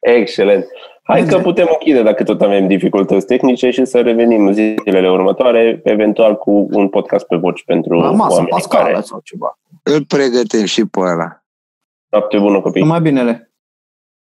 Excelent. 0.00 0.64
Hai 1.12 1.24
că 1.24 1.38
putem 1.38 1.66
închide 1.70 2.02
dacă 2.02 2.24
tot 2.24 2.40
avem 2.40 2.66
dificultăți 2.66 3.26
tehnice 3.26 3.70
și 3.70 3.84
să 3.84 4.00
revenim 4.00 4.52
zilele 4.52 5.10
următoare, 5.10 5.80
eventual 5.84 6.36
cu 6.36 6.68
un 6.70 6.88
podcast 6.88 7.26
pe 7.26 7.36
voci 7.36 7.64
pentru 7.64 7.94
la 7.94 8.10
masă, 8.10 8.32
oamenii 8.32 8.50
pascală 8.50 8.84
care... 8.84 9.00
sau 9.00 9.20
ceva. 9.24 9.58
Îl 9.82 10.04
pregătim 10.04 10.64
și 10.64 10.86
pe 10.86 11.00
ăla. 11.00 11.44
Noapte 12.08 12.38
bună, 12.38 12.60
copii! 12.60 12.82
Numai 12.82 13.00
binele. 13.00 13.51